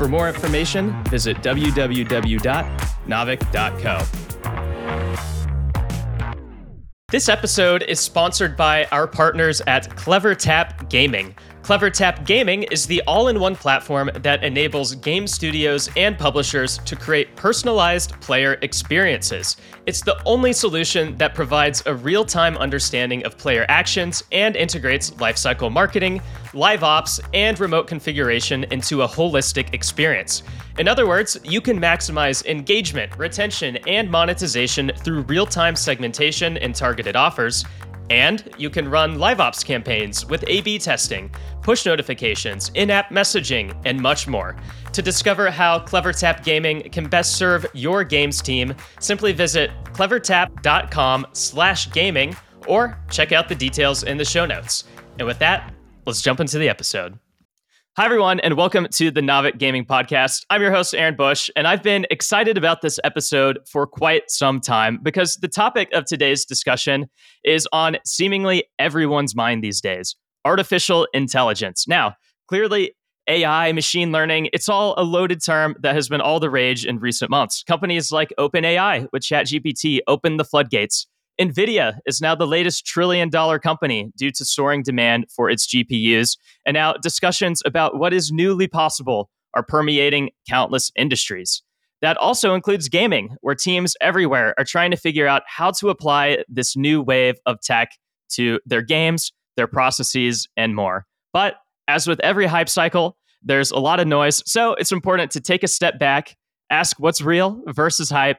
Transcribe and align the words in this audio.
For 0.00 0.08
more 0.08 0.28
information, 0.30 0.96
visit 1.10 1.36
www.naavik.co. 1.42 4.02
This 7.10 7.28
episode 7.28 7.82
is 7.82 8.00
sponsored 8.00 8.56
by 8.56 8.86
our 8.92 9.06
partners 9.06 9.60
at 9.66 9.90
CleverTap 9.96 10.88
Gaming. 10.88 11.34
CleverTap 11.70 12.26
Gaming 12.26 12.64
is 12.64 12.84
the 12.84 13.00
all 13.06 13.28
in 13.28 13.38
one 13.38 13.54
platform 13.54 14.10
that 14.22 14.42
enables 14.42 14.96
game 14.96 15.28
studios 15.28 15.88
and 15.96 16.18
publishers 16.18 16.78
to 16.78 16.96
create 16.96 17.36
personalized 17.36 18.20
player 18.20 18.54
experiences. 18.62 19.56
It's 19.86 20.00
the 20.00 20.20
only 20.24 20.52
solution 20.52 21.16
that 21.18 21.32
provides 21.32 21.80
a 21.86 21.94
real 21.94 22.24
time 22.24 22.56
understanding 22.56 23.24
of 23.24 23.38
player 23.38 23.66
actions 23.68 24.24
and 24.32 24.56
integrates 24.56 25.12
lifecycle 25.12 25.70
marketing, 25.70 26.20
live 26.54 26.82
ops, 26.82 27.20
and 27.34 27.60
remote 27.60 27.86
configuration 27.86 28.64
into 28.72 29.02
a 29.02 29.08
holistic 29.08 29.72
experience. 29.72 30.42
In 30.80 30.88
other 30.88 31.06
words, 31.06 31.38
you 31.44 31.60
can 31.60 31.78
maximize 31.78 32.44
engagement, 32.46 33.16
retention, 33.16 33.76
and 33.86 34.10
monetization 34.10 34.90
through 35.04 35.20
real 35.22 35.46
time 35.46 35.76
segmentation 35.76 36.56
and 36.56 36.74
targeted 36.74 37.14
offers. 37.14 37.64
And 38.10 38.52
you 38.58 38.68
can 38.68 38.88
run 38.88 39.18
live 39.18 39.40
ops 39.40 39.64
campaigns 39.64 40.26
with 40.26 40.44
A 40.48 40.60
B 40.60 40.78
testing, 40.78 41.30
push 41.62 41.86
notifications, 41.86 42.70
in 42.74 42.90
app 42.90 43.10
messaging, 43.10 43.74
and 43.84 44.00
much 44.00 44.26
more. 44.26 44.56
To 44.92 45.00
discover 45.00 45.50
how 45.50 45.78
CleverTap 45.78 46.44
Gaming 46.44 46.82
can 46.90 47.08
best 47.08 47.36
serve 47.36 47.64
your 47.72 48.02
games 48.02 48.42
team, 48.42 48.74
simply 48.98 49.32
visit 49.32 49.70
clevertap.com 49.84 51.28
slash 51.32 51.90
gaming 51.92 52.36
or 52.66 52.98
check 53.10 53.30
out 53.32 53.48
the 53.48 53.54
details 53.54 54.02
in 54.02 54.18
the 54.18 54.24
show 54.24 54.44
notes. 54.44 54.84
And 55.18 55.26
with 55.26 55.38
that, 55.38 55.72
let's 56.04 56.20
jump 56.20 56.40
into 56.40 56.58
the 56.58 56.68
episode. 56.68 57.18
Hi, 58.00 58.06
everyone, 58.06 58.40
and 58.40 58.56
welcome 58.56 58.88
to 58.92 59.10
the 59.10 59.20
Naavik 59.20 59.58
Gaming 59.58 59.84
Podcast. 59.84 60.46
I'm 60.48 60.62
your 60.62 60.70
host, 60.70 60.94
Aaron 60.94 61.16
Bush, 61.16 61.50
and 61.54 61.68
I've 61.68 61.82
been 61.82 62.06
excited 62.10 62.56
about 62.56 62.80
this 62.80 62.98
episode 63.04 63.58
for 63.70 63.86
quite 63.86 64.30
some 64.30 64.58
time 64.58 64.98
because 65.02 65.36
the 65.36 65.48
topic 65.48 65.92
of 65.92 66.06
today's 66.06 66.46
discussion 66.46 67.10
is 67.44 67.68
on 67.74 67.98
seemingly 68.06 68.64
everyone's 68.78 69.36
mind 69.36 69.62
these 69.62 69.82
days 69.82 70.16
artificial 70.46 71.08
intelligence. 71.12 71.86
Now, 71.86 72.14
clearly, 72.48 72.96
AI, 73.28 73.70
machine 73.72 74.12
learning, 74.12 74.48
it's 74.54 74.70
all 74.70 74.94
a 74.96 75.04
loaded 75.04 75.44
term 75.44 75.76
that 75.82 75.94
has 75.94 76.08
been 76.08 76.22
all 76.22 76.40
the 76.40 76.48
rage 76.48 76.86
in 76.86 77.00
recent 77.00 77.30
months. 77.30 77.62
Companies 77.64 78.10
like 78.10 78.32
OpenAI 78.38 79.08
with 79.12 79.22
ChatGPT 79.24 79.98
opened 80.06 80.40
the 80.40 80.44
floodgates 80.46 81.06
NVIDIA 81.40 81.98
is 82.04 82.20
now 82.20 82.34
the 82.34 82.46
latest 82.46 82.84
trillion 82.84 83.30
dollar 83.30 83.58
company 83.58 84.12
due 84.14 84.30
to 84.32 84.44
soaring 84.44 84.82
demand 84.82 85.24
for 85.34 85.48
its 85.48 85.66
GPUs. 85.66 86.36
And 86.66 86.74
now 86.74 86.92
discussions 86.92 87.62
about 87.64 87.98
what 87.98 88.12
is 88.12 88.30
newly 88.30 88.68
possible 88.68 89.30
are 89.54 89.62
permeating 89.62 90.30
countless 90.48 90.92
industries. 90.96 91.62
That 92.02 92.18
also 92.18 92.54
includes 92.54 92.88
gaming, 92.88 93.36
where 93.40 93.54
teams 93.54 93.96
everywhere 94.00 94.54
are 94.58 94.64
trying 94.64 94.90
to 94.90 94.96
figure 94.98 95.26
out 95.26 95.42
how 95.46 95.70
to 95.72 95.88
apply 95.88 96.44
this 96.48 96.76
new 96.76 97.00
wave 97.00 97.36
of 97.46 97.60
tech 97.62 97.92
to 98.32 98.60
their 98.66 98.82
games, 98.82 99.32
their 99.56 99.66
processes, 99.66 100.46
and 100.56 100.74
more. 100.74 101.06
But 101.32 101.56
as 101.88 102.06
with 102.06 102.20
every 102.20 102.46
hype 102.46 102.68
cycle, 102.68 103.16
there's 103.42 103.70
a 103.70 103.78
lot 103.78 103.98
of 103.98 104.06
noise. 104.06 104.42
So 104.46 104.74
it's 104.74 104.92
important 104.92 105.30
to 105.32 105.40
take 105.40 105.62
a 105.62 105.68
step 105.68 105.98
back, 105.98 106.36
ask 106.68 106.98
what's 106.98 107.22
real 107.22 107.62
versus 107.66 108.10
hype, 108.10 108.38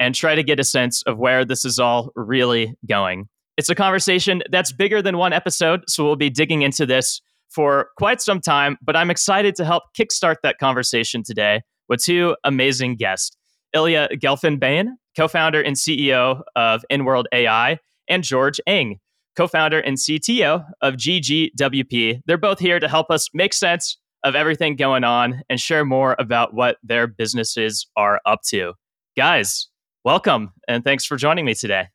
and 0.00 0.14
try 0.14 0.34
to 0.34 0.42
get 0.42 0.58
a 0.58 0.64
sense 0.64 1.02
of 1.04 1.18
where 1.18 1.44
this 1.44 1.64
is 1.64 1.78
all 1.78 2.10
really 2.16 2.74
going. 2.88 3.28
It's 3.56 3.68
a 3.68 3.74
conversation 3.74 4.42
that's 4.50 4.72
bigger 4.72 5.02
than 5.02 5.18
one 5.18 5.32
episode, 5.32 5.82
so 5.86 6.02
we'll 6.04 6.16
be 6.16 6.30
digging 6.30 6.62
into 6.62 6.86
this 6.86 7.20
for 7.50 7.90
quite 7.98 8.20
some 8.20 8.40
time, 8.40 8.78
but 8.80 8.96
I'm 8.96 9.10
excited 9.10 9.54
to 9.56 9.64
help 9.64 9.82
kickstart 9.98 10.36
that 10.42 10.58
conversation 10.58 11.22
today 11.22 11.60
with 11.88 12.02
two 12.02 12.36
amazing 12.44 12.96
guests. 12.96 13.36
Ilya 13.74 14.08
Gelfenbeyn, 14.14 14.86
co-founder 15.16 15.60
and 15.60 15.76
CEO 15.76 16.42
of 16.56 16.84
InWorld 16.90 17.24
AI, 17.32 17.78
and 18.08 18.24
George 18.24 18.60
Ng, 18.66 18.98
co-founder 19.36 19.80
and 19.80 19.96
CTO 19.96 20.64
of 20.80 20.94
GGWP. 20.94 22.20
They're 22.26 22.38
both 22.38 22.58
here 22.58 22.80
to 22.80 22.88
help 22.88 23.10
us 23.10 23.28
make 23.34 23.52
sense 23.52 23.98
of 24.24 24.34
everything 24.34 24.76
going 24.76 25.04
on 25.04 25.42
and 25.48 25.60
share 25.60 25.84
more 25.84 26.16
about 26.18 26.54
what 26.54 26.78
their 26.82 27.06
businesses 27.06 27.86
are 27.96 28.20
up 28.26 28.40
to. 28.48 28.74
Guys, 29.16 29.68
welcome 30.04 30.52
and 30.68 30.84
thanks 30.84 31.04
for 31.04 31.16
joining 31.16 31.44
me 31.44 31.54
today. 31.54 31.88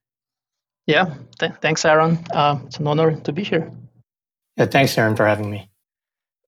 Yeah, 0.88 1.16
th- 1.40 1.54
thanks, 1.62 1.84
Aaron. 1.84 2.20
Uh, 2.32 2.60
it's 2.66 2.78
an 2.78 2.88
honor 2.88 3.16
to 3.22 3.32
be 3.32 3.44
here. 3.44 3.72
Yeah, 4.58 4.66
thanks, 4.66 4.98
Aaron, 4.98 5.16
for 5.16 5.26
having 5.26 5.50
me. 5.50 5.70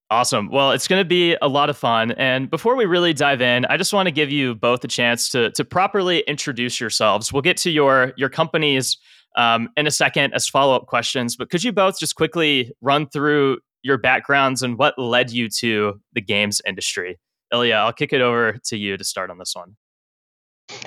Awesome. 0.10 0.50
Well, 0.50 0.72
it's 0.72 0.88
going 0.88 1.02
to 1.02 1.08
be 1.08 1.36
a 1.42 1.50
lot 1.50 1.70
of 1.70 1.78
fun. 1.78 2.12
And 2.12 2.50
before 2.50 2.78
we 2.78 2.86
really 2.86 3.14
dive 3.14 3.42
in, 3.42 3.66
I 3.66 3.76
just 3.76 3.92
want 3.92 4.08
to 4.08 4.12
give 4.12 4.32
you 4.32 4.56
both 4.56 4.84
a 4.84 4.88
chance 4.88 5.28
to 5.30 5.52
to 5.52 5.66
properly 5.66 6.20
introduce 6.22 6.80
yourselves. 6.80 7.34
We'll 7.34 7.42
get 7.42 7.58
to 7.58 7.70
your 7.70 8.14
your 8.16 8.30
companies 8.30 8.98
um, 9.36 9.70
in 9.76 9.86
a 9.86 9.92
second 9.92 10.34
as 10.34 10.48
follow 10.48 10.76
up 10.76 10.86
questions, 10.88 11.36
but 11.36 11.50
could 11.50 11.64
you 11.64 11.74
both 11.74 12.00
just 12.00 12.16
quickly 12.16 12.72
run 12.82 13.10
through 13.10 13.58
your 13.84 13.98
backgrounds 13.98 14.64
and 14.64 14.78
what 14.78 14.98
led 14.98 15.32
you 15.32 15.50
to 15.60 16.00
the 16.14 16.22
games 16.22 16.62
industry? 16.66 17.20
Ilya, 17.54 17.76
I'll 17.76 17.94
kick 17.94 18.14
it 18.14 18.22
over 18.22 18.58
to 18.66 18.78
you 18.78 18.98
to 18.98 19.04
start 19.04 19.30
on 19.30 19.38
this 19.38 19.56
one. 19.56 19.76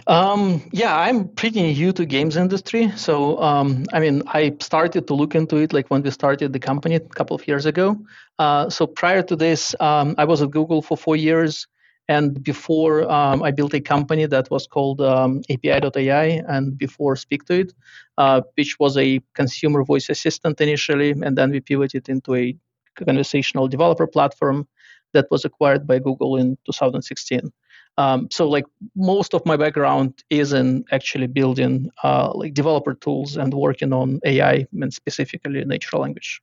Um, 0.07 0.63
yeah, 0.73 0.97
I'm 0.97 1.29
pretty 1.29 1.63
new 1.63 1.93
to 1.93 2.05
games 2.05 2.37
industry. 2.37 2.91
So, 2.97 3.41
um, 3.41 3.85
I 3.93 4.01
mean, 4.01 4.23
I 4.27 4.57
started 4.61 5.07
to 5.07 5.15
look 5.15 5.35
into 5.35 5.57
it 5.57 5.73
like 5.73 5.89
when 5.89 6.03
we 6.03 6.11
started 6.11 6.53
the 6.53 6.59
company 6.59 6.97
a 6.97 7.01
couple 7.01 7.35
of 7.35 7.47
years 7.47 7.67
ago. 7.67 7.97
Uh, 8.39 8.69
so 8.69 8.87
prior 8.87 9.23
to 9.23 9.37
this, 9.37 9.75
um, 9.81 10.15
I 10.19 10.25
was 10.25 10.43
at 10.43 10.51
Google 10.51 10.83
for 10.83 10.97
four 10.97 11.17
years. 11.17 11.67
And 12.09 12.43
before 12.43 13.09
um, 13.09 13.41
I 13.41 13.53
built 13.53 13.73
a 13.73 13.81
company 13.81 14.27
that 14.27 14.51
was 14.51 14.67
called 14.67 15.01
um, 15.01 15.43
API.ai, 15.49 16.43
and 16.49 16.77
before 16.77 17.15
SpeakToIt, 17.15 17.73
uh, 18.19 18.41
which 18.57 18.81
was 18.81 18.97
a 18.97 19.21
consumer 19.35 19.85
voice 19.85 20.09
assistant 20.09 20.61
initially, 20.61 21.13
and 21.13 21.39
then 21.39 21.53
we 21.53 21.61
pivoted 21.61 22.09
into 22.09 22.35
a 22.35 22.57
conversational 22.97 23.69
developer 23.69 24.09
platform 24.09 24.67
that 25.13 25.27
was 25.31 25.45
acquired 25.45 25.87
by 25.87 26.01
Google 26.01 26.37
in 26.37 26.59
2016. 26.67 27.53
Um, 28.00 28.28
so 28.31 28.49
like 28.49 28.65
most 28.97 29.34
of 29.34 29.44
my 29.44 29.56
background 29.65 30.25
is 30.31 30.53
in 30.61 30.84
actually 30.91 31.27
building 31.27 31.91
uh, 32.03 32.31
like 32.34 32.55
developer 32.55 32.94
tools 32.94 33.37
and 33.37 33.53
working 33.53 33.93
on 33.93 34.21
AI 34.25 34.66
and 34.83 34.93
specifically 34.93 35.62
natural 35.65 36.00
language. 36.03 36.41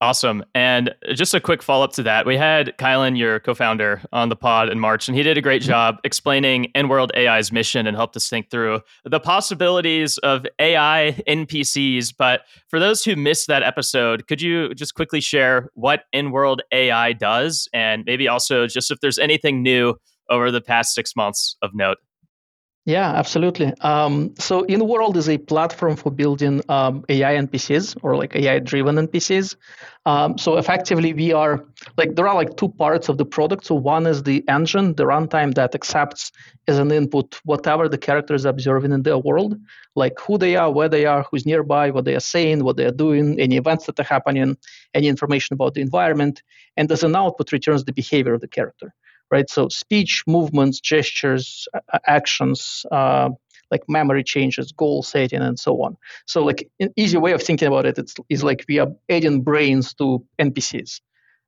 Awesome. 0.00 0.44
And 0.54 0.94
just 1.14 1.34
a 1.34 1.40
quick 1.40 1.60
follow 1.60 1.84
up 1.84 1.92
to 1.94 2.04
that. 2.04 2.24
We 2.24 2.36
had 2.36 2.72
Kylan, 2.78 3.18
your 3.18 3.40
co 3.40 3.52
founder, 3.52 4.00
on 4.12 4.28
the 4.28 4.36
pod 4.36 4.68
in 4.68 4.78
March, 4.78 5.08
and 5.08 5.16
he 5.16 5.24
did 5.24 5.36
a 5.36 5.40
great 5.40 5.62
mm-hmm. 5.62 5.70
job 5.70 5.96
explaining 6.04 6.70
InWorld 6.76 7.10
AI's 7.16 7.50
mission 7.50 7.84
and 7.84 7.96
helped 7.96 8.16
us 8.16 8.28
think 8.28 8.48
through 8.48 8.80
the 9.04 9.18
possibilities 9.18 10.16
of 10.18 10.46
AI 10.60 11.20
NPCs. 11.26 12.14
But 12.16 12.42
for 12.68 12.78
those 12.78 13.02
who 13.02 13.16
missed 13.16 13.48
that 13.48 13.64
episode, 13.64 14.28
could 14.28 14.40
you 14.40 14.72
just 14.74 14.94
quickly 14.94 15.20
share 15.20 15.68
what 15.74 16.04
InWorld 16.14 16.58
AI 16.70 17.12
does? 17.12 17.68
And 17.72 18.04
maybe 18.06 18.28
also 18.28 18.68
just 18.68 18.92
if 18.92 19.00
there's 19.00 19.18
anything 19.18 19.64
new 19.64 19.96
over 20.30 20.52
the 20.52 20.60
past 20.60 20.94
six 20.94 21.16
months 21.16 21.56
of 21.60 21.74
note? 21.74 21.98
Yeah, 22.88 23.10
absolutely. 23.10 23.74
Um, 23.82 24.34
so 24.38 24.64
InWorld 24.64 25.16
is 25.16 25.28
a 25.28 25.36
platform 25.36 25.94
for 25.94 26.10
building 26.10 26.62
um, 26.70 27.04
AI 27.10 27.34
NPCs 27.34 27.98
or 28.02 28.16
like 28.16 28.34
AI-driven 28.34 28.96
NPCs. 28.96 29.56
Um, 30.06 30.38
so 30.38 30.56
effectively, 30.56 31.12
we 31.12 31.34
are 31.34 31.66
like 31.98 32.14
there 32.16 32.26
are 32.26 32.34
like 32.34 32.56
two 32.56 32.70
parts 32.70 33.10
of 33.10 33.18
the 33.18 33.26
product. 33.26 33.66
So 33.66 33.74
one 33.74 34.06
is 34.06 34.22
the 34.22 34.42
engine, 34.48 34.94
the 34.94 35.04
runtime 35.04 35.52
that 35.56 35.74
accepts 35.74 36.32
as 36.66 36.78
an 36.78 36.90
input 36.90 37.38
whatever 37.44 37.90
the 37.90 37.98
character 37.98 38.32
is 38.32 38.46
observing 38.46 38.92
in 38.92 39.02
their 39.02 39.18
world, 39.18 39.58
like 39.94 40.18
who 40.18 40.38
they 40.38 40.56
are, 40.56 40.72
where 40.72 40.88
they 40.88 41.04
are, 41.04 41.26
who's 41.30 41.44
nearby, 41.44 41.90
what 41.90 42.06
they 42.06 42.14
are 42.14 42.20
saying, 42.20 42.64
what 42.64 42.78
they 42.78 42.86
are 42.86 42.98
doing, 43.04 43.38
any 43.38 43.58
events 43.58 43.84
that 43.84 44.00
are 44.00 44.04
happening, 44.14 44.56
any 44.94 45.08
information 45.08 45.52
about 45.52 45.74
the 45.74 45.82
environment, 45.82 46.42
and 46.78 46.90
as 46.90 47.02
an 47.02 47.14
output 47.14 47.52
returns 47.52 47.84
the 47.84 47.92
behavior 47.92 48.32
of 48.32 48.40
the 48.40 48.48
character 48.48 48.94
right? 49.30 49.48
So 49.48 49.68
speech, 49.68 50.24
movements, 50.26 50.80
gestures, 50.80 51.68
actions, 52.06 52.84
uh, 52.90 53.30
like 53.70 53.82
memory 53.88 54.24
changes, 54.24 54.72
goal 54.72 55.02
setting, 55.02 55.40
and 55.40 55.58
so 55.58 55.82
on. 55.82 55.96
So 56.26 56.44
like 56.44 56.70
an 56.80 56.90
easy 56.96 57.18
way 57.18 57.32
of 57.32 57.42
thinking 57.42 57.68
about 57.68 57.86
it 57.86 57.98
is 58.28 58.42
like 58.42 58.64
we 58.68 58.78
are 58.78 58.88
adding 59.08 59.42
brains 59.42 59.94
to 59.94 60.24
NPCs, 60.38 61.00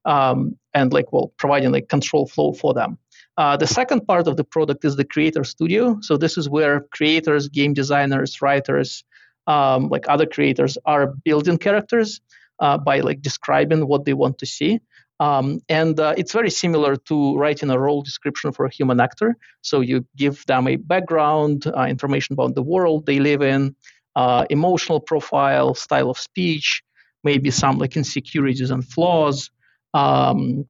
um, 0.04 0.56
and 0.74 0.92
like 0.92 1.12
well 1.12 1.32
providing 1.38 1.72
like 1.72 1.88
control 1.88 2.26
flow 2.26 2.52
for 2.52 2.74
them. 2.74 2.98
Uh, 3.36 3.56
the 3.56 3.66
second 3.66 4.06
part 4.06 4.28
of 4.28 4.36
the 4.36 4.44
product 4.44 4.84
is 4.84 4.96
the 4.96 5.04
creator 5.04 5.44
studio. 5.44 5.98
So 6.02 6.16
this 6.16 6.36
is 6.36 6.48
where 6.48 6.80
creators, 6.90 7.48
game 7.48 7.72
designers, 7.72 8.42
writers, 8.42 9.02
um, 9.46 9.88
like 9.88 10.04
other 10.08 10.26
creators, 10.26 10.76
are 10.84 11.14
building 11.24 11.56
characters 11.56 12.20
uh, 12.58 12.76
by 12.76 13.00
like 13.00 13.22
describing 13.22 13.86
what 13.86 14.04
they 14.04 14.12
want 14.12 14.38
to 14.38 14.46
see. 14.46 14.80
Um, 15.20 15.60
and 15.68 16.00
uh, 16.00 16.14
it's 16.16 16.32
very 16.32 16.50
similar 16.50 16.96
to 16.96 17.36
writing 17.36 17.70
a 17.70 17.78
role 17.78 18.02
description 18.02 18.52
for 18.52 18.64
a 18.64 18.70
human 18.70 19.00
actor. 19.00 19.36
So 19.60 19.80
you 19.80 20.06
give 20.16 20.44
them 20.46 20.66
a 20.66 20.76
background, 20.76 21.66
uh, 21.66 21.82
information 21.82 22.32
about 22.32 22.54
the 22.54 22.62
world 22.62 23.04
they 23.04 23.20
live 23.20 23.42
in, 23.42 23.76
uh, 24.16 24.46
emotional 24.48 24.98
profile, 24.98 25.74
style 25.74 26.10
of 26.10 26.18
speech, 26.18 26.82
maybe 27.22 27.50
some 27.50 27.78
like 27.78 27.96
insecurities 27.96 28.70
and 28.70 28.82
flaws, 28.84 29.50
um, 29.92 30.66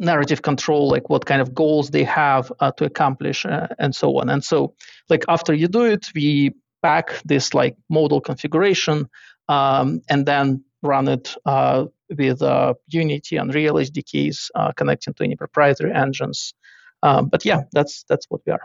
narrative 0.00 0.42
control, 0.42 0.88
like 0.88 1.08
what 1.08 1.24
kind 1.24 1.40
of 1.40 1.54
goals 1.54 1.90
they 1.90 2.02
have 2.02 2.52
uh, 2.58 2.72
to 2.72 2.84
accomplish, 2.84 3.46
uh, 3.46 3.68
and 3.78 3.94
so 3.94 4.18
on. 4.18 4.28
And 4.28 4.42
so, 4.42 4.74
like 5.08 5.24
after 5.28 5.54
you 5.54 5.68
do 5.68 5.84
it, 5.84 6.06
we 6.12 6.52
pack 6.82 7.22
this 7.24 7.54
like 7.54 7.76
modal 7.88 8.20
configuration 8.20 9.08
um, 9.48 10.02
and 10.08 10.26
then 10.26 10.64
run 10.86 11.08
it 11.08 11.34
uh, 11.44 11.86
with 12.16 12.42
uh, 12.42 12.74
Unity, 12.88 13.36
Unreal 13.36 13.74
SDKs, 13.74 14.50
uh, 14.54 14.72
connecting 14.72 15.14
to 15.14 15.24
any 15.24 15.36
proprietary 15.36 15.92
engines. 15.92 16.54
Um, 17.02 17.28
but 17.28 17.44
yeah, 17.44 17.62
that's 17.72 18.04
that's 18.08 18.26
what 18.28 18.40
we 18.46 18.52
are. 18.52 18.62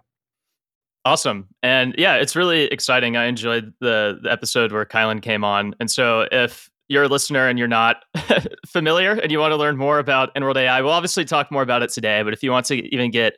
Awesome. 1.03 1.47
And 1.63 1.95
yeah, 1.97 2.15
it's 2.15 2.35
really 2.35 2.65
exciting. 2.65 3.17
I 3.17 3.25
enjoyed 3.25 3.73
the, 3.79 4.19
the 4.21 4.31
episode 4.31 4.71
where 4.71 4.85
Kylan 4.85 5.21
came 5.21 5.43
on. 5.43 5.73
And 5.79 5.89
so 5.89 6.27
if 6.31 6.69
you're 6.89 7.03
a 7.03 7.07
listener 7.07 7.47
and 7.47 7.57
you're 7.57 7.67
not 7.67 8.03
familiar 8.67 9.13
and 9.13 9.31
you 9.31 9.39
want 9.39 9.51
to 9.51 9.55
learn 9.55 9.77
more 9.77 9.97
about 9.97 10.33
Inworld 10.35 10.57
AI, 10.57 10.79
we'll 10.81 10.91
obviously 10.91 11.25
talk 11.25 11.51
more 11.51 11.63
about 11.63 11.81
it 11.81 11.89
today. 11.89 12.21
But 12.21 12.33
if 12.33 12.43
you 12.43 12.51
want 12.51 12.67
to 12.67 12.75
even 12.93 13.09
get 13.09 13.37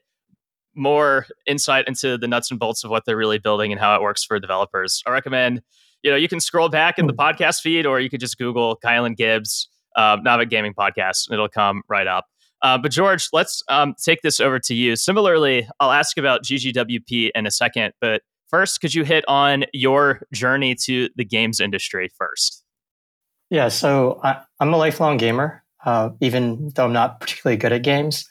more 0.75 1.25
insight 1.45 1.87
into 1.87 2.17
the 2.17 2.27
nuts 2.27 2.51
and 2.51 2.59
bolts 2.59 2.83
of 2.83 2.89
what 2.89 3.05
they're 3.05 3.15
really 3.15 3.37
building 3.37 3.71
and 3.71 3.79
how 3.79 3.95
it 3.95 4.01
works 4.01 4.25
for 4.25 4.39
developers, 4.39 5.01
I 5.05 5.11
recommend, 5.11 5.61
you 6.03 6.11
know, 6.11 6.17
you 6.17 6.27
can 6.27 6.39
scroll 6.39 6.69
back 6.69 6.99
in 6.99 7.07
the 7.07 7.13
hmm. 7.13 7.19
podcast 7.19 7.61
feed 7.61 7.85
or 7.85 7.99
you 7.99 8.09
could 8.09 8.19
just 8.19 8.37
Google 8.37 8.77
Kylan 8.83 9.15
Gibbs 9.15 9.69
uh, 9.95 10.17
Naavik 10.17 10.49
Gaming 10.49 10.73
Podcast, 10.73 11.27
and 11.27 11.33
it'll 11.33 11.49
come 11.49 11.83
right 11.87 12.07
up. 12.07 12.25
Uh, 12.61 12.77
but 12.77 12.91
George, 12.91 13.27
let's 13.33 13.61
um, 13.67 13.93
take 14.03 14.21
this 14.21 14.39
over 14.39 14.57
to 14.57 14.73
you. 14.73 14.95
Similarly, 14.95 15.67
I'll 15.79 15.91
ask 15.91 16.17
about 16.17 16.43
GGWP 16.43 17.31
in 17.35 17.45
a 17.45 17.51
second, 17.51 17.93
but 17.99 18.21
first, 18.49 18.79
could 18.79 18.93
you 18.93 19.03
hit 19.03 19.25
on 19.27 19.65
your 19.73 20.21
journey 20.33 20.75
to 20.85 21.09
the 21.15 21.25
games 21.25 21.59
industry 21.59 22.09
first? 22.17 22.63
Yeah, 23.49 23.67
so 23.67 24.19
I, 24.23 24.41
am 24.61 24.73
a 24.73 24.77
lifelong 24.77 25.17
gamer, 25.17 25.63
uh, 25.85 26.11
even 26.21 26.71
though 26.75 26.85
I'm 26.85 26.93
not 26.93 27.19
particularly 27.19 27.57
good 27.57 27.73
at 27.73 27.83
games. 27.83 28.27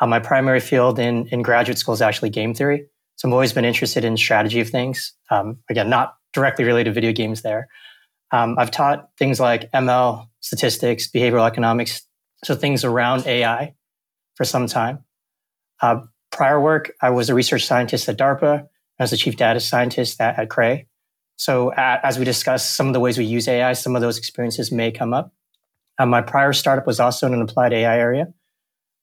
Uh, 0.00 0.06
my 0.06 0.20
primary 0.20 0.60
field 0.60 0.98
in, 0.98 1.26
in 1.28 1.42
graduate 1.42 1.78
school 1.78 1.94
is 1.94 2.02
actually 2.02 2.30
game 2.30 2.54
theory. 2.54 2.86
So 3.16 3.28
I've 3.28 3.32
always 3.32 3.52
been 3.52 3.64
interested 3.64 4.04
in 4.04 4.16
strategy 4.16 4.60
of 4.60 4.70
things. 4.70 5.12
Um, 5.30 5.58
again, 5.68 5.90
not 5.90 6.14
directly 6.32 6.64
related 6.64 6.94
video 6.94 7.12
games 7.12 7.42
there. 7.42 7.68
Um, 8.30 8.56
I've 8.58 8.70
taught 8.70 9.10
things 9.18 9.38
like 9.38 9.70
ML, 9.72 10.26
statistics, 10.40 11.08
behavioral 11.08 11.46
economics, 11.46 12.02
so 12.44 12.54
things 12.54 12.84
around 12.84 13.26
AI 13.26 13.74
for 14.34 14.44
some 14.44 14.66
time. 14.66 15.04
Uh, 15.80 16.00
prior 16.30 16.60
work, 16.60 16.92
I 17.00 17.10
was 17.10 17.28
a 17.28 17.34
research 17.34 17.66
scientist 17.66 18.08
at 18.08 18.16
DARPA. 18.16 18.66
I 18.98 19.02
was 19.02 19.12
a 19.12 19.16
chief 19.16 19.36
data 19.36 19.60
scientist 19.60 20.20
at, 20.20 20.38
at 20.38 20.48
Cray. 20.48 20.86
So 21.36 21.72
as 21.76 22.18
we 22.18 22.24
discuss 22.24 22.68
some 22.68 22.86
of 22.86 22.92
the 22.92 23.00
ways 23.00 23.18
we 23.18 23.24
use 23.24 23.48
AI, 23.48 23.72
some 23.72 23.96
of 23.96 24.02
those 24.02 24.16
experiences 24.16 24.70
may 24.70 24.92
come 24.92 25.12
up. 25.12 25.32
Uh, 25.98 26.06
my 26.06 26.22
prior 26.22 26.52
startup 26.52 26.86
was 26.86 27.00
also 27.00 27.26
in 27.26 27.34
an 27.34 27.42
applied 27.42 27.72
AI 27.72 27.98
area. 27.98 28.32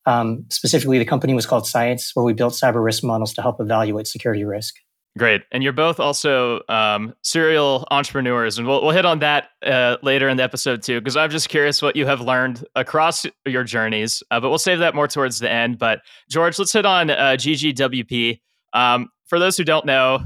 Um, 0.05 0.45
specifically, 0.49 0.97
the 0.97 1.05
company 1.05 1.33
was 1.33 1.45
called 1.45 1.65
Cyence, 1.65 2.11
where 2.15 2.23
we 2.23 2.33
built 2.33 2.53
cyber 2.53 2.83
risk 2.83 3.03
models 3.03 3.33
to 3.33 3.41
help 3.41 3.59
evaluate 3.59 4.07
security 4.07 4.43
risk. 4.43 4.75
Great. 5.19 5.41
And 5.51 5.61
you're 5.61 5.73
both 5.73 5.99
also 5.99 6.61
um, 6.69 7.13
serial 7.23 7.85
entrepreneurs. 7.91 8.57
And 8.57 8.65
we'll, 8.65 8.81
we'll 8.81 8.95
hit 8.95 9.05
on 9.05 9.19
that 9.19 9.49
uh, 9.65 9.97
later 10.01 10.29
in 10.29 10.37
the 10.37 10.43
episode 10.43 10.81
too, 10.81 11.01
because 11.01 11.17
I'm 11.17 11.29
just 11.29 11.49
curious 11.49 11.81
what 11.81 11.97
you 11.97 12.05
have 12.05 12.21
learned 12.21 12.65
across 12.77 13.25
your 13.45 13.65
journeys. 13.65 14.23
Uh, 14.31 14.39
but 14.39 14.47
we'll 14.47 14.57
save 14.57 14.79
that 14.79 14.95
more 14.95 15.09
towards 15.09 15.39
the 15.39 15.51
end. 15.51 15.77
But 15.77 15.99
George, 16.29 16.57
let's 16.57 16.71
hit 16.71 16.85
on 16.85 17.09
uh, 17.09 17.35
GGWP. 17.37 18.39
Um, 18.71 19.09
for 19.27 19.39
those 19.39 19.57
who 19.57 19.65
don't 19.65 19.85
know, 19.85 20.23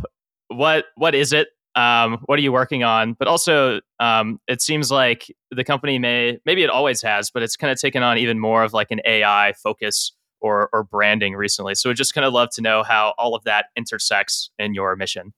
what 0.49 0.85
what 0.95 1.15
is 1.15 1.33
it? 1.33 1.47
Um, 1.73 2.19
what 2.25 2.37
are 2.37 2.43
you 2.43 2.51
working 2.51 2.83
on? 2.83 3.13
But 3.13 3.27
also, 3.27 3.81
um, 3.99 4.39
it 4.47 4.61
seems 4.61 4.91
like 4.91 5.25
the 5.49 5.63
company 5.63 5.97
may, 5.97 6.37
maybe 6.45 6.61
it 6.61 6.69
always 6.69 7.01
has, 7.01 7.31
but 7.31 7.41
it's 7.41 7.55
kind 7.55 7.71
of 7.71 7.81
taken 7.81 8.03
on 8.03 8.19
even 8.19 8.37
more 8.37 8.63
of 8.63 8.73
like 8.73 8.91
an 8.91 9.01
AI 9.05 9.53
focus 9.53 10.11
or 10.43 10.69
or 10.71 10.83
branding 10.83 11.33
recently. 11.33 11.73
So 11.73 11.89
we 11.89 11.95
just 11.95 12.13
kind 12.13 12.25
of 12.25 12.33
love 12.33 12.49
to 12.53 12.61
know 12.61 12.83
how 12.83 13.15
all 13.17 13.33
of 13.33 13.43
that 13.45 13.65
intersects 13.75 14.51
in 14.59 14.75
your 14.75 14.95
mission. 14.95 15.33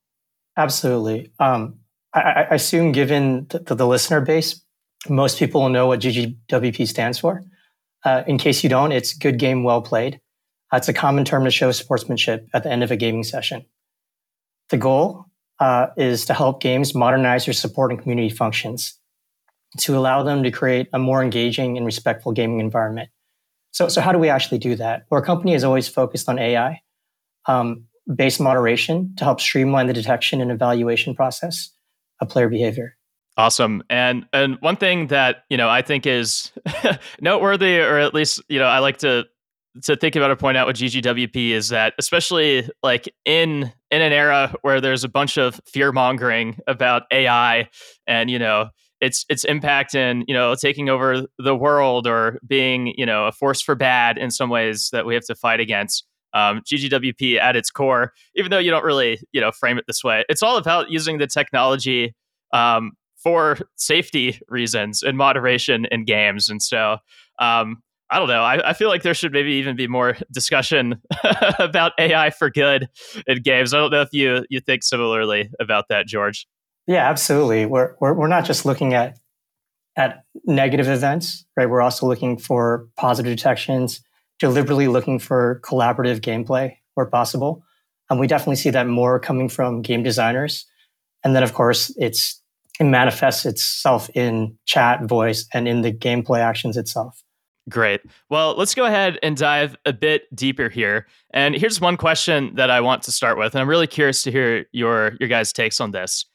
Absolutely. 0.58 1.32
Um, 1.40 1.80
I, 2.14 2.48
I, 2.50 2.56
assume, 2.56 2.92
given 2.92 3.48
the, 3.50 3.76
the, 3.76 3.86
listener 3.86 4.22
base, 4.22 4.62
most 5.10 5.38
people 5.38 5.62
will 5.62 5.70
know 5.70 5.88
what 5.88 6.00
GGWP 6.00 6.88
stands 6.88 7.20
for. 7.20 7.44
Uh, 8.06 8.24
in 8.26 8.38
case 8.38 8.64
you 8.64 8.70
don't, 8.70 8.94
it's 8.94 9.14
good 9.14 9.38
game, 9.38 9.64
well 9.64 9.82
played. 9.82 10.22
That's 10.72 10.88
a 10.88 10.94
common 10.94 11.26
term 11.26 11.44
to 11.44 11.52
show 11.52 11.72
sportsmanship 11.72 12.48
at 12.54 12.64
the 12.64 12.72
end 12.72 12.84
of 12.84 12.92
a 12.92 12.96
gaming 12.96 13.24
session. 13.24 13.66
The 14.70 14.78
goal 14.78 15.26
uh, 15.60 15.88
is 15.98 16.26
to 16.26 16.34
help 16.34 16.62
games 16.62 16.96
modernize 16.96 17.46
their 17.46 17.54
support 17.54 17.92
and 17.92 18.02
community 18.02 18.30
functions 18.30 18.98
to 19.78 19.98
allow 19.98 20.24
them 20.24 20.44
to 20.44 20.52
create 20.52 20.88
a 20.94 21.00
more 21.00 21.22
engaging 21.22 21.78
and 21.78 21.86
respectful 21.86 22.32
gaming 22.32 22.60
environment. 22.60 23.10
So, 23.76 23.90
so 23.90 24.00
how 24.00 24.14
do 24.14 24.20
we 24.20 24.30
actually 24.30 24.58
do 24.58 24.74
that? 24.78 25.06
Our 25.12 25.22
company 25.22 25.54
is 25.54 25.66
always 25.66 25.90
focused 25.90 26.30
on 26.30 26.40
AI 26.40 26.82
um, 27.46 27.84
based 28.16 28.40
moderation 28.40 29.14
to 29.18 29.26
help 29.26 29.42
streamline 29.42 29.88
the 29.88 29.94
detection 29.94 30.40
and 30.40 30.50
evaluation 30.50 31.14
process 31.14 31.72
of 32.22 32.30
player 32.30 32.48
behavior. 32.48 32.96
Awesome. 33.36 33.84
And 33.90 34.28
and 34.32 34.56
one 34.62 34.78
thing 34.78 35.08
that, 35.08 35.44
you 35.50 35.58
know, 35.58 35.68
I 35.68 35.82
think 35.82 36.06
is 36.06 36.54
noteworthy 37.22 37.78
or 37.80 38.00
at 38.00 38.14
least, 38.14 38.42
you 38.48 38.60
know, 38.60 38.66
I 38.66 38.80
like 38.80 39.00
to 39.00 39.26
to 39.84 39.98
think 39.98 40.16
about 40.16 40.32
or 40.32 40.38
point 40.38 40.56
out 40.56 40.68
with 40.68 40.78
GGWP 40.78 41.50
is 41.50 41.68
that 41.68 41.96
especially 42.00 42.70
like 42.82 43.14
in 43.26 43.74
in 43.92 44.02
an 44.02 44.14
era 44.14 44.56
where 44.62 44.80
there's 44.80 45.04
a 45.04 45.10
bunch 45.10 45.38
of 45.38 45.60
fear 45.66 45.92
mongering 45.92 46.58
about 46.66 47.04
AI 47.12 47.68
and 48.08 48.32
you 48.32 48.40
know 48.40 48.70
its 49.02 49.26
its 49.30 49.44
impact 49.44 49.94
in 49.94 50.24
you 50.28 50.34
know 50.34 50.56
taking 50.56 50.90
over 50.90 51.24
the 51.38 51.56
world 51.56 52.08
or 52.08 52.40
being 52.48 52.94
you 52.98 53.06
know 53.06 53.26
a 53.26 53.32
force 53.32 53.62
for 53.62 53.76
bad 53.76 54.18
in 54.18 54.32
some 54.32 54.50
ways 54.50 54.90
that 54.92 55.06
we 55.06 55.14
have 55.14 55.26
to 55.26 55.36
fight 55.36 55.60
against. 55.60 56.06
Um, 56.34 56.60
GGWP 56.70 57.40
at 57.40 57.56
its 57.56 57.72
core, 57.72 58.12
even 58.36 58.52
though 58.52 58.60
you 58.60 58.70
don't 58.70 58.84
really 58.84 59.20
you 59.32 59.40
know 59.40 59.54
frame 59.54 59.78
it 59.78 59.86
this 59.88 60.04
way, 60.04 60.26
it's 60.28 60.44
all 60.44 60.58
about 60.58 60.92
using 60.92 61.18
the 61.18 61.28
technology 61.28 62.14
um, 62.52 62.92
for 63.16 63.58
safety 63.76 64.40
reasons 64.50 65.02
and 65.02 65.18
moderation 65.18 65.86
in 65.92 66.04
games. 66.04 66.50
And 66.50 66.62
so 66.62 66.98
um, 67.40 67.82
I 68.10 68.20
don't 68.20 68.28
know. 68.28 68.44
I, 68.44 68.70
I, 68.70 68.74
feel 68.74 68.88
like 68.88 69.02
there 69.02 69.16
should 69.16 69.32
maybe 69.32 69.54
even 69.54 69.76
be 69.76 69.88
more 69.88 70.16
discussion 70.32 71.02
about 71.60 71.94
AI 71.98 72.30
for 72.30 72.50
good 72.52 72.88
in 73.26 73.42
games. 73.42 73.74
I 73.74 73.78
don't 73.78 73.92
know 73.92 74.02
if 74.02 74.10
you 74.14 74.46
you 74.50 74.60
think 74.60 74.84
similarly 74.84 75.50
about 75.60 75.86
that, 75.90 76.06
George. 76.06 76.48
Yeah, 76.88 77.10
absolutely. 77.10 77.66
We're, 77.66 77.96
we're, 78.00 78.14
we're 78.14 78.28
not 78.28 78.46
just 78.46 78.66
looking 78.66 78.94
at, 78.94 79.18
at 79.96 80.24
negative 80.46 80.88
events, 80.88 81.46
right? 81.58 81.70
We're 81.70 81.82
also 81.82 82.06
looking 82.06 82.38
for 82.38 82.88
positive 82.96 83.36
detections, 83.36 84.02
deliberately 84.40 84.88
looking 84.88 85.20
for 85.20 85.62
collaborative 85.64 86.20
gameplay 86.20 86.78
where 86.94 87.06
possible. 87.06 87.64
And 88.10 88.20
we 88.20 88.28
definitely 88.28 88.58
see 88.58 88.70
that 88.70 88.88
more 88.88 89.20
coming 89.20 89.50
from 89.50 89.82
game 89.82 90.04
designers. 90.04 90.66
And 91.24 91.36
then, 91.36 91.44
of 91.44 91.54
course, 91.54 91.94
it's, 91.98 92.42
it 92.80 92.84
manifests 92.84 93.46
itself 93.46 94.10
in 94.14 94.58
chat, 94.66 95.06
voice, 95.06 95.48
and 95.54 95.68
in 95.68 95.82
the 95.82 95.92
gameplay 95.92 96.40
actions 96.40 96.78
itself. 96.78 97.24
Great. 97.68 98.02
Well, 98.30 98.56
let's 98.56 98.76
go 98.76 98.86
ahead 98.86 99.18
and 99.24 99.36
dive 99.36 99.76
a 99.86 99.94
bit 99.94 100.24
deeper 100.36 100.70
here. 100.70 101.08
And 101.32 101.56
here's 101.56 101.82
one 101.82 101.98
question 101.98 102.54
that 102.56 102.70
I 102.70 102.80
want 102.80 103.02
to 103.04 103.12
start 103.12 103.40
with. 103.40 103.56
And 103.56 103.62
I'm 103.62 103.70
really 103.70 103.88
curious 103.88 104.22
to 104.24 104.32
hear 104.32 104.68
your, 104.72 105.14
your 105.20 105.30
guys' 105.30 105.52
takes 105.52 105.82
on 105.82 105.90
this. 105.90 106.26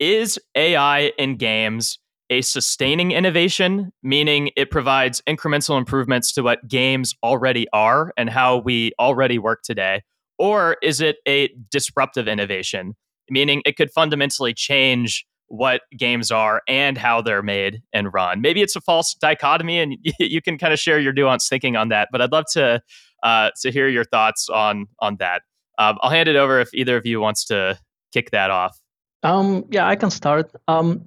Is 0.00 0.38
AI 0.54 1.12
in 1.18 1.36
games 1.36 1.98
a 2.30 2.40
sustaining 2.40 3.12
innovation, 3.12 3.92
meaning 4.02 4.50
it 4.56 4.70
provides 4.70 5.20
incremental 5.28 5.76
improvements 5.76 6.32
to 6.32 6.42
what 6.42 6.66
games 6.66 7.14
already 7.22 7.66
are 7.74 8.12
and 8.16 8.30
how 8.30 8.58
we 8.58 8.92
already 8.98 9.38
work 9.38 9.62
today? 9.62 10.02
Or 10.38 10.78
is 10.82 11.02
it 11.02 11.16
a 11.28 11.50
disruptive 11.70 12.28
innovation, 12.28 12.94
meaning 13.28 13.60
it 13.66 13.76
could 13.76 13.90
fundamentally 13.90 14.54
change 14.54 15.26
what 15.48 15.82
games 15.98 16.30
are 16.30 16.62
and 16.66 16.96
how 16.96 17.20
they're 17.20 17.42
made 17.42 17.82
and 17.92 18.14
run? 18.14 18.40
Maybe 18.40 18.62
it's 18.62 18.76
a 18.76 18.80
false 18.80 19.14
dichotomy, 19.20 19.80
and 19.80 19.98
you 20.18 20.40
can 20.40 20.56
kind 20.56 20.72
of 20.72 20.78
share 20.78 20.98
your 20.98 21.12
nuanced 21.12 21.50
thinking 21.50 21.76
on 21.76 21.90
that. 21.90 22.08
But 22.10 22.22
I'd 22.22 22.32
love 22.32 22.46
to 22.52 22.80
uh, 23.22 23.50
to 23.60 23.70
hear 23.70 23.86
your 23.86 24.04
thoughts 24.04 24.48
on 24.48 24.86
on 25.00 25.16
that. 25.16 25.42
Um, 25.78 25.98
I'll 26.00 26.10
hand 26.10 26.28
it 26.28 26.36
over 26.36 26.58
if 26.58 26.72
either 26.72 26.96
of 26.96 27.04
you 27.04 27.20
wants 27.20 27.44
to 27.46 27.78
kick 28.14 28.30
that 28.30 28.50
off. 28.50 28.80
Um, 29.22 29.64
yeah, 29.70 29.86
I 29.86 29.96
can 29.96 30.10
start. 30.10 30.50
Um, 30.68 31.02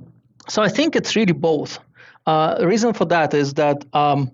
so 0.47 0.61
I 0.61 0.69
think 0.69 0.95
it's 0.95 1.15
really 1.15 1.33
both. 1.33 1.79
Uh, 2.25 2.57
the 2.59 2.67
reason 2.67 2.93
for 2.93 3.05
that 3.05 3.33
is 3.33 3.53
that, 3.55 3.83
um, 3.93 4.31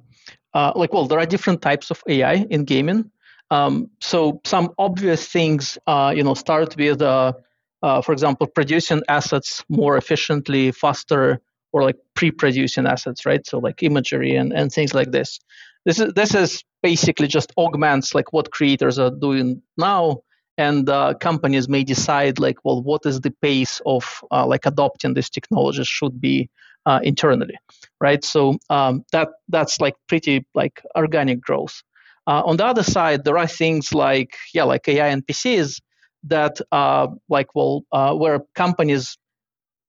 uh, 0.53 0.73
like, 0.75 0.93
well, 0.93 1.05
there 1.05 1.19
are 1.19 1.25
different 1.25 1.61
types 1.61 1.91
of 1.91 2.01
AI 2.07 2.45
in 2.49 2.65
gaming, 2.65 3.11
Um, 3.51 3.89
so 3.99 4.41
some 4.45 4.69
obvious 4.77 5.27
things, 5.27 5.77
uh, 5.87 6.13
you 6.15 6.23
know, 6.23 6.35
start 6.35 6.75
with, 6.77 7.01
uh, 7.01 7.33
uh, 7.81 8.01
for 8.01 8.13
example, 8.13 8.45
producing 8.45 9.01
assets 9.07 9.63
more 9.69 9.97
efficiently, 9.97 10.71
faster, 10.71 11.41
or 11.73 11.81
like 11.83 11.95
pre-producing 12.13 12.85
assets, 12.85 13.25
right? 13.25 13.43
So 13.47 13.57
like 13.57 13.81
imagery 13.81 14.35
and, 14.35 14.53
and 14.53 14.71
things 14.71 14.93
like 14.93 15.11
this. 15.11 15.39
This 15.85 15.99
is 15.99 16.13
this 16.13 16.35
is 16.35 16.63
basically 16.83 17.27
just 17.27 17.51
augments 17.57 18.13
like 18.13 18.31
what 18.33 18.51
creators 18.51 18.99
are 18.99 19.09
doing 19.11 19.61
now, 19.77 20.21
and 20.59 20.89
uh, 20.89 21.13
companies 21.13 21.69
may 21.69 21.85
decide 21.85 22.37
like, 22.37 22.57
well, 22.65 22.83
what 22.83 23.05
is 23.05 23.21
the 23.21 23.31
pace 23.41 23.81
of 23.85 24.21
uh, 24.29 24.45
like 24.45 24.65
adopting 24.65 25.13
this 25.13 25.29
technology 25.29 25.85
should 25.85 26.19
be 26.19 26.49
uh, 26.85 26.99
internally, 27.01 27.57
right? 28.01 28.25
So 28.25 28.57
um, 28.69 29.05
that 29.13 29.29
that's 29.47 29.79
like 29.79 29.95
pretty 30.07 30.45
like 30.53 30.83
organic 30.97 31.39
growth. 31.39 31.81
Uh, 32.27 32.43
on 32.45 32.57
the 32.57 32.65
other 32.65 32.83
side, 32.83 33.23
there 33.23 33.37
are 33.37 33.47
things 33.47 33.93
like 33.93 34.35
yeah, 34.53 34.65
like 34.65 34.87
AI 34.89 35.15
NPCs 35.15 35.79
that 36.23 36.59
uh, 36.73 37.07
like 37.29 37.55
well, 37.55 37.85
uh, 37.93 38.13
where 38.13 38.41
companies 38.53 39.17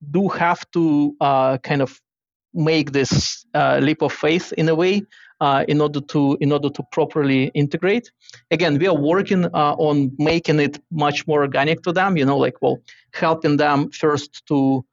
do 0.09 0.29
have 0.29 0.65
to 0.71 1.17
kind 1.65 1.83
of 1.83 2.01
make 2.55 2.93
this 2.93 3.45
leap 3.55 4.03
of 4.03 4.13
faith 4.13 4.53
in 4.53 4.69
a 4.69 4.75
way 4.75 5.03
uh, 5.41 5.65
in 5.69 5.81
order 5.81 6.01
to 6.01 6.37
in 6.41 6.53
order 6.53 6.71
to 6.71 6.83
properly 6.93 7.51
integrate. 7.55 8.11
Again, 8.51 8.79
we 8.79 8.87
are 8.87 8.97
working 8.97 9.47
on 9.47 10.13
making 10.19 10.61
it 10.61 10.79
much 10.91 11.27
more 11.27 11.43
organic 11.43 11.83
to 11.83 11.93
them. 11.93 12.17
You 12.17 12.25
know, 12.25 12.39
like 12.39 12.61
well, 12.61 12.79
helping 13.13 13.57
them 13.57 13.91
first 13.91 14.47
to 14.47 14.85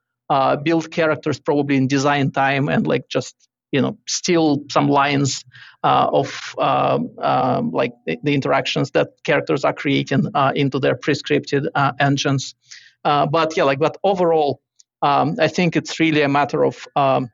build 0.63 0.91
characters 0.91 1.39
probably 1.39 1.77
in 1.77 1.87
design 1.87 2.31
time 2.31 2.69
and 2.69 2.87
like 2.87 3.07
just 3.09 3.47
you 3.71 3.81
know 3.81 3.97
steal 4.07 4.63
some 4.69 4.87
lines 4.87 5.43
uh, 5.83 6.07
of 6.11 6.55
uh, 6.57 6.99
um, 7.19 7.71
like 7.71 7.93
the, 8.05 8.17
the, 8.23 8.33
interactions 8.33 8.91
that 8.91 9.09
characters 9.23 9.63
are 9.63 9.73
creating 9.73 10.25
uh, 10.33 10.51
into 10.55 10.79
their 10.79 10.95
pre-scripted 10.95 11.67
uh, 11.75 11.91
engines 11.99 12.55
uh, 13.03 13.25
but 13.25 13.55
yeah 13.57 13.63
like 13.63 13.79
but 13.79 13.97
overall 14.03 14.61
um, 15.01 15.35
i 15.39 15.47
think 15.47 15.75
it's 15.75 15.99
really 15.99 16.21
a 16.21 16.29
matter 16.29 16.63
of 16.63 16.87
um, 16.95 17.29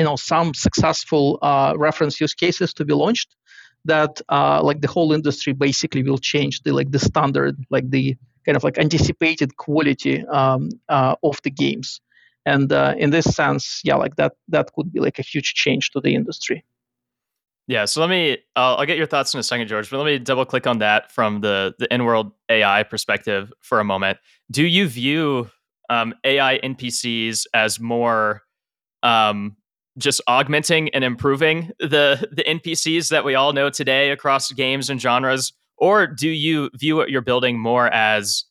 you 0.00 0.06
know 0.06 0.16
some 0.16 0.54
successful 0.54 1.38
uh, 1.42 1.74
reference 1.76 2.18
use 2.22 2.32
cases 2.32 2.72
to 2.72 2.86
be 2.86 2.94
launched 2.94 3.36
that 3.84 4.22
like 4.68 4.80
the 4.80 4.88
whole 4.88 5.12
industry 5.12 5.52
basically 5.52 6.02
will 6.02 6.22
change 6.32 6.62
the 6.62 6.72
like 6.72 6.90
the 6.90 6.98
standard 6.98 7.54
like 7.68 7.90
the 7.90 8.16
kind 8.46 8.56
of 8.56 8.64
like 8.64 8.78
anticipated 8.78 9.58
quality 9.58 10.24
um, 10.28 10.70
of 10.88 11.36
the 11.44 11.50
games. 11.50 12.00
And 12.46 12.72
uh, 12.72 12.94
in 12.96 13.10
this 13.10 13.26
sense 13.26 13.82
yeah 13.84 13.96
like 13.96 14.16
that 14.16 14.32
that 14.48 14.72
could 14.74 14.90
be 14.90 15.00
like 15.00 15.18
a 15.18 15.22
huge 15.32 15.52
change 15.52 15.90
to 15.90 16.00
the 16.00 16.14
industry. 16.14 16.64
Yeah 17.66 17.84
so 17.84 18.00
let 18.00 18.08
me 18.08 18.38
I'll, 18.56 18.76
I'll 18.78 18.86
get 18.86 18.96
your 18.96 19.06
thoughts 19.06 19.34
in 19.34 19.40
a 19.40 19.42
second 19.42 19.68
george 19.68 19.90
but 19.90 19.98
let 19.98 20.06
me 20.06 20.18
double 20.18 20.46
click 20.46 20.66
on 20.66 20.78
that 20.78 21.12
from 21.12 21.42
the 21.42 21.74
the 21.78 21.88
Inworld 21.88 22.32
ai 22.48 22.84
perspective 22.84 23.52
for 23.60 23.80
a 23.80 23.84
moment. 23.84 24.16
Do 24.50 24.64
you 24.64 24.88
view 24.88 25.50
um, 25.90 26.14
ai 26.24 26.58
npcs 26.72 27.46
as 27.52 27.78
more 27.78 28.42
um, 29.02 29.56
just 29.98 30.20
augmenting 30.26 30.88
and 30.90 31.02
improving 31.04 31.70
the 31.80 32.28
the 32.32 32.44
npcs 32.44 33.08
that 33.08 33.24
we 33.24 33.34
all 33.34 33.52
know 33.52 33.68
today 33.68 34.10
across 34.10 34.52
games 34.52 34.88
and 34.88 35.00
genres 35.00 35.52
or 35.80 36.06
do 36.06 36.28
you 36.28 36.70
view 36.74 36.94
what 36.94 37.10
you're 37.10 37.22
building 37.22 37.58
more 37.58 37.88
as 37.88 38.44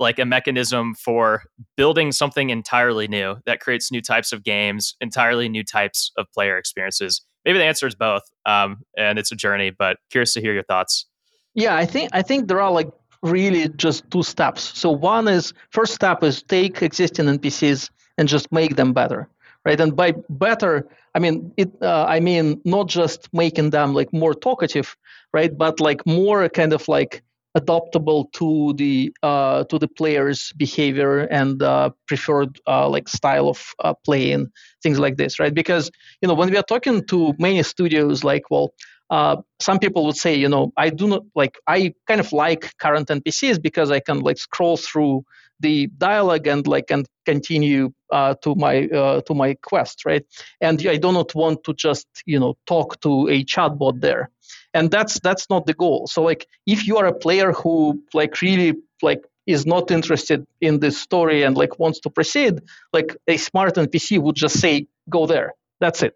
like 0.00 0.18
a 0.18 0.24
mechanism 0.24 0.94
for 0.94 1.44
building 1.76 2.10
something 2.10 2.48
entirely 2.50 3.06
new 3.06 3.36
that 3.44 3.60
creates 3.60 3.92
new 3.92 4.00
types 4.00 4.32
of 4.32 4.42
games, 4.42 4.96
entirely 5.00 5.48
new 5.48 5.62
types 5.62 6.10
of 6.16 6.26
player 6.32 6.56
experiences? 6.56 7.20
Maybe 7.44 7.58
the 7.58 7.64
answer 7.64 7.86
is 7.86 7.94
both, 7.94 8.22
um, 8.46 8.78
and 8.96 9.18
it's 9.18 9.30
a 9.30 9.36
journey. 9.36 9.70
But 9.70 9.98
curious 10.10 10.32
to 10.34 10.40
hear 10.40 10.54
your 10.54 10.64
thoughts. 10.64 11.06
Yeah, 11.54 11.76
I 11.76 11.84
think 11.84 12.10
I 12.12 12.22
think 12.22 12.48
there 12.48 12.60
are 12.60 12.72
like 12.72 12.88
really 13.22 13.68
just 13.68 14.10
two 14.10 14.22
steps. 14.22 14.78
So 14.78 14.90
one 14.90 15.28
is 15.28 15.52
first 15.70 15.94
step 15.94 16.24
is 16.24 16.42
take 16.42 16.82
existing 16.82 17.26
NPCs 17.26 17.90
and 18.16 18.26
just 18.26 18.50
make 18.50 18.76
them 18.76 18.92
better, 18.94 19.28
right? 19.64 19.80
And 19.80 19.96
by 19.96 20.14
better, 20.28 20.88
I 21.14 21.18
mean 21.18 21.52
it. 21.56 21.70
Uh, 21.82 22.04
I 22.08 22.20
mean 22.20 22.60
not 22.64 22.88
just 22.88 23.28
making 23.32 23.70
them 23.70 23.94
like 23.94 24.12
more 24.12 24.34
talkative, 24.34 24.96
right? 25.32 25.56
But 25.56 25.80
like 25.80 26.06
more 26.06 26.48
kind 26.48 26.72
of 26.72 26.86
like 26.88 27.22
adaptable 27.54 28.26
to 28.32 28.72
the 28.76 29.12
uh, 29.22 29.64
to 29.64 29.78
the 29.78 29.88
player's 29.88 30.52
behavior 30.56 31.20
and 31.20 31.62
uh, 31.62 31.90
preferred 32.06 32.60
uh, 32.66 32.88
like 32.88 33.08
style 33.08 33.48
of 33.48 33.74
uh, 33.82 33.94
playing 34.04 34.48
things 34.82 34.98
like 35.00 35.16
this 35.16 35.40
right 35.40 35.52
because 35.52 35.90
you 36.22 36.28
know 36.28 36.34
when 36.34 36.50
we 36.50 36.56
are 36.56 36.62
talking 36.62 37.04
to 37.06 37.34
many 37.38 37.62
studios 37.64 38.22
like 38.22 38.44
well 38.50 38.72
uh, 39.10 39.36
some 39.58 39.80
people 39.80 40.06
would 40.06 40.16
say 40.16 40.32
you 40.36 40.48
know 40.48 40.72
i 40.76 40.88
do 40.90 41.08
not 41.08 41.24
like 41.34 41.58
i 41.66 41.92
kind 42.06 42.20
of 42.20 42.32
like 42.32 42.72
current 42.78 43.08
npcs 43.08 43.60
because 43.60 43.90
i 43.90 43.98
can 43.98 44.20
like 44.20 44.38
scroll 44.38 44.76
through 44.76 45.24
the 45.60 45.86
dialogue 45.98 46.46
and 46.46 46.66
like 46.66 46.90
and 46.90 47.06
continue 47.24 47.92
uh, 48.12 48.34
to 48.42 48.54
my 48.54 48.86
to 48.86 49.34
my 49.34 49.54
quest 49.62 50.04
right? 50.04 50.24
And 50.60 50.84
i 50.86 50.96
do 50.96 51.12
not 51.12 51.34
want 51.34 51.64
to 51.64 51.74
just 51.74 52.06
you 52.26 52.38
know 52.40 52.56
talk 52.66 53.00
to 53.02 53.28
a 53.28 53.44
chatbot 53.44 54.00
there. 54.00 54.30
And 54.74 54.90
that's 54.90 55.20
that's 55.20 55.48
not 55.50 55.66
the 55.66 55.74
goal. 55.74 56.06
So 56.06 56.22
like 56.22 56.46
if 56.66 56.86
you 56.86 56.96
are 56.98 57.06
a 57.06 57.14
player 57.14 57.52
who 57.52 58.02
like 58.14 58.40
really 58.40 58.74
like 59.02 59.24
is 59.46 59.66
not 59.66 59.90
interested 59.90 60.46
in 60.60 60.80
this 60.80 61.00
story 61.00 61.42
and 61.42 61.56
like 61.56 61.78
wants 61.78 61.98
to 62.00 62.10
proceed 62.10 62.60
like 62.92 63.16
a 63.26 63.36
smart 63.36 63.74
npc 63.74 64.18
would 64.20 64.36
just 64.36 64.60
say 64.60 64.86
go 65.08 65.26
there. 65.26 65.54
That's 65.80 66.02
it 66.02 66.14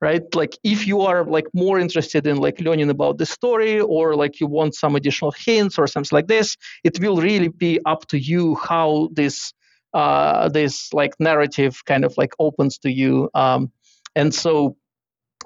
right 0.00 0.34
like 0.34 0.56
if 0.64 0.86
you 0.86 1.00
are 1.02 1.24
like 1.24 1.46
more 1.54 1.78
interested 1.78 2.26
in 2.26 2.36
like 2.38 2.60
learning 2.60 2.90
about 2.90 3.18
the 3.18 3.26
story 3.26 3.80
or 3.80 4.14
like 4.14 4.40
you 4.40 4.46
want 4.46 4.74
some 4.74 4.96
additional 4.96 5.32
hints 5.32 5.78
or 5.78 5.86
something 5.86 6.16
like 6.16 6.26
this 6.26 6.56
it 6.84 6.98
will 7.00 7.20
really 7.20 7.48
be 7.48 7.78
up 7.86 8.06
to 8.06 8.18
you 8.18 8.54
how 8.56 9.08
this 9.12 9.52
uh 9.94 10.48
this 10.48 10.92
like 10.92 11.12
narrative 11.18 11.84
kind 11.84 12.04
of 12.04 12.14
like 12.16 12.32
opens 12.38 12.78
to 12.78 12.90
you 12.90 13.28
um 13.34 13.70
and 14.16 14.34
so 14.34 14.76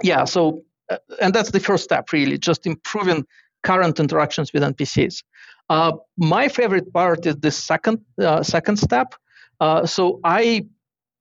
yeah 0.02 0.24
so 0.24 0.62
uh, 0.90 0.98
and 1.20 1.34
that's 1.34 1.50
the 1.50 1.60
first 1.60 1.84
step, 1.84 2.12
really, 2.12 2.38
just 2.38 2.66
improving 2.66 3.24
current 3.62 3.98
interactions 3.98 4.52
with 4.52 4.62
NPCs. 4.62 5.22
Uh, 5.70 5.92
my 6.18 6.48
favorite 6.48 6.92
part 6.92 7.24
is 7.24 7.36
the 7.36 7.50
second 7.50 8.00
uh, 8.20 8.42
second 8.42 8.76
step. 8.76 9.14
Uh, 9.60 9.86
so 9.86 10.20
I 10.24 10.66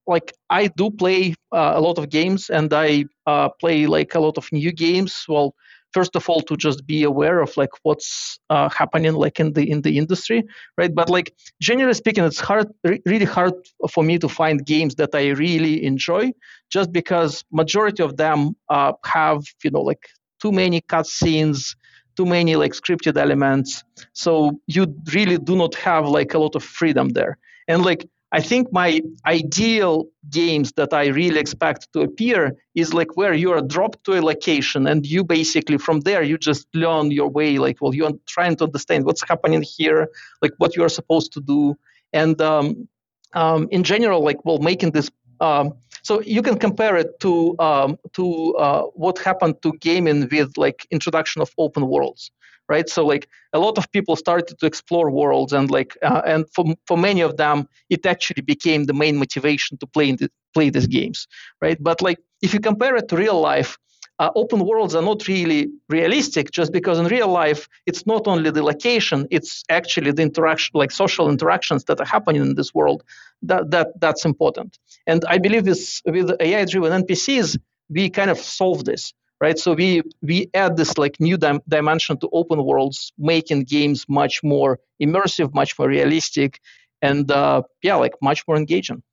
like 0.08 0.34
I 0.50 0.68
do 0.68 0.90
play 0.92 1.36
uh, 1.52 1.74
a 1.76 1.82
lot 1.82 1.98
of 1.98 2.10
games, 2.10 2.50
and 2.50 2.74
I 2.74 3.06
uh, 3.26 3.50
play 3.60 3.86
like 3.88 4.16
a 4.16 4.20
lot 4.20 4.38
of 4.38 4.52
new 4.52 4.72
games. 4.72 5.26
Well, 5.28 5.56
first 5.94 6.16
of 6.16 6.28
all 6.30 6.42
to 6.42 6.58
just 6.58 6.86
be 6.88 7.04
aware 7.04 7.40
of 7.40 7.56
like 7.56 7.70
what's 7.84 8.40
uh, 8.50 8.70
happening 8.70 9.14
like 9.14 9.40
in 9.40 9.54
the 9.54 9.70
in 9.70 9.82
the 9.82 9.98
industry 9.98 10.44
right? 10.78 10.94
But 10.94 11.10
like 11.10 11.34
generally 11.62 11.94
speaking 11.94 12.24
it's 12.24 12.40
hard 12.40 12.68
re- 12.84 13.02
really 13.06 13.26
hard 13.26 13.54
for 13.92 14.04
me 14.04 14.18
to 14.18 14.28
find 14.28 14.66
games 14.66 14.96
that 14.96 15.14
i 15.14 15.30
really 15.30 15.86
enjoy 15.86 16.32
just 16.72 16.92
because 16.92 17.46
majority 17.52 18.02
of 18.02 18.18
them 18.18 18.56
uh, 18.70 18.94
have 19.06 19.44
you 19.64 19.70
know 19.70 19.82
like 19.82 20.04
too 20.42 20.52
many 20.52 20.82
cutscenes 20.82 21.76
too 22.16 22.26
many 22.26 22.56
like 22.56 22.74
scripted 22.74 23.18
elements. 23.18 23.84
So 24.14 24.60
you 24.68 24.96
really 25.14 25.38
do 25.38 25.56
not 25.56 25.76
have 25.76 26.08
like 26.08 26.34
a 26.34 26.40
lot 26.40 26.56
of 26.56 26.64
freedom 26.64 27.10
there. 27.10 27.38
And 27.68 27.84
like 27.84 28.08
I 28.34 28.42
think 28.42 28.74
my 28.74 29.00
ideal 29.28 30.08
games 30.32 30.72
that 30.74 30.92
I 30.92 31.06
really 31.06 31.40
expect 31.40 31.94
to 31.94 32.02
appear 32.02 32.58
is 32.74 32.92
like 32.92 33.16
where 33.16 33.36
you 33.36 33.52
are 33.52 33.62
dropped 33.62 34.04
to 34.06 34.20
a 34.20 34.22
location 34.22 34.88
and 34.88 35.06
you 35.06 35.24
basically 35.24 35.78
from 35.78 36.00
there 36.00 36.24
you 36.24 36.40
just 36.40 36.66
learn 36.74 37.12
your 37.12 37.30
way. 37.30 37.60
Like, 37.60 37.78
well, 37.80 37.94
you're 37.94 38.18
trying 38.26 38.56
to 38.56 38.64
understand 38.64 39.06
what's 39.06 39.22
happening 39.22 39.62
here, 39.62 40.10
like 40.42 40.54
what 40.58 40.76
you 40.76 40.84
are 40.84 40.90
supposed 40.90 41.32
to 41.34 41.42
do, 41.42 41.76
and 42.12 42.42
um, 42.42 42.88
um, 43.34 43.68
in 43.70 43.84
general, 43.84 44.24
like, 44.24 44.44
well, 44.44 44.58
making 44.58 44.92
this. 44.92 45.10
Um, 45.40 45.74
so 46.04 46.22
you 46.22 46.42
can 46.42 46.58
compare 46.58 46.96
it 46.96 47.20
to 47.22 47.56
um, 47.60 47.98
to 48.14 48.56
uh, 48.56 48.84
what 48.94 49.18
happened 49.18 49.56
to 49.64 49.74
gaming 49.80 50.28
with 50.32 50.58
like 50.58 50.86
introduction 50.92 51.42
of 51.42 51.52
open 51.58 51.88
worlds 51.88 52.32
right? 52.70 52.88
So 52.90 53.06
like 53.06 53.28
a 53.52 53.60
lot 53.60 53.78
of 53.78 53.92
people 53.92 54.16
started 54.16 54.58
to 54.60 54.66
explore 54.66 55.10
worlds 55.12 55.54
and 55.54 55.70
like 55.70 55.98
uh, 56.02 56.22
and 56.26 56.46
for, 56.54 56.66
for 56.88 56.98
many 56.98 57.22
of 57.22 57.38
them 57.38 57.68
it 57.90 58.06
actually 58.06 58.42
became 58.42 58.86
the 58.86 58.94
main 58.94 59.18
motivation 59.18 59.78
to 59.80 59.88
play 59.88 60.14
the, 60.14 60.30
play 60.54 60.70
these 60.70 60.88
games 60.88 61.28
right? 61.62 61.78
But 61.82 62.02
like 62.02 62.20
if 62.42 62.54
you 62.54 62.60
compare 62.60 62.96
it 62.96 63.08
to 63.10 63.18
real 63.18 63.40
life 63.40 63.78
uh, 64.20 64.30
open 64.36 64.60
worlds 64.66 64.96
are 64.96 65.02
not 65.02 65.28
really 65.28 65.70
realistic 65.90 66.52
just 66.52 66.72
because 66.72 67.00
in 67.00 67.06
real 67.08 67.28
life 67.28 67.68
it's 67.86 68.06
not 68.06 68.28
only 68.28 68.50
the 68.52 68.64
location 68.64 69.28
it's 69.32 69.64
actually 69.70 70.12
the 70.12 70.22
interaction 70.22 70.72
like 70.74 70.92
social 70.92 71.30
interactions 71.30 71.84
that 71.86 72.00
are 72.00 72.06
happening 72.06 72.42
in 72.42 72.56
this 72.56 72.74
world 72.74 73.04
that, 73.42 73.72
that 73.72 74.00
that's 74.00 74.26
important 74.26 74.78
and 75.08 75.26
i 75.26 75.38
believe 75.38 75.66
with 75.66 76.02
with 76.06 76.32
ai 76.40 76.66
driven 76.66 77.04
npcs 77.04 77.58
we 77.90 78.10
kind 78.10 78.30
of 78.30 78.38
solve 78.38 78.86
this 78.86 79.14
right? 79.44 79.60
So 79.60 79.74
we 79.74 80.02
we 80.22 80.50
add 80.54 80.78
this 80.78 80.98
like 80.98 81.20
new 81.20 81.38
dim- 81.38 81.66
dimension 81.68 82.18
to 82.20 82.30
open 82.32 82.64
worlds, 82.64 83.12
making 83.18 83.64
games 83.64 84.06
much 84.08 84.42
more 84.42 84.80
immersive, 85.02 85.54
much 85.54 85.78
more 85.78 85.90
realistic, 85.90 86.62
and 87.02 87.30
uh, 87.30 87.64
yeah, 87.82 87.96
like 87.96 88.14
much 88.22 88.48
more 88.48 88.56
engaging. 88.56 89.04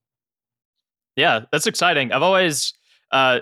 Yeah, 1.17 1.41
that's 1.51 1.67
exciting. 1.67 2.13
I've 2.13 2.23
always 2.23 2.73
uh, 3.11 3.41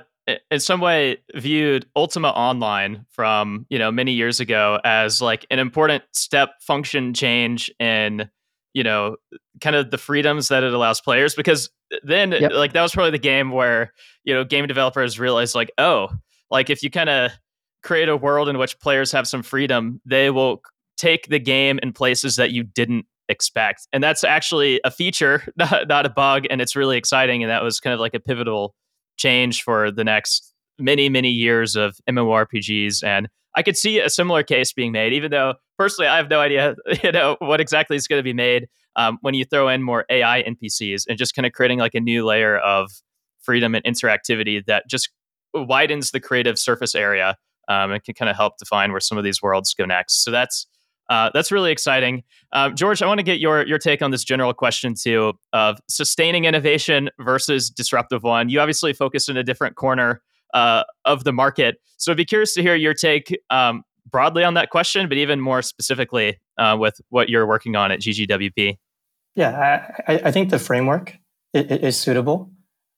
in 0.50 0.60
some 0.60 0.80
way 0.80 1.18
viewed 1.34 1.86
Ultima 1.96 2.28
Online 2.28 3.06
from 3.10 3.66
you 3.68 3.78
know 3.78 3.90
many 3.90 4.12
years 4.12 4.40
ago 4.40 4.80
as 4.84 5.22
like 5.22 5.46
an 5.50 5.58
important 5.58 6.04
step 6.12 6.50
function 6.60 7.14
change 7.14 7.70
in 7.78 8.28
you 8.74 8.82
know 8.82 9.16
kind 9.60 9.76
of 9.76 9.90
the 9.90 9.98
freedoms 9.98 10.48
that 10.48 10.62
it 10.62 10.72
allows 10.72 11.00
players 11.00 11.34
because 11.34 11.70
then 12.02 12.32
yep. 12.32 12.52
like 12.52 12.72
that 12.74 12.82
was 12.82 12.92
probably 12.92 13.10
the 13.10 13.18
game 13.18 13.50
where 13.50 13.92
you 14.24 14.34
know 14.34 14.44
game 14.44 14.66
developers 14.66 15.18
realized 15.18 15.54
like 15.54 15.70
oh 15.78 16.08
like 16.50 16.70
if 16.70 16.82
you 16.82 16.90
kind 16.90 17.08
of 17.08 17.32
create 17.82 18.08
a 18.08 18.16
world 18.16 18.48
in 18.48 18.58
which 18.58 18.78
players 18.80 19.10
have 19.12 19.26
some 19.26 19.42
freedom 19.42 20.00
they 20.04 20.30
will 20.30 20.60
take 20.96 21.28
the 21.28 21.38
game 21.38 21.78
in 21.82 21.92
places 21.92 22.36
that 22.36 22.50
you 22.50 22.62
didn't 22.62 23.06
expect 23.30 23.86
and 23.92 24.02
that's 24.02 24.24
actually 24.24 24.80
a 24.84 24.90
feature 24.90 25.42
not, 25.56 25.88
not 25.88 26.06
a 26.06 26.10
bug 26.10 26.46
and 26.50 26.60
it's 26.60 26.76
really 26.76 26.96
exciting 26.96 27.42
and 27.42 27.50
that 27.50 27.62
was 27.62 27.80
kind 27.80 27.94
of 27.94 28.00
like 28.00 28.14
a 28.14 28.20
pivotal 28.20 28.74
change 29.18 29.62
for 29.62 29.90
the 29.90 30.04
next 30.04 30.54
many 30.78 31.08
many 31.08 31.30
years 31.30 31.76
of 31.76 31.98
mmorpgs 32.08 33.02
and 33.04 33.28
i 33.56 33.62
could 33.62 33.76
see 33.76 33.98
a 34.00 34.08
similar 34.08 34.42
case 34.42 34.72
being 34.72 34.92
made 34.92 35.12
even 35.12 35.30
though 35.30 35.54
personally 35.76 36.08
i 36.08 36.16
have 36.16 36.30
no 36.30 36.40
idea 36.40 36.74
you 37.02 37.12
know 37.12 37.36
what 37.40 37.60
exactly 37.60 37.96
is 37.96 38.06
going 38.06 38.18
to 38.18 38.24
be 38.24 38.32
made 38.32 38.68
um, 38.96 39.18
when 39.20 39.34
you 39.34 39.44
throw 39.44 39.68
in 39.68 39.82
more 39.82 40.04
ai 40.08 40.42
npcs 40.42 41.04
and 41.08 41.18
just 41.18 41.34
kind 41.34 41.44
of 41.44 41.52
creating 41.52 41.78
like 41.78 41.94
a 41.94 42.00
new 42.00 42.24
layer 42.24 42.58
of 42.58 42.90
freedom 43.40 43.74
and 43.74 43.84
interactivity 43.84 44.64
that 44.66 44.84
just 44.88 45.10
widens 45.54 46.10
the 46.10 46.20
creative 46.20 46.58
surface 46.58 46.94
area 46.94 47.36
um, 47.68 47.92
and 47.92 48.02
can 48.02 48.14
kind 48.14 48.28
of 48.28 48.36
help 48.36 48.58
define 48.58 48.90
where 48.90 49.00
some 49.00 49.18
of 49.18 49.24
these 49.24 49.42
worlds 49.42 49.74
go 49.74 49.84
next. 49.84 50.24
So 50.24 50.30
that's 50.30 50.66
uh, 51.08 51.30
that's 51.32 51.50
really 51.50 51.72
exciting. 51.72 52.22
Um, 52.52 52.74
George, 52.74 53.02
I 53.02 53.06
want 53.06 53.18
to 53.18 53.24
get 53.24 53.40
your 53.40 53.66
your 53.66 53.78
take 53.78 54.02
on 54.02 54.10
this 54.10 54.24
general 54.24 54.52
question 54.52 54.94
too 54.94 55.34
of 55.52 55.78
sustaining 55.88 56.44
innovation 56.44 57.10
versus 57.18 57.70
disruptive 57.70 58.22
one. 58.22 58.48
You 58.48 58.60
obviously 58.60 58.92
focus 58.92 59.28
in 59.28 59.36
a 59.36 59.42
different 59.42 59.76
corner 59.76 60.20
uh, 60.54 60.84
of 61.04 61.24
the 61.24 61.32
market, 61.32 61.80
so 61.96 62.12
I'd 62.12 62.16
be 62.16 62.24
curious 62.24 62.54
to 62.54 62.62
hear 62.62 62.74
your 62.74 62.94
take 62.94 63.38
um, 63.50 63.84
broadly 64.10 64.44
on 64.44 64.54
that 64.54 64.70
question, 64.70 65.08
but 65.08 65.18
even 65.18 65.40
more 65.40 65.62
specifically 65.62 66.38
uh, 66.58 66.76
with 66.78 67.00
what 67.10 67.28
you're 67.28 67.46
working 67.46 67.76
on 67.76 67.90
at 67.90 68.00
GGWP. 68.00 68.78
Yeah, 69.34 69.92
I, 70.06 70.20
I 70.24 70.30
think 70.30 70.50
the 70.50 70.58
framework 70.58 71.16
is, 71.54 71.98
suitable. 71.98 72.50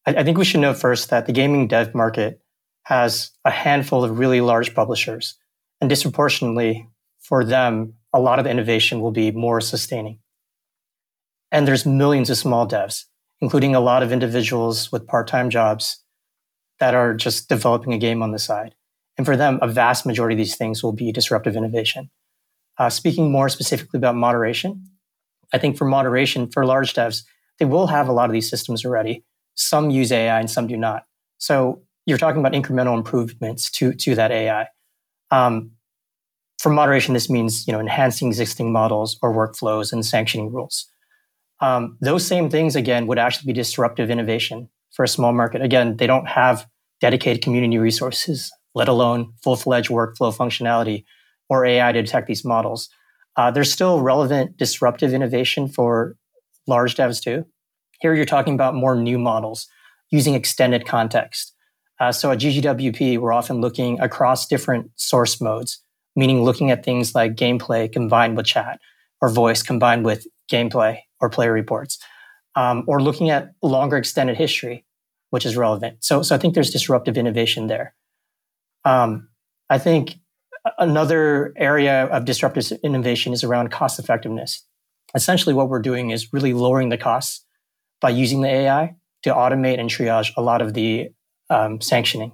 I, 0.07 0.17
I 0.17 0.25
think 0.25 0.39
we 0.39 0.45
should 0.45 0.61
know 0.61 0.75
first 0.75 1.11
that 1.11 1.27
the 1.27 1.33
gaming 1.33 1.69
dev 1.69 1.95
market 1.95 2.41
has 2.85 3.31
a 3.45 3.51
handful 3.51 4.05
of 4.05 4.19
really 4.19 4.41
large 4.41 4.75
publishers, 4.75 5.37
and 5.81 5.91
disproportionately 5.91 6.89
for 7.21 7.45
them, 7.45 7.95
a 8.13 8.21
lot 8.21 8.39
of 8.39 8.47
innovation 8.47 9.01
will 9.01 9.13
be 9.13 9.31
more 9.31 9.61
sustaining. 9.61 10.19
And 11.53 11.67
there's 11.67 11.87
millions 11.87 12.31
of 12.31 12.37
small 12.37 12.67
devs, 12.67 13.05
including 13.41 13.75
a 13.75 13.81
lot 13.81 14.03
of 14.03 14.13
individuals 14.13 14.93
with 14.93 15.07
part-time 15.07 15.51
jobs 15.51 16.03
that 16.79 16.95
are 16.95 17.15
just 17.15 17.49
developing 17.49 17.93
a 17.93 17.99
game 17.99 18.23
on 18.23 18.33
the 18.33 18.39
side. 18.39 18.75
And 19.17 19.27
for 19.27 19.37
them, 19.37 19.59
a 19.61 19.69
vast 19.69 20.07
majority 20.07 20.35
of 20.35 20.39
these 20.39 20.57
things 20.57 20.83
will 20.83 20.93
be 20.93 21.13
disruptive 21.13 21.57
innovation. 21.57 22.11
Uh, 22.79 22.89
speaking 22.89 23.31
more 23.31 23.49
specifically 23.49 23.99
about 23.99 24.17
moderation, 24.17 24.85
I 25.53 25.59
think 25.59 25.77
for 25.77 25.85
moderation, 25.85 26.51
for 26.51 26.65
large 26.65 26.95
devs, 26.95 27.25
they 27.59 27.65
will 27.65 27.89
have 27.89 28.09
a 28.09 28.13
lot 28.13 28.31
of 28.31 28.33
these 28.33 28.49
systems 28.49 28.85
already. 28.85 29.25
Some 29.55 29.91
use 29.91 30.11
AI 30.11 30.41
and 30.41 30.51
some 30.51 30.67
do 30.67 30.77
not. 30.77 31.05
So 31.39 31.83
you're 32.07 32.19
talking 32.19 32.41
about 32.41 32.53
incremental 32.53 32.97
improvements 32.97 33.71
to, 33.73 33.93
to 33.93 34.15
that 34.15 34.31
AI. 34.31 34.69
Um, 35.31 35.73
for 36.61 36.69
moderation, 36.69 37.15
this 37.15 37.31
means 37.31 37.67
you 37.67 37.73
know 37.73 37.81
enhancing 37.81 38.29
existing 38.29 38.71
models 38.71 39.19
or 39.23 39.35
workflows 39.35 39.93
and 39.93 40.05
sanctioning 40.05 40.53
rules. 40.53 40.87
Um, 41.61 41.97
those 42.03 42.27
same 42.27 42.51
things 42.51 42.77
again 42.77 43.07
would 43.07 43.19
actually 43.19 43.47
be 43.47 43.55
disruptive 43.55 44.11
innovation 44.11 44.69
for 44.93 45.03
a 45.05 45.09
small 45.09 45.33
market. 45.33 45.63
Again, 45.63 45.97
they 45.97 46.07
don't 46.07 46.29
have 46.29 46.67
dedicated 47.01 47.43
community 47.43 47.79
resources, 47.79 48.53
let 48.75 48.89
alone 48.89 49.33
full-fledged 49.43 49.91
workflow 49.91 50.37
functionality 50.37 51.05
or 51.49 51.65
AI 51.65 51.93
to 51.93 52.03
detect 52.03 52.27
these 52.27 52.45
models. 52.45 52.91
Uh, 53.37 53.51
there's 53.51 53.73
still 53.73 54.01
relevant 54.03 54.57
disruptive 54.59 55.15
innovation 55.15 55.67
for 55.67 56.17
large 56.67 56.95
devs 56.95 57.23
too. 57.23 57.47
Here 58.01 58.15
you're 58.15 58.27
talking 58.27 58.55
about 58.55 58.75
more 58.75 58.97
new 58.97 59.19
models 59.19 59.67
using 60.11 60.35
extended 60.35 60.87
context. 60.87 61.55
Uh, 61.99 62.13
so 62.13 62.31
at 62.31 62.39
GGWP, 62.39 63.19
we're 63.19 63.33
often 63.33 63.61
looking 63.61 63.99
across 64.01 64.47
different 64.47 64.91
source 64.97 65.41
modes 65.41 65.83
meaning 66.17 66.43
looking 66.43 66.71
at 66.71 66.85
things 66.85 67.15
like 67.15 67.35
gameplay 67.35 67.91
combined 67.91 68.37
with 68.37 68.47
chat 68.47 68.81
or 69.21 69.31
voice 69.31 69.63
combined 69.63 70.05
with 70.05 70.27
gameplay 70.51 70.99
or 71.21 71.29
player 71.29 71.53
reports, 71.53 71.99
um, 72.57 72.85
or 72.87 73.03
looking 73.03 73.31
at 73.31 73.53
longer 73.63 73.97
extended 73.97 74.37
history, 74.37 74.85
which 75.31 75.47
is 75.47 75.57
relevant. 75.57 76.03
So, 76.03 76.23
so 76.23 76.35
I 76.35 76.39
think 76.39 76.55
there's 76.55 76.71
disruptive 76.71 77.17
innovation 77.17 77.67
there. 77.67 77.95
Um, 78.85 79.29
I 79.69 79.79
think 79.79 80.17
another 80.79 81.53
area 81.57 82.07
of 82.07 82.25
disruptive 82.25 82.73
innovation 82.83 83.33
is 83.33 83.45
around 83.45 83.71
cost 83.71 83.99
effectiveness. 83.99 84.65
Essentially, 85.15 85.55
what 85.55 85.69
we're 85.69 85.81
doing 85.81 86.11
is 86.11 86.33
really 86.33 86.55
lowering 86.55 86.89
the 86.89 86.99
costs 86.99 87.45
by 88.01 88.11
using 88.11 88.41
the 88.41 88.49
AI 88.49 88.95
to 89.23 89.31
automate 89.31 89.79
and 89.79 89.91
triage 89.91 90.33
a 90.37 90.43
lot 90.43 90.63
of 90.63 90.75
the 90.75 91.11
um, 91.51 91.81
sanctioning 91.81 92.33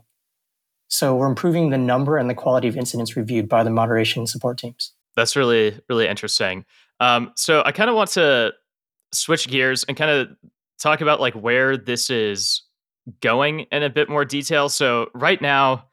so 0.88 1.16
we're 1.16 1.28
improving 1.28 1.70
the 1.70 1.78
number 1.78 2.16
and 2.16 2.30
the 2.30 2.34
quality 2.34 2.68
of 2.68 2.76
incidents 2.76 3.16
reviewed 3.16 3.48
by 3.48 3.64
the 3.64 3.70
moderation 3.70 4.26
support 4.26 4.58
teams. 4.58 4.92
That's 5.16 5.36
really, 5.36 5.80
really 5.88 6.06
interesting. 6.06 6.64
Um, 7.00 7.32
so 7.36 7.62
I 7.64 7.72
kind 7.72 7.90
of 7.90 7.96
want 7.96 8.10
to 8.10 8.52
switch 9.12 9.48
gears 9.48 9.84
and 9.84 9.96
kind 9.96 10.10
of 10.10 10.28
talk 10.78 11.00
about 11.00 11.20
like 11.20 11.34
where 11.34 11.76
this 11.76 12.10
is 12.10 12.62
going 13.20 13.60
in 13.72 13.82
a 13.82 13.90
bit 13.90 14.08
more 14.08 14.24
detail. 14.24 14.68
So 14.68 15.08
right 15.14 15.40
now, 15.40 15.86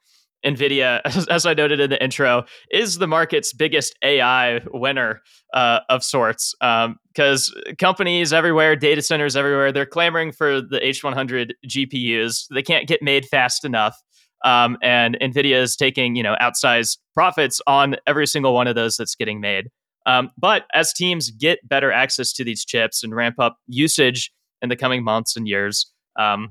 NVIDIA, 0.45 1.01
as, 1.29 1.45
I 1.45 1.53
noted 1.53 1.79
in 1.79 1.89
the 1.89 2.03
intro, 2.03 2.45
is 2.69 2.97
the 2.97 3.07
market's 3.07 3.53
biggest 3.53 3.95
AI 4.03 4.61
winner 4.73 5.21
uh, 5.53 5.79
of 5.89 6.03
sorts. 6.03 6.53
Because 6.59 7.53
um, 7.55 7.75
companies 7.77 8.33
everywhere, 8.33 8.75
data 8.75 9.01
centers 9.01 9.35
everywhere, 9.35 9.71
they're 9.71 9.85
clamoring 9.85 10.31
for 10.31 10.61
the 10.61 10.79
H100 10.79 11.51
GPUs. 11.67 12.47
They 12.53 12.63
can't 12.63 12.87
get 12.87 13.01
made 13.01 13.25
fast 13.25 13.63
enough. 13.63 14.01
Um, 14.43 14.77
and 14.81 15.17
Nvidia 15.21 15.61
is 15.61 15.75
taking 15.75 16.15
you 16.15 16.23
know 16.23 16.35
outsized 16.41 16.97
profits 17.13 17.61
on 17.67 17.95
every 18.07 18.27
single 18.27 18.53
one 18.53 18.67
of 18.67 18.75
those 18.75 18.97
that's 18.97 19.15
getting 19.15 19.39
made. 19.39 19.69
Um, 20.05 20.31
but 20.37 20.65
as 20.73 20.91
teams 20.91 21.29
get 21.29 21.67
better 21.67 21.91
access 21.91 22.33
to 22.33 22.43
these 22.43 22.65
chips 22.65 23.03
and 23.03 23.15
ramp 23.15 23.35
up 23.39 23.57
usage 23.67 24.31
in 24.61 24.69
the 24.69 24.75
coming 24.75 25.03
months 25.03 25.37
and 25.37 25.47
years, 25.47 25.91
um, 26.19 26.49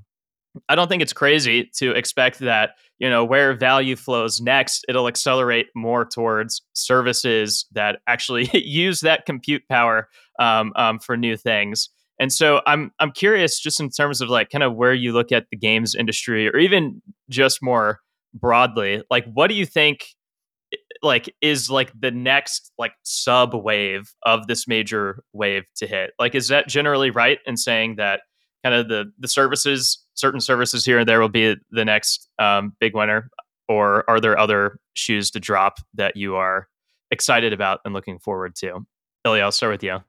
I 0.69 0.75
don't 0.75 0.89
think 0.89 1.03
it's 1.03 1.13
crazy 1.13 1.71
to 1.77 1.93
expect 1.93 2.39
that 2.41 2.71
you 2.99 3.09
know 3.09 3.25
where 3.25 3.55
value 3.55 3.97
flows 3.97 4.41
next, 4.41 4.85
it'll 4.89 5.09
accelerate 5.09 5.67
more 5.75 6.05
towards 6.05 6.63
services 6.75 7.67
that 7.73 7.99
actually 8.07 8.49
use 8.55 9.01
that 9.01 9.27
compute 9.27 9.63
power 9.69 10.09
um, 10.39 10.73
um, 10.77 10.99
for 10.99 11.17
new 11.17 11.37
things. 11.37 11.89
And 12.23 12.33
so 12.33 12.63
I'm 12.69 12.93
I'm 13.01 13.11
curious 13.11 13.59
just 13.59 13.81
in 13.81 13.91
terms 13.91 14.21
of 14.21 14.29
like 14.29 14.49
kind 14.49 14.63
of 14.63 14.77
where 14.77 14.95
you 14.95 15.13
look 15.13 15.33
at 15.33 15.47
the 15.51 15.57
games 15.57 15.97
industry 15.97 16.49
or 16.49 16.57
even 16.57 17.03
just 17.29 17.61
more 17.61 17.99
broadly, 18.33 19.03
like 19.11 19.25
what 19.35 19.49
do 19.49 19.55
you 19.55 19.67
think 19.67 20.07
like 21.03 21.35
is 21.41 21.69
like 21.69 21.91
the 21.99 22.13
next 22.13 22.71
like 22.79 22.93
sub 23.03 23.57
wave 23.57 24.13
of 24.23 24.47
this 24.47 24.69
major 24.69 25.25
wave 25.33 25.65
to 25.79 25.89
hit? 25.89 26.13
Like 26.21 26.37
is 26.37 26.47
that 26.47 26.69
generally 26.69 27.11
right 27.11 27.41
in 27.45 27.57
saying 27.57 27.97
that 27.97 28.21
kind 28.63 28.73
of 28.73 28.87
the 28.87 29.11
the 29.19 29.27
services 29.27 29.99
certain 30.15 30.41
services 30.41 30.85
here 30.85 31.01
and 31.01 31.09
there 31.09 31.21
will 31.21 31.29
be 31.29 31.57
the 31.73 31.85
next 31.85 32.29
um, 32.39 32.73
big 32.79 32.95
winner 32.95 33.31
or 33.69 34.09
are 34.09 34.21
there 34.21 34.39
other 34.39 34.79
shoes 34.95 35.29
to 35.33 35.41
drop 35.41 35.79
that 35.95 36.17
you 36.17 36.37
are 36.37 36.69
excited 37.11 37.53
about 37.53 37.81
and 37.85 37.93
looking 37.93 38.21
forward 38.21 38.55
to? 38.55 38.87
Ilya, 39.25 39.43
I'll 39.43 39.51
start 39.51 39.73
with 39.73 39.83
you. 39.83 40.05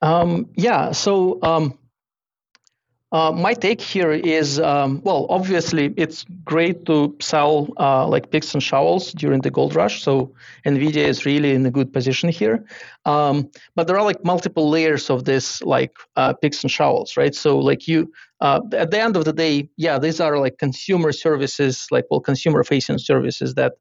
Um, 0.00 0.48
yeah, 0.54 0.92
so 0.92 1.40
um, 1.42 1.78
uh, 3.10 3.32
my 3.32 3.54
take 3.54 3.80
here 3.80 4.12
is 4.12 4.60
um, 4.60 5.00
well, 5.02 5.26
obviously, 5.30 5.94
it's 5.96 6.24
great 6.44 6.84
to 6.84 7.16
sell 7.20 7.68
uh, 7.78 8.06
like 8.06 8.30
picks 8.30 8.52
and 8.52 8.62
shovels 8.62 9.12
during 9.12 9.40
the 9.40 9.50
gold 9.50 9.74
rush. 9.74 10.02
So 10.02 10.34
NVIDIA 10.66 11.08
is 11.08 11.24
really 11.24 11.52
in 11.52 11.64
a 11.64 11.70
good 11.70 11.90
position 11.92 12.28
here. 12.28 12.66
Um, 13.06 13.50
but 13.74 13.86
there 13.86 13.96
are 13.96 14.04
like 14.04 14.24
multiple 14.24 14.68
layers 14.68 15.08
of 15.08 15.24
this, 15.24 15.62
like 15.62 15.96
uh, 16.16 16.34
picks 16.34 16.62
and 16.62 16.70
shovels, 16.70 17.16
right? 17.16 17.34
So, 17.34 17.58
like, 17.58 17.88
you 17.88 18.12
uh, 18.40 18.60
at 18.72 18.90
the 18.90 19.00
end 19.00 19.16
of 19.16 19.24
the 19.24 19.32
day, 19.32 19.70
yeah, 19.78 19.98
these 19.98 20.20
are 20.20 20.38
like 20.38 20.58
consumer 20.58 21.10
services, 21.12 21.86
like, 21.90 22.04
well, 22.10 22.20
consumer 22.20 22.62
facing 22.62 22.98
services 22.98 23.54
that 23.54 23.72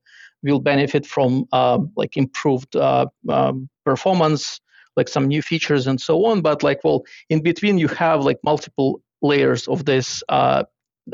will 0.42 0.60
benefit 0.60 1.06
from 1.06 1.46
um, 1.52 1.92
like 1.98 2.16
improved 2.16 2.76
uh, 2.78 3.08
um, 3.30 3.68
performance 3.86 4.62
like 4.98 5.08
some 5.08 5.28
new 5.28 5.42
features 5.42 5.88
and 5.88 6.02
so 6.02 6.26
on 6.26 6.42
but 6.42 6.64
like 6.64 6.84
well 6.84 7.04
in 7.30 7.42
between 7.42 7.78
you 7.78 7.88
have 7.88 8.24
like 8.26 8.40
multiple 8.44 9.02
layers 9.22 9.68
of 9.68 9.86
this 9.86 10.24
uh, 10.30 10.64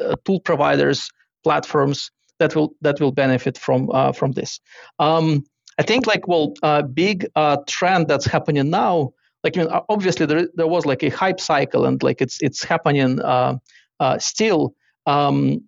uh, 0.02 0.16
tool 0.26 0.40
providers 0.40 1.10
platforms 1.44 2.12
that 2.40 2.56
will 2.56 2.74
that 2.82 3.00
will 3.00 3.12
benefit 3.12 3.58
from 3.58 3.90
uh, 3.92 4.12
from 4.12 4.32
this. 4.32 4.60
Um, 5.00 5.44
i 5.80 5.84
think 5.84 6.08
like 6.08 6.28
well 6.28 6.54
a 6.64 6.66
uh, 6.66 6.82
big 6.82 7.28
uh, 7.36 7.58
trend 7.68 8.08
that's 8.08 8.26
happening 8.26 8.70
now 8.70 9.12
like 9.44 9.58
I 9.58 9.64
mean, 9.64 9.72
obviously 9.90 10.26
there, 10.26 10.48
there 10.56 10.68
was 10.68 10.86
like 10.86 11.04
a 11.04 11.10
hype 11.10 11.40
cycle 11.40 11.86
and 11.86 12.02
like 12.02 12.22
it's 12.22 12.42
it's 12.42 12.64
happening 12.64 13.22
uh, 13.22 13.58
still. 14.20 14.74
Um, 15.06 15.62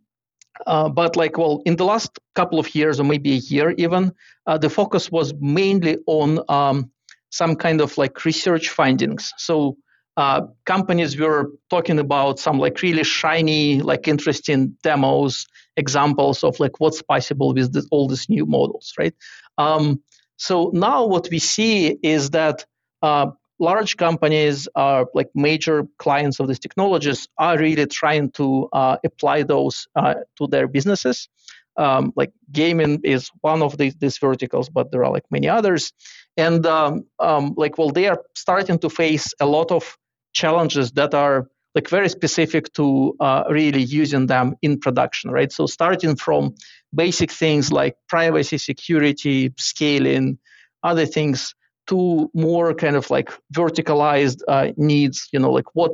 Uh, 0.66 0.88
but 0.88 1.16
like 1.16 1.38
well 1.38 1.62
in 1.66 1.76
the 1.76 1.84
last 1.84 2.18
couple 2.34 2.60
of 2.60 2.74
years 2.74 3.00
or 3.00 3.04
maybe 3.04 3.34
a 3.34 3.42
year 3.54 3.76
even 3.78 4.12
uh, 4.48 4.58
the 4.58 4.70
focus 4.70 5.12
was 5.12 5.34
mainly 5.42 5.98
on 6.08 6.40
um, 6.48 6.90
some 7.36 7.56
kind 7.56 7.82
of 7.82 7.98
like 7.98 8.24
research 8.24 8.70
findings. 8.70 9.34
So 9.38 9.76
uh, 10.16 10.42
companies 10.66 11.20
were 11.20 11.52
talking 11.70 12.00
about 12.00 12.40
some 12.40 12.58
like 12.58 12.82
really 12.82 13.04
shiny 13.04 13.82
like 13.82 14.08
interesting 14.08 14.78
demos 14.84 15.46
examples 15.76 16.46
of 16.46 16.58
like 16.62 16.80
what's 16.80 17.02
possible 17.02 17.54
with 17.54 17.74
this, 17.74 17.86
all 17.92 18.08
these 18.08 18.30
new 18.30 18.46
models 18.46 18.94
right? 18.98 19.14
Um, 19.58 20.02
so 20.38 20.72
now 20.74 21.06
what 21.06 21.28
we 21.30 21.40
see 21.40 21.98
is 22.02 22.30
that 22.30 22.66
uh, 23.02 23.32
large 23.60 23.98
companies 23.98 24.70
are 24.74 25.06
like 25.14 25.30
major 25.36 25.84
clients 25.98 26.40
of 26.40 26.48
these 26.48 26.60
technologies 26.60 27.28
are 27.38 27.58
really 27.58 27.86
trying 27.86 28.32
to 28.32 28.70
uh, 28.72 28.96
apply 29.04 29.44
those 29.44 29.88
uh, 29.98 30.16
to 30.38 30.48
their 30.48 30.70
businesses 30.70 31.28
um, 31.78 32.14
like 32.16 32.32
gaming 32.52 33.02
is 33.04 33.30
one 33.42 33.62
of 33.62 33.78
these, 33.78 33.96
these 33.96 34.18
verticals 34.18 34.70
but 34.70 34.92
there 34.92 35.04
are 35.04 35.12
like 35.12 35.26
many 35.32 35.48
others. 35.50 35.92
And 36.38 36.66
um, 36.66 37.06
um, 37.20 37.54
like 37.58 37.78
well 37.78 37.92
they 37.92 38.08
are 38.08 38.22
starting 38.36 38.80
to 38.80 38.90
face 38.90 39.34
a 39.40 39.46
lot 39.46 39.72
of 39.72 39.98
challenges 40.34 40.92
that 40.94 41.14
are 41.14 41.48
like 41.74 41.90
very 41.90 42.08
specific 42.10 42.72
to 42.74 43.16
uh, 43.20 43.44
really 43.50 43.84
using 43.84 44.28
them 44.28 44.56
in 44.62 44.80
production 44.80 45.32
right? 45.32 45.52
So 45.52 45.66
starting 45.66 46.16
from 46.16 46.56
basic 46.94 47.32
things 47.32 47.72
like 47.72 47.96
privacy 48.08 48.58
security 48.58 49.54
scaling 49.58 50.38
other 50.84 51.06
things 51.06 51.54
to 51.88 52.30
more 52.34 52.74
kind 52.74 52.96
of 52.96 53.10
like 53.10 53.32
verticalized 53.54 54.42
uh, 54.48 54.72
needs 54.78 55.28
you 55.32 55.40
know 55.40 55.52
like 55.52 55.76
what 55.76 55.92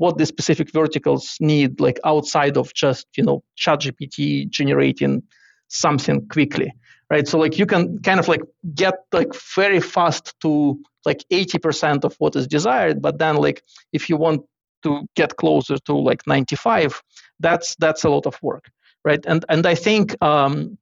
what 0.00 0.16
the 0.16 0.24
specific 0.24 0.72
verticals 0.72 1.36
need 1.40 1.78
like 1.78 2.00
outside 2.06 2.56
of 2.56 2.72
just 2.72 3.06
you 3.18 3.22
know 3.22 3.42
ChatGPT 3.62 4.48
generating 4.48 5.22
something 5.68 6.26
quickly 6.28 6.72
right? 7.10 7.28
So 7.28 7.38
like 7.38 7.58
you 7.58 7.66
can 7.66 7.98
kind 7.98 8.18
of 8.18 8.28
like 8.28 8.40
get 8.74 8.94
like 9.12 9.34
very 9.56 9.80
fast 9.80 10.34
to 10.42 10.80
like 11.04 11.24
80% 11.32 12.04
of 12.04 12.14
what 12.18 12.34
is 12.34 12.46
desired 12.46 13.02
but 13.02 13.18
then 13.18 13.36
like 13.36 13.62
if 13.92 14.08
you 14.08 14.16
want 14.16 14.42
to 14.84 15.06
get 15.16 15.36
closer 15.36 15.76
to 15.76 15.94
like 15.94 16.26
95 16.26 17.02
that's 17.38 17.76
that's 17.76 18.04
a 18.04 18.08
lot 18.08 18.26
of 18.26 18.42
work 18.42 18.70
right? 19.04 19.22
And 19.26 19.44
and 19.50 19.66
i 19.66 19.74
think 19.74 20.16
um, 20.22 20.78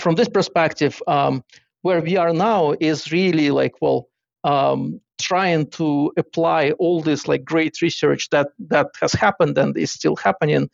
from 0.00 0.16
this 0.16 0.28
perspective 0.28 1.00
um, 1.06 1.44
where 1.82 2.00
we 2.00 2.16
are 2.16 2.32
now 2.32 2.74
is 2.80 3.12
really 3.12 3.50
like 3.50 3.74
well 3.80 4.08
um, 4.42 5.00
trying 5.18 5.66
to 5.70 6.12
apply 6.16 6.72
all 6.72 7.00
this 7.00 7.26
like 7.26 7.44
great 7.44 7.80
research 7.82 8.28
that 8.30 8.48
that 8.58 8.88
has 9.00 9.12
happened 9.12 9.56
and 9.58 9.76
is 9.76 9.92
still 9.92 10.16
happening 10.16 10.68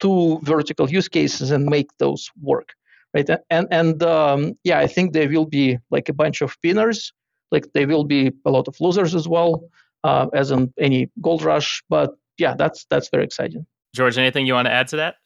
to 0.00 0.38
vertical 0.42 0.90
use 0.90 1.08
cases 1.08 1.50
and 1.50 1.66
make 1.66 1.88
those 1.98 2.30
work 2.42 2.74
right? 3.16 3.28
And 3.50 3.66
and 3.70 4.02
um, 4.02 4.58
yeah 4.64 4.78
i 4.78 4.86
think 4.86 5.12
there 5.12 5.28
will 5.28 5.46
be 5.46 5.78
like 5.90 6.08
a 6.08 6.12
bunch 6.12 6.42
of 6.42 6.56
winners. 6.62 7.12
Like 7.52 7.72
there 7.74 7.86
will 7.86 8.04
be 8.04 8.32
a 8.44 8.50
lot 8.50 8.66
of 8.68 8.80
losers 8.80 9.14
as 9.14 9.28
well 9.28 9.68
uh, 10.02 10.26
as 10.34 10.50
in 10.50 10.72
any 10.78 11.10
gold 11.20 11.42
rush 11.42 11.82
but 11.88 12.10
yeah 12.38 12.54
that's 12.54 12.86
that's 12.90 13.08
very 13.08 13.24
exciting. 13.24 13.66
George 13.94 14.18
anything 14.18 14.46
you 14.46 14.54
want 14.54 14.66
to 14.66 14.72
add 14.72 14.88
to 14.88 14.96
that? 14.96 15.16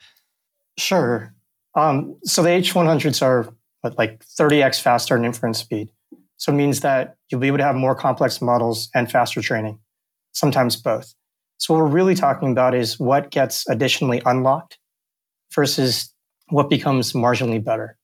Sure. 0.79 1.35
Um, 1.75 2.17
so 2.25 2.43
the 2.43 2.51
h100s 2.51 3.23
are 3.23 3.49
but 3.83 3.97
like 3.97 4.25
30x 4.25 4.81
faster 4.81 5.17
in 5.17 5.25
inference 5.25 5.59
speed. 5.59 5.91
So 6.40 6.50
it 6.53 6.57
means 6.57 6.81
that 6.81 7.16
you'll 7.29 7.40
be 7.40 7.48
able 7.48 7.59
to 7.59 7.64
have 7.64 7.76
more 7.76 7.94
complex 7.94 8.40
models 8.40 8.88
and 8.94 9.11
faster 9.11 9.42
training, 9.42 9.79
sometimes 10.33 10.74
both. 10.74 11.14
So 11.59 11.74
what 11.74 11.83
we're 11.83 11.90
really 11.90 12.14
talking 12.14 12.50
about 12.50 12.74
is 12.74 12.98
what 12.98 13.31
gets 13.31 13.68
additionally 13.68 14.22
unlocked 14.24 14.79
versus 15.55 16.14
what 16.48 16.70
becomes 16.70 17.12
marginally 17.12 17.62
better. 17.62 17.98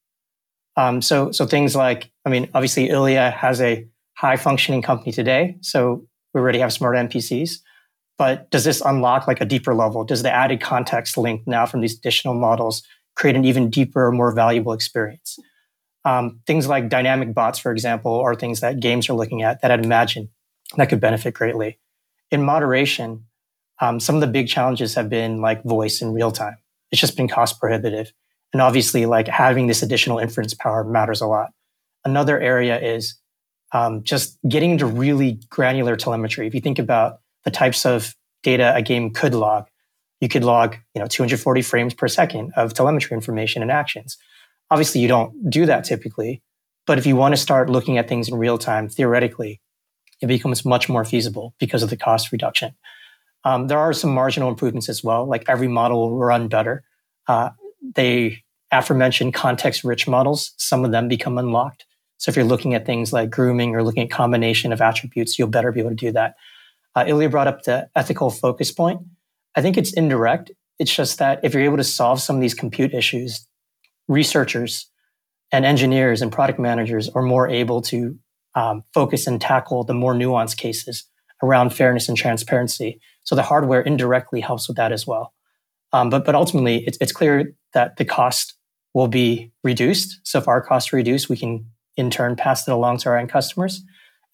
Um, 0.76 1.00
so, 1.00 1.32
so 1.32 1.46
things 1.46 1.74
like, 1.74 2.10
I 2.26 2.28
mean, 2.28 2.50
obviously 2.52 2.90
Ilya 2.90 3.30
has 3.30 3.62
a 3.62 3.86
high 4.18 4.36
functioning 4.36 4.82
company 4.82 5.12
today. 5.12 5.56
So 5.62 6.06
we 6.34 6.40
already 6.42 6.58
have 6.58 6.74
smart 6.74 6.96
NPCs. 6.96 7.60
But 8.18 8.50
does 8.50 8.64
this 8.64 8.82
unlock 8.82 9.26
like 9.26 9.40
a 9.40 9.46
deeper 9.46 9.74
level? 9.74 10.04
Does 10.04 10.22
the 10.22 10.30
added 10.30 10.60
context 10.60 11.16
link 11.16 11.42
now 11.46 11.64
from 11.64 11.80
these 11.80 11.96
additional 11.96 12.34
models 12.34 12.82
create 13.14 13.34
an 13.34 13.46
even 13.46 13.70
deeper, 13.70 14.12
more 14.12 14.32
valuable 14.32 14.74
experience? 14.74 15.38
Um, 16.06 16.40
things 16.46 16.68
like 16.68 16.88
dynamic 16.88 17.34
bots, 17.34 17.58
for 17.58 17.72
example, 17.72 18.20
are 18.20 18.36
things 18.36 18.60
that 18.60 18.78
games 18.78 19.10
are 19.10 19.14
looking 19.14 19.42
at 19.42 19.60
that 19.60 19.72
I'd 19.72 19.84
imagine 19.84 20.30
that 20.76 20.88
could 20.88 21.00
benefit 21.00 21.34
greatly. 21.34 21.80
In 22.30 22.44
moderation, 22.44 23.24
um, 23.80 23.98
some 23.98 24.14
of 24.14 24.20
the 24.20 24.28
big 24.28 24.46
challenges 24.46 24.94
have 24.94 25.08
been 25.08 25.40
like 25.40 25.64
voice 25.64 26.00
in 26.00 26.12
real 26.12 26.30
time. 26.30 26.58
It's 26.92 27.00
just 27.00 27.16
been 27.16 27.28
cost 27.28 27.58
prohibitive. 27.58 28.12
And 28.52 28.62
obviously, 28.62 29.04
like 29.04 29.26
having 29.26 29.66
this 29.66 29.82
additional 29.82 30.18
inference 30.18 30.54
power 30.54 30.84
matters 30.84 31.20
a 31.20 31.26
lot. 31.26 31.52
Another 32.04 32.38
area 32.38 32.80
is 32.80 33.16
um, 33.72 34.04
just 34.04 34.38
getting 34.48 34.70
into 34.70 34.86
really 34.86 35.40
granular 35.50 35.96
telemetry. 35.96 36.46
If 36.46 36.54
you 36.54 36.60
think 36.60 36.78
about 36.78 37.18
the 37.44 37.50
types 37.50 37.84
of 37.84 38.14
data 38.44 38.72
a 38.76 38.80
game 38.80 39.10
could 39.10 39.34
log, 39.34 39.66
you 40.20 40.28
could 40.28 40.44
log, 40.44 40.76
you 40.94 41.00
know, 41.00 41.08
240 41.08 41.62
frames 41.62 41.94
per 41.94 42.06
second 42.06 42.52
of 42.56 42.74
telemetry 42.74 43.14
information 43.16 43.60
and 43.60 43.72
actions. 43.72 44.16
Obviously, 44.70 45.00
you 45.00 45.08
don't 45.08 45.48
do 45.50 45.66
that 45.66 45.84
typically, 45.84 46.42
but 46.86 46.98
if 46.98 47.06
you 47.06 47.16
want 47.16 47.34
to 47.34 47.40
start 47.40 47.70
looking 47.70 47.98
at 47.98 48.08
things 48.08 48.28
in 48.28 48.34
real 48.34 48.58
time, 48.58 48.88
theoretically, 48.88 49.60
it 50.20 50.26
becomes 50.26 50.64
much 50.64 50.88
more 50.88 51.04
feasible 51.04 51.54
because 51.58 51.82
of 51.82 51.90
the 51.90 51.96
cost 51.96 52.32
reduction. 52.32 52.74
Um, 53.44 53.68
there 53.68 53.78
are 53.78 53.92
some 53.92 54.12
marginal 54.12 54.48
improvements 54.48 54.88
as 54.88 55.04
well, 55.04 55.26
like 55.26 55.44
every 55.48 55.68
model 55.68 56.10
will 56.10 56.18
run 56.18 56.48
better. 56.48 56.82
Uh, 57.28 57.50
they 57.94 58.42
aforementioned 58.72 59.34
context 59.34 59.84
rich 59.84 60.08
models, 60.08 60.52
some 60.56 60.84
of 60.84 60.90
them 60.90 61.06
become 61.06 61.38
unlocked. 61.38 61.84
So 62.18 62.30
if 62.30 62.36
you're 62.36 62.44
looking 62.44 62.74
at 62.74 62.86
things 62.86 63.12
like 63.12 63.30
grooming 63.30 63.74
or 63.74 63.82
looking 63.82 64.02
at 64.02 64.10
combination 64.10 64.72
of 64.72 64.80
attributes, 64.80 65.38
you'll 65.38 65.48
better 65.48 65.70
be 65.70 65.80
able 65.80 65.90
to 65.90 65.96
do 65.96 66.12
that. 66.12 66.34
Uh, 66.94 67.04
Ilya 67.06 67.28
brought 67.28 67.46
up 67.46 67.62
the 67.62 67.88
ethical 67.94 68.30
focus 68.30 68.72
point. 68.72 69.02
I 69.54 69.62
think 69.62 69.76
it's 69.76 69.92
indirect. 69.92 70.50
It's 70.78 70.94
just 70.94 71.18
that 71.18 71.40
if 71.42 71.52
you're 71.52 71.62
able 71.62 71.76
to 71.76 71.84
solve 71.84 72.20
some 72.20 72.36
of 72.36 72.42
these 72.42 72.54
compute 72.54 72.94
issues, 72.94 73.46
researchers 74.08 74.90
and 75.52 75.64
engineers 75.64 76.22
and 76.22 76.32
product 76.32 76.58
managers 76.58 77.08
are 77.10 77.22
more 77.22 77.48
able 77.48 77.80
to 77.82 78.18
um, 78.54 78.82
focus 78.94 79.26
and 79.26 79.40
tackle 79.40 79.84
the 79.84 79.94
more 79.94 80.14
nuanced 80.14 80.56
cases 80.56 81.04
around 81.42 81.70
fairness 81.70 82.08
and 82.08 82.16
transparency. 82.16 83.00
So 83.24 83.34
the 83.34 83.42
hardware 83.42 83.80
indirectly 83.80 84.40
helps 84.40 84.68
with 84.68 84.76
that 84.78 84.92
as 84.92 85.06
well. 85.06 85.34
Um, 85.92 86.10
but 86.10 86.24
but 86.24 86.34
ultimately, 86.34 86.84
it's, 86.86 86.98
it's 87.00 87.12
clear 87.12 87.54
that 87.72 87.96
the 87.96 88.04
cost 88.04 88.54
will 88.94 89.08
be 89.08 89.52
reduced. 89.62 90.20
So 90.24 90.38
if 90.38 90.48
our 90.48 90.60
costs 90.60 90.92
reduce, 90.92 91.28
we 91.28 91.36
can 91.36 91.66
in 91.96 92.10
turn 92.10 92.36
pass 92.36 92.66
it 92.66 92.72
along 92.72 92.98
to 92.98 93.08
our 93.10 93.16
end 93.16 93.28
customers, 93.28 93.82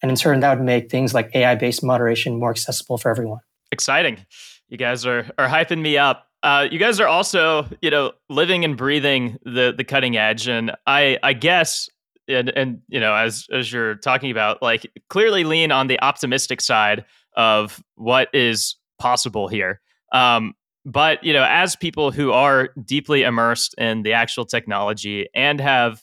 and 0.01 0.09
in 0.09 0.17
turn, 0.17 0.39
that 0.39 0.57
would 0.57 0.65
make 0.65 0.89
things 0.89 1.13
like 1.13 1.33
AI-based 1.35 1.83
moderation 1.83 2.39
more 2.39 2.49
accessible 2.49 2.97
for 2.97 3.11
everyone. 3.11 3.39
Exciting! 3.71 4.25
You 4.67 4.77
guys 4.77 5.05
are 5.05 5.29
are 5.37 5.47
hyping 5.47 5.81
me 5.81 5.97
up. 5.97 6.27
Uh, 6.43 6.67
you 6.69 6.77
guys 6.77 6.99
are 6.99 7.07
also, 7.07 7.65
you 7.81 7.89
know, 7.89 8.11
living 8.29 8.65
and 8.65 8.75
breathing 8.75 9.37
the 9.43 9.73
the 9.75 9.83
cutting 9.85 10.17
edge, 10.17 10.47
and 10.47 10.71
I 10.85 11.17
I 11.23 11.31
guess, 11.31 11.89
and 12.27 12.49
and 12.49 12.81
you 12.89 12.99
know, 12.99 13.15
as 13.15 13.47
as 13.51 13.71
you're 13.71 13.95
talking 13.95 14.29
about, 14.29 14.61
like 14.61 14.85
clearly 15.09 15.45
lean 15.45 15.71
on 15.71 15.87
the 15.87 15.99
optimistic 16.01 16.59
side 16.59 17.05
of 17.37 17.81
what 17.95 18.27
is 18.33 18.75
possible 18.99 19.47
here. 19.47 19.79
Um, 20.11 20.53
but 20.85 21.23
you 21.23 21.31
know, 21.31 21.45
as 21.47 21.77
people 21.77 22.11
who 22.11 22.33
are 22.33 22.71
deeply 22.83 23.23
immersed 23.23 23.73
in 23.77 24.03
the 24.03 24.11
actual 24.11 24.45
technology 24.45 25.27
and 25.33 25.61
have, 25.61 26.01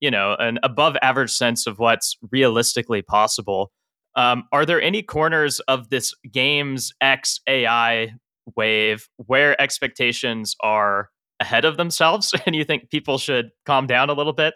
you 0.00 0.10
know, 0.10 0.36
an 0.38 0.58
above 0.62 0.96
average 1.02 1.30
sense 1.30 1.66
of 1.66 1.78
what's 1.78 2.16
realistically 2.30 3.02
possible, 3.02 3.70
um, 4.16 4.44
are 4.52 4.64
there 4.64 4.80
any 4.80 5.02
corners 5.02 5.60
of 5.60 5.90
this 5.90 6.14
game's 6.30 6.94
X 7.02 7.40
AI 7.46 8.14
wave 8.56 9.08
where 9.16 9.60
expectations 9.60 10.54
are 10.60 11.10
ahead 11.40 11.64
of 11.64 11.76
themselves 11.76 12.34
and 12.46 12.54
you 12.54 12.64
think 12.64 12.90
people 12.90 13.18
should 13.18 13.50
calm 13.66 13.86
down 13.86 14.10
a 14.10 14.14
little 14.14 14.32
bit? 14.32 14.54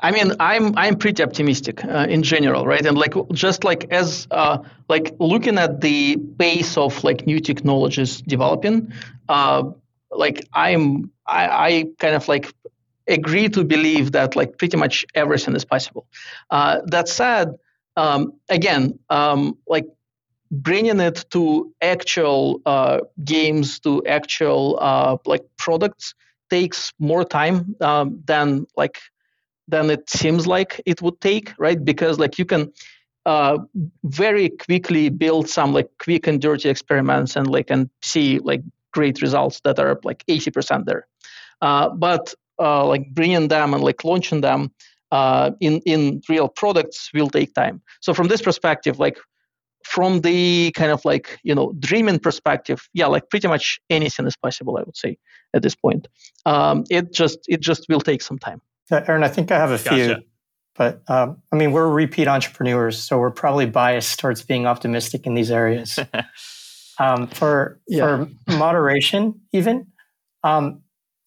I 0.00 0.10
mean, 0.10 0.32
I'm 0.40 0.76
I'm 0.76 0.96
pretty 0.96 1.22
optimistic 1.22 1.82
uh, 1.84 2.06
in 2.08 2.22
general, 2.22 2.66
right? 2.66 2.84
And 2.84 2.98
like 2.98 3.14
just 3.32 3.64
like 3.64 3.86
as 3.90 4.28
uh, 4.30 4.58
like 4.90 5.14
looking 5.18 5.56
at 5.56 5.80
the 5.80 6.18
pace 6.38 6.76
of 6.76 7.02
like 7.02 7.26
new 7.26 7.40
technologies 7.40 8.20
developing, 8.20 8.92
uh, 9.30 9.62
like 10.10 10.46
I'm 10.52 11.10
I, 11.26 11.48
I 11.48 11.84
kind 11.98 12.14
of 12.14 12.28
like 12.28 12.52
agree 13.08 13.48
to 13.48 13.64
believe 13.64 14.12
that 14.12 14.36
like 14.36 14.58
pretty 14.58 14.76
much 14.76 15.06
everything 15.14 15.56
is 15.56 15.64
possible. 15.64 16.06
Uh, 16.50 16.80
that 16.86 17.08
said, 17.08 17.54
um, 17.96 18.32
again, 18.50 18.98
um, 19.08 19.56
like 19.66 19.86
bringing 20.50 21.00
it 21.00 21.24
to 21.30 21.72
actual 21.82 22.60
uh, 22.66 23.00
games 23.24 23.80
to 23.80 24.04
actual 24.06 24.78
uh, 24.80 25.16
like 25.26 25.44
products 25.58 26.14
takes 26.50 26.92
more 26.98 27.24
time 27.24 27.74
um, 27.80 28.22
than 28.26 28.66
like 28.76 29.00
than 29.68 29.90
it 29.90 30.08
seems 30.08 30.46
like 30.46 30.80
it 30.86 31.02
would 31.02 31.20
take 31.20 31.52
right? 31.58 31.84
Because 31.84 32.18
like 32.18 32.38
you 32.38 32.44
can 32.44 32.72
uh, 33.26 33.58
very 34.04 34.50
quickly 34.50 35.08
build 35.08 35.48
some 35.48 35.72
like 35.72 35.90
quick 35.98 36.26
and 36.28 36.40
dirty 36.40 36.68
experiments 36.68 37.34
and 37.34 37.48
like 37.50 37.70
and 37.70 37.90
see 38.02 38.38
like 38.38 38.62
great 38.92 39.20
results 39.20 39.60
that 39.64 39.78
are 39.78 39.98
like 40.04 40.24
80% 40.28 40.84
there. 40.86 41.06
Uh, 41.60 41.90
but 41.90 42.32
uh, 42.58 42.86
like 42.86 43.12
bringing 43.12 43.48
them 43.48 43.74
and 43.74 43.82
like 43.82 44.04
launching 44.04 44.40
them 44.40 44.70
uh, 45.10 45.50
in 45.60 45.80
in 45.80 46.22
real 46.28 46.48
products 46.48 47.10
will 47.12 47.28
take 47.28 47.52
time. 47.54 47.82
So 48.00 48.14
from 48.14 48.28
this 48.28 48.42
perspective 48.42 48.98
like 48.98 49.18
from 49.86 50.20
the 50.20 50.72
kind 50.72 50.90
of 50.90 51.04
like 51.04 51.38
you 51.42 51.54
know 51.54 51.72
dreaming 51.78 52.18
perspective 52.18 52.88
yeah 52.92 53.06
like 53.06 53.30
pretty 53.30 53.46
much 53.46 53.80
anything 53.88 54.26
is 54.26 54.36
possible 54.36 54.76
i 54.76 54.82
would 54.82 54.96
say 54.96 55.16
at 55.54 55.62
this 55.62 55.74
point. 55.74 56.06
Um, 56.44 56.84
it 56.90 57.12
just 57.12 57.38
it 57.48 57.60
just 57.60 57.86
will 57.88 58.00
take 58.00 58.22
some 58.22 58.38
time. 58.38 58.60
Yeah, 58.90 59.04
aaron 59.08 59.24
i 59.24 59.28
think 59.28 59.50
i 59.50 59.58
have 59.58 59.72
a 59.72 59.78
few 59.78 60.08
gotcha. 60.08 60.22
but 60.76 61.02
um, 61.08 61.38
i 61.52 61.56
mean 61.56 61.72
we're 61.72 61.88
repeat 61.88 62.28
entrepreneurs 62.28 62.96
so 62.96 63.18
we're 63.18 63.32
probably 63.32 63.66
biased 63.66 64.20
towards 64.20 64.42
being 64.42 64.66
optimistic 64.66 65.26
in 65.26 65.34
these 65.34 65.50
areas. 65.50 65.98
Um, 66.98 67.26
for 67.26 67.78
yeah. 67.86 68.24
for 68.46 68.56
moderation 68.56 69.38
even 69.52 69.88
um, 70.44 70.80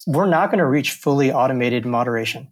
we're 0.04 0.26
not 0.26 0.50
going 0.50 0.58
to 0.58 0.66
reach 0.66 0.90
fully 0.90 1.30
automated 1.30 1.86
moderation. 1.86 2.48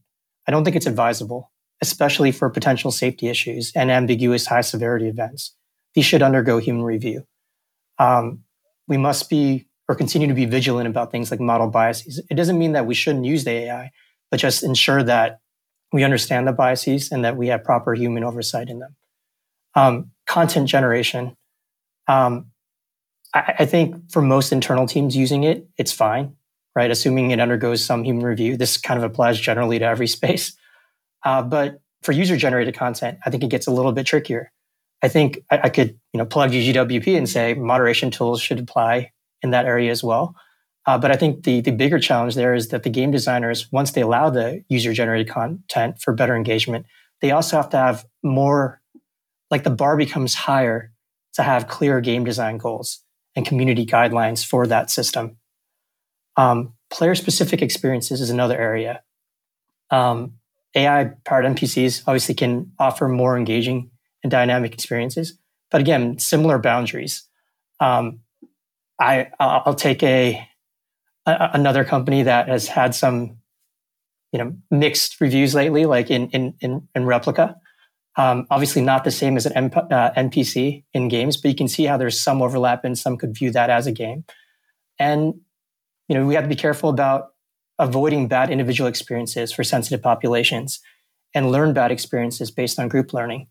I 0.46 0.52
don't 0.52 0.62
think 0.62 0.76
it's 0.76 0.86
advisable 0.86 1.50
especially 1.80 2.30
for 2.30 2.48
potential 2.48 2.92
safety 2.92 3.26
issues 3.26 3.72
and 3.74 3.90
ambiguous 3.90 4.46
high 4.46 4.60
severity 4.60 5.08
events 5.08 5.52
these 5.94 6.04
should 6.04 6.22
undergo 6.22 6.58
human 6.58 6.84
review. 6.84 7.24
Um, 7.98 8.44
we 8.86 8.96
must 8.96 9.28
be 9.28 9.68
or 9.88 9.94
continue 9.94 10.28
to 10.28 10.34
be 10.34 10.44
vigilant 10.44 10.86
about 10.86 11.10
things 11.10 11.30
like 11.30 11.40
model 11.40 11.68
biases. 11.68 12.20
It 12.30 12.34
doesn't 12.34 12.58
mean 12.58 12.72
that 12.72 12.86
we 12.86 12.94
shouldn't 12.94 13.24
use 13.24 13.44
the 13.44 13.52
AI, 13.52 13.90
but 14.30 14.38
just 14.38 14.62
ensure 14.62 15.02
that 15.02 15.40
we 15.92 16.04
understand 16.04 16.46
the 16.46 16.52
biases 16.52 17.10
and 17.10 17.24
that 17.24 17.36
we 17.36 17.48
have 17.48 17.64
proper 17.64 17.94
human 17.94 18.22
oversight 18.22 18.68
in 18.68 18.80
them. 18.80 18.96
Um, 19.74 20.10
content 20.26 20.68
generation. 20.68 21.36
Um, 22.06 22.50
I, 23.34 23.54
I, 23.60 23.66
think 23.66 24.10
for 24.10 24.22
most 24.22 24.52
internal 24.52 24.86
teams 24.86 25.16
using 25.16 25.44
it, 25.44 25.66
it's 25.76 25.92
fine, 25.92 26.34
right? 26.74 26.90
Assuming 26.90 27.30
it 27.30 27.40
undergoes 27.40 27.84
some 27.84 28.02
human 28.02 28.24
review. 28.24 28.56
This 28.56 28.76
kind 28.76 28.98
of 28.98 29.04
applies 29.04 29.38
generally 29.38 29.78
to 29.78 29.84
every 29.84 30.06
space. 30.18 30.56
Uh, 31.24 31.42
but 31.42 31.80
for 32.02 32.12
user 32.12 32.36
generated 32.36 32.76
content, 32.76 33.18
I 33.24 33.30
think 33.30 33.42
it 33.42 33.50
gets 33.50 33.66
a 33.66 33.70
little 33.70 33.92
bit 33.92 34.06
trickier. 34.06 34.52
I 35.02 35.08
think 35.08 35.38
I, 35.50 35.60
I, 35.64 35.68
could, 35.68 35.98
you 36.12 36.18
know, 36.18 36.24
plug 36.24 36.50
GGWP 36.50 37.16
and 37.16 37.28
say 37.28 37.54
moderation 37.54 38.10
tools 38.10 38.40
should 38.40 38.58
apply 38.58 39.12
in 39.42 39.50
that 39.50 39.66
area 39.66 39.90
as 39.90 40.02
well. 40.02 40.34
Uh, 40.86 40.96
but 40.96 41.10
I 41.10 41.16
think 41.16 41.44
the 41.44 41.60
the 41.60 41.70
bigger 41.70 41.98
challenge 41.98 42.34
there 42.34 42.54
is 42.54 42.68
that 42.68 42.82
the 42.82 42.90
game 42.90 43.10
designers, 43.10 43.70
once 43.70 43.92
they 43.92 44.00
allow 44.00 44.30
the 44.30 44.64
user 44.68 44.92
generated 44.92 45.28
content 45.28 46.00
for 46.00 46.14
better 46.14 46.34
engagement, 46.34 46.86
they 47.20 47.30
also 47.30 47.56
have 47.56 47.68
to 47.70 47.76
have 47.76 48.06
more, 48.22 48.80
like 49.50 49.64
the 49.64 49.70
bar 49.70 49.96
becomes 49.96 50.34
higher 50.34 50.92
to 51.34 51.42
have 51.42 51.68
clear 51.68 52.00
game 52.00 52.24
design 52.24 52.56
goals 52.56 53.04
and 53.36 53.46
community 53.46 53.84
guidelines 53.84 54.44
for 54.44 54.66
that 54.66 54.90
system. 54.90 55.36
Um, 56.36 56.72
player 56.90 57.14
specific 57.14 57.60
experiences 57.60 58.20
is 58.20 58.30
another 58.30 58.56
area. 58.56 59.02
Um, 59.90 60.34
AI 60.74 61.12
powered 61.24 61.44
NPCs 61.44 62.04
obviously 62.06 62.34
can 62.34 62.72
offer 62.78 63.08
more 63.08 63.36
engaging 63.36 63.90
and 64.28 64.30
dynamic 64.30 64.74
experiences. 64.74 65.38
But 65.70 65.80
again, 65.80 66.18
similar 66.18 66.58
boundaries. 66.58 67.24
Um, 67.80 68.20
I 69.00 69.28
I'll 69.40 69.74
take 69.74 70.02
a, 70.02 70.46
a, 71.26 71.50
another 71.54 71.84
company 71.84 72.22
that 72.24 72.48
has 72.48 72.68
had 72.68 72.94
some 72.94 73.38
you 74.32 74.38
know 74.38 74.54
mixed 74.70 75.20
reviews 75.20 75.54
lately, 75.54 75.86
like 75.86 76.10
in 76.10 76.28
in 76.30 76.54
in, 76.60 76.88
in 76.94 77.04
Replika. 77.04 77.56
Um, 78.16 78.46
obviously, 78.50 78.82
not 78.82 79.04
the 79.04 79.10
same 79.10 79.36
as 79.36 79.46
an 79.46 79.72
uh, 79.72 80.10
NPC 80.16 80.84
in 80.92 81.08
games, 81.08 81.36
but 81.36 81.50
you 81.50 81.54
can 81.54 81.68
see 81.68 81.84
how 81.84 81.96
there's 81.96 82.20
some 82.20 82.42
overlap, 82.42 82.84
and 82.84 82.98
some 82.98 83.16
could 83.16 83.34
view 83.34 83.50
that 83.52 83.70
as 83.70 83.86
a 83.86 83.92
game. 83.92 84.24
And 84.98 85.40
you 86.08 86.16
know, 86.16 86.26
we 86.26 86.34
have 86.34 86.44
to 86.44 86.48
be 86.48 86.56
careful 86.56 86.90
about 86.90 87.28
avoiding 87.78 88.26
bad 88.26 88.50
individual 88.50 88.88
experiences 88.88 89.52
for 89.52 89.62
sensitive 89.62 90.02
populations, 90.02 90.80
and 91.34 91.52
learn 91.52 91.72
bad 91.72 91.92
experiences 91.92 92.50
based 92.50 92.78
on 92.78 92.88
group 92.88 93.12
learning. 93.12 93.46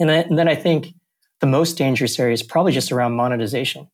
And 0.00 0.08
then, 0.08 0.24
and 0.24 0.38
then 0.38 0.48
I 0.48 0.54
think 0.54 0.94
the 1.40 1.46
most 1.46 1.74
dangerous 1.74 2.18
area 2.18 2.34
is 2.34 2.42
probably 2.42 2.72
just 2.72 2.90
around 2.90 3.12
monetization. 3.12 3.88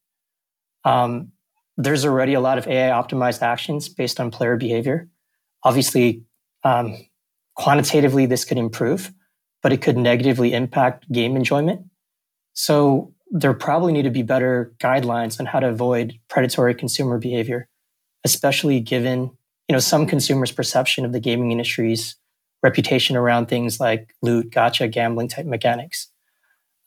Um, 0.84 1.32
there's 1.76 2.04
already 2.04 2.34
a 2.34 2.40
lot 2.40 2.58
of 2.58 2.66
AI 2.66 2.90
optimized 2.90 3.42
actions 3.42 3.88
based 3.88 4.18
on 4.18 4.30
player 4.30 4.56
behavior. 4.56 5.08
Obviously, 5.64 6.22
um, 6.64 6.96
quantitatively, 7.54 8.24
this 8.26 8.44
could 8.44 8.56
improve, 8.56 9.12
but 9.62 9.72
it 9.72 9.82
could 9.82 9.96
negatively 9.96 10.54
impact 10.54 11.10
game 11.12 11.36
enjoyment. 11.36 11.82
So 12.54 13.12
there 13.30 13.52
probably 13.52 13.92
need 13.92 14.02
to 14.02 14.10
be 14.10 14.22
better 14.22 14.74
guidelines 14.78 15.38
on 15.40 15.46
how 15.46 15.60
to 15.60 15.68
avoid 15.68 16.18
predatory 16.28 16.74
consumer 16.74 17.18
behavior, 17.18 17.68
especially 18.24 18.80
given 18.80 19.30
you 19.68 19.72
know 19.72 19.80
some 19.80 20.06
consumers' 20.06 20.52
perception 20.52 21.04
of 21.04 21.12
the 21.12 21.20
gaming 21.20 21.50
industry's 21.50 22.16
reputation 22.66 23.14
around 23.16 23.46
things 23.46 23.78
like 23.78 24.12
loot, 24.22 24.50
gacha, 24.50 24.90
gambling 24.90 25.28
type 25.28 25.46
mechanics, 25.46 26.08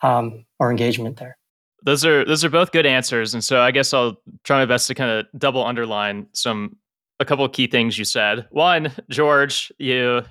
um, 0.01 0.45
or 0.59 0.69
engagement 0.71 1.17
there. 1.17 1.37
Those 1.85 2.03
are 2.05 2.25
those 2.25 2.43
are 2.43 2.49
both 2.49 2.73
good 2.73 2.85
answers, 2.85 3.33
and 3.33 3.41
so 3.41 3.61
I 3.61 3.71
guess 3.71 3.93
I'll 3.93 4.17
try 4.43 4.57
my 4.57 4.65
best 4.65 4.87
to 4.87 4.93
kind 4.93 5.09
of 5.09 5.25
double 5.39 5.65
underline 5.65 6.27
some 6.33 6.75
a 7.21 7.25
couple 7.25 7.45
of 7.45 7.53
key 7.53 7.67
things 7.67 7.97
you 7.97 8.03
said. 8.05 8.45
One, 8.51 8.91
George, 9.09 9.71
you 9.77 10.23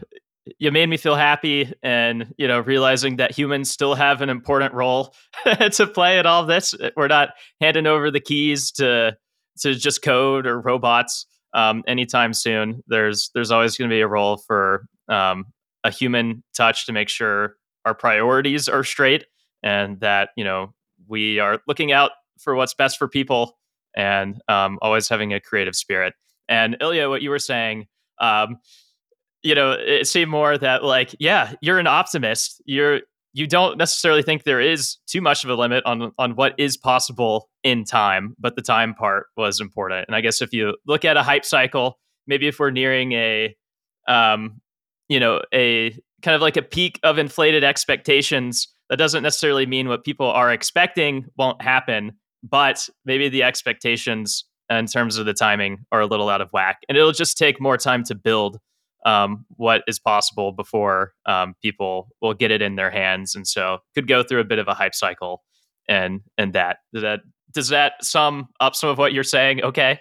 you 0.59 0.71
made 0.71 0.89
me 0.89 0.99
feel 0.99 1.15
happy 1.15 1.73
and 1.83 2.35
you 2.37 2.47
know 2.47 2.61
realizing 2.61 3.17
that 3.17 3.37
humans 3.37 3.71
still 3.71 3.95
have 3.95 4.21
an 4.21 4.29
important 4.29 4.75
role 4.75 5.15
to 5.73 5.87
play 5.87 6.19
in 6.19 6.27
all 6.27 6.45
this 6.47 6.75
we're 6.97 7.09
not 7.09 7.31
handing 7.61 7.87
over 7.87 8.11
the 8.11 8.21
keys 8.21 8.73
to 8.73 9.15
to 9.59 9.75
just 9.75 10.03
code 10.03 10.47
or 10.47 10.59
robots 10.61 11.27
um, 11.53 11.83
anytime 11.87 12.33
soon 12.33 12.83
there's 12.87 13.31
there's 13.35 13.51
always 13.51 13.77
going 13.77 13.91
to 13.91 13.95
be 13.95 14.01
a 14.01 14.09
role 14.09 14.39
for 14.47 14.87
um, 15.09 15.47
a 15.85 15.91
human 15.91 16.43
touch 16.57 16.87
to 16.87 16.93
make 16.93 17.09
sure 17.09 17.57
our 17.85 17.95
priorities 17.95 18.69
are 18.69 18.85
straight 18.85 19.27
and 19.63 20.01
that 20.01 20.31
you 20.37 20.45
know 20.45 20.75
we 21.07 21.39
are 21.39 21.61
looking 21.67 21.93
out 21.93 22.13
for 22.39 22.55
what's 22.55 22.75
best 22.75 22.99
for 22.99 23.09
people 23.09 23.59
and 23.97 24.41
um, 24.49 24.79
always 24.83 25.09
having 25.09 25.33
a 25.33 25.41
creative 25.41 25.75
spirit. 25.75 26.15
And 26.49 26.77
Ilya, 26.81 27.09
what 27.09 27.23
you 27.23 27.31
were 27.31 27.39
saying, 27.39 27.87
um, 28.21 28.59
you 29.43 29.55
know, 29.55 29.73
it 29.73 30.07
seemed 30.07 30.31
more 30.31 30.59
that 30.59 30.85
like, 30.85 31.15
yeah, 31.19 31.55
you're 31.61 31.79
an 31.79 31.87
optimist. 31.87 32.63
You're 32.65 33.01
you 33.35 33.47
don't 33.47 33.77
necessarily 33.77 34.23
think 34.23 34.43
there 34.43 34.61
is 34.61 34.97
too 35.07 35.21
much 35.21 35.45
of 35.45 35.51
a 35.51 35.55
limit 35.55 35.85
on 35.85 36.13
on 36.19 36.35
what 36.35 36.55
is 36.59 36.77
possible 36.77 37.49
in 37.63 37.85
time, 37.85 38.35
but 38.39 38.57
the 38.57 38.63
time 38.63 38.95
part 38.95 39.27
was 39.37 39.61
important. 39.61 40.07
And 40.09 40.17
I 40.17 40.21
guess 40.21 40.43
if 40.43 40.53
you 40.53 40.77
look 40.87 41.05
at 41.05 41.17
a 41.17 41.23
hype 41.23 41.45
cycle, 41.45 41.99
maybe 42.27 42.49
if 42.49 42.59
we're 42.59 42.71
nearing 42.71 43.13
a 43.13 43.55
um, 44.09 44.61
you 45.09 45.19
know 45.21 45.43
a 45.53 45.91
kind 46.23 46.35
of 46.35 46.41
like 46.41 46.57
a 46.57 46.63
peak 46.63 46.99
of 47.03 47.19
inflated 47.19 47.65
expectations 47.65 48.69
that 48.91 48.97
doesn't 48.97 49.23
necessarily 49.23 49.67
mean 49.67 49.89
what 49.89 50.05
people 50.05 50.27
are 50.27 50.53
expecting 50.53 51.27
won't 51.37 51.61
happen 51.63 52.13
but 52.43 52.89
maybe 53.05 53.29
the 53.29 53.43
expectations 53.43 54.45
in 54.71 54.87
terms 54.87 55.17
of 55.17 55.27
the 55.27 55.35
timing 55.35 55.79
are 55.93 56.01
a 56.01 56.07
little 56.07 56.29
out 56.29 56.41
of 56.41 56.51
whack 56.53 56.79
and 56.89 56.97
it'll 56.97 57.13
just 57.13 57.39
take 57.39 57.61
more 57.61 57.77
time 57.77 58.05
to 58.05 58.15
build 58.15 58.59
um, 59.07 59.47
what 59.57 59.83
is 59.87 59.99
possible 59.99 60.53
before 60.53 61.13
um, 61.25 61.55
people 61.63 62.09
will 62.21 62.35
get 62.35 62.51
it 62.51 62.61
in 62.61 62.77
their 62.77 62.91
hands 62.91 63.35
and 63.35 63.47
so 63.47 63.79
could 63.95 64.09
go 64.09 64.23
through 64.23 64.41
a 64.41 64.45
bit 64.45 64.59
of 64.59 64.69
a 64.69 64.75
hype 64.75 64.95
cycle 64.95 65.43
and 65.89 66.21
and 66.37 66.53
that 66.53 66.79
that 66.93 67.21
does 67.53 67.69
that 67.69 68.05
sum 68.05 68.49
up 68.61 68.75
some 68.75 68.91
of 68.91 68.99
what 68.99 69.13
you're 69.13 69.25
saying 69.25 69.63
okay 69.63 70.01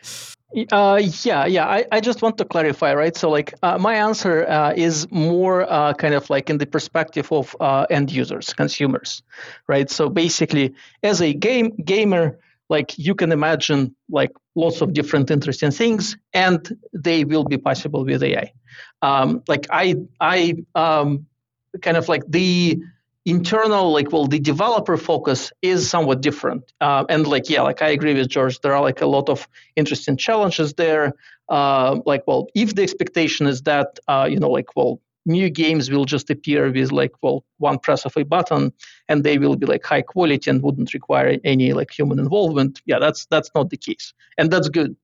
uh, 0.72 1.02
yeah, 1.24 1.46
yeah. 1.46 1.68
I, 1.68 1.86
I 1.92 2.00
just 2.00 2.22
want 2.22 2.38
to 2.38 2.46
clarify, 2.46 2.94
right? 2.94 3.16
So, 3.16 3.30
like, 3.30 3.54
uh, 3.64 3.78
my 3.78 3.96
answer 3.96 4.48
uh, 4.48 4.74
is 4.76 5.06
more 5.12 5.70
uh, 5.70 5.94
kind 5.94 6.14
of 6.14 6.30
like 6.30 6.50
in 6.50 6.58
the 6.58 6.66
perspective 6.66 7.32
of 7.32 7.56
uh, 7.60 7.86
end 7.90 8.12
users, 8.12 8.54
consumers, 8.54 9.22
right? 9.68 9.90
So, 9.90 10.10
basically, 10.10 10.74
as 11.04 11.22
a 11.22 11.34
game 11.34 11.76
gamer, 11.84 12.40
like 12.70 12.98
you 12.98 13.14
can 13.14 13.34
imagine, 13.34 13.94
like 14.10 14.32
lots 14.56 14.80
of 14.80 14.94
different 14.94 15.32
interesting 15.32 15.72
things, 15.72 16.16
and 16.34 16.78
they 16.94 17.26
will 17.26 17.44
be 17.44 17.58
possible 17.58 18.06
with 18.06 18.24
AI. 18.24 18.54
Um, 19.02 19.44
like, 19.50 19.68
I, 19.70 19.96
I, 20.22 20.56
um, 20.76 21.26
kind 21.82 21.98
of 21.98 22.08
like 22.08 22.24
the 22.28 22.80
internal 23.28 23.92
like 23.92 24.14
well 24.14 24.26
the 24.26 24.40
developer 24.40 24.96
focus 24.96 25.52
is 25.62 25.90
somewhat 25.90 26.22
different. 26.22 26.64
Uh, 26.80 27.04
and 27.10 27.28
like 27.28 27.50
yeah 27.50 27.62
like 27.62 27.82
i 27.82 27.90
agree 27.90 28.14
with 28.14 28.30
george. 28.30 28.60
There 28.62 28.74
are 28.74 28.82
like 28.82 29.02
a 29.02 29.06
lot 29.06 29.28
of 29.30 29.48
interesting 29.76 30.16
challenges 30.16 30.74
there. 30.74 31.14
Uh, 31.50 32.00
like 32.06 32.24
well 32.26 32.48
if 32.56 32.74
the 32.76 32.84
expectation 32.84 33.46
is 33.46 33.62
that 33.64 34.00
uh, 34.08 34.28
you 34.32 34.40
know 34.40 34.50
like 34.50 34.76
well 34.78 35.02
new 35.26 35.50
games 35.50 35.92
will 35.92 36.06
just 36.06 36.30
appear 36.30 36.72
with 36.72 36.94
like 36.94 37.12
well 37.22 37.44
one 37.58 37.78
press 37.80 38.06
of 38.06 38.16
a 38.16 38.24
button 38.24 38.72
and 39.10 39.26
they 39.26 39.38
will 39.38 39.58
be 39.58 39.66
like 39.66 39.86
high 39.86 40.02
quality 40.02 40.50
and 40.50 40.64
wouldn't 40.64 40.94
require 40.94 41.38
any 41.44 41.74
like 41.74 41.92
human 41.92 42.20
involvement 42.20 42.82
yeah 42.86 42.98
that's 42.98 43.26
that's 43.26 43.52
not 43.54 43.70
the 43.70 43.78
case. 43.78 44.14
And 44.38 44.50
that's 44.52 44.70
good 44.70 44.96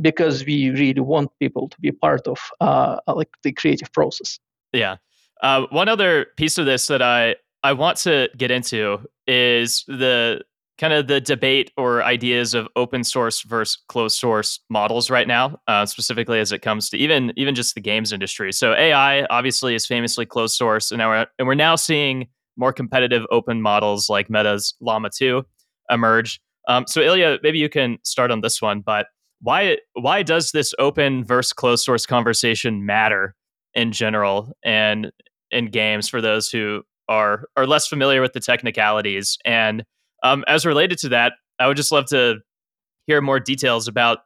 because 0.00 0.44
we 0.46 0.70
really 0.70 1.00
want 1.00 1.30
people 1.38 1.68
to 1.68 1.80
be 1.80 1.92
part 1.92 2.26
of 2.26 2.38
uh, 2.60 2.96
like 3.06 3.30
the 3.42 3.52
creative 3.52 3.92
process. 3.92 4.38
Yeah. 4.72 4.96
Uh, 5.42 5.66
one 5.70 5.88
other 5.88 6.26
piece 6.36 6.58
of 6.58 6.66
this 6.66 6.86
that 6.88 7.02
I 7.02 7.36
I 7.62 7.72
want 7.72 7.96
to 7.98 8.28
get 8.36 8.50
into 8.50 9.00
is 9.26 9.84
the 9.88 10.42
kind 10.78 10.92
of 10.92 11.08
the 11.08 11.20
debate 11.20 11.72
or 11.76 12.04
ideas 12.04 12.54
of 12.54 12.68
open 12.76 13.02
source 13.02 13.42
versus 13.42 13.82
closed 13.88 14.16
source 14.16 14.60
models 14.70 15.10
right 15.10 15.26
now, 15.26 15.58
uh, 15.66 15.84
specifically 15.84 16.38
as 16.38 16.52
it 16.52 16.62
comes 16.62 16.88
to 16.90 16.96
even 16.96 17.32
even 17.36 17.54
just 17.54 17.74
the 17.74 17.80
games 17.80 18.12
industry. 18.12 18.52
So 18.52 18.74
AI 18.74 19.24
obviously 19.24 19.74
is 19.74 19.86
famously 19.86 20.24
closed 20.24 20.54
source, 20.54 20.90
and 20.90 20.98
now 20.98 21.10
we're, 21.10 21.26
and 21.38 21.48
we're 21.48 21.54
now 21.54 21.74
seeing 21.76 22.28
more 22.56 22.72
competitive 22.72 23.24
open 23.30 23.60
models 23.60 24.08
like 24.08 24.30
Meta's 24.30 24.74
Llama 24.80 25.10
2 25.10 25.44
emerge. 25.90 26.40
Um, 26.66 26.86
so 26.86 27.00
Ilya, 27.00 27.38
maybe 27.42 27.58
you 27.58 27.68
can 27.68 27.98
start 28.02 28.30
on 28.30 28.40
this 28.40 28.60
one, 28.60 28.80
but 28.80 29.06
why 29.40 29.78
why 29.94 30.22
does 30.22 30.52
this 30.52 30.74
open 30.78 31.24
versus 31.24 31.52
closed 31.52 31.84
source 31.84 32.06
conversation 32.06 32.84
matter 32.86 33.34
in 33.74 33.92
general 33.92 34.52
and 34.64 35.12
in 35.50 35.66
games 35.66 36.08
for 36.08 36.20
those 36.20 36.48
who 36.48 36.82
are 37.08 37.48
are 37.56 37.66
less 37.66 37.86
familiar 37.86 38.20
with 38.20 38.32
the 38.32 38.40
technicalities? 38.40 39.38
And 39.44 39.84
um, 40.22 40.44
as 40.48 40.66
related 40.66 40.98
to 40.98 41.08
that, 41.10 41.34
I 41.58 41.66
would 41.66 41.76
just 41.76 41.92
love 41.92 42.06
to 42.06 42.40
hear 43.06 43.20
more 43.20 43.40
details 43.40 43.88
about 43.88 44.18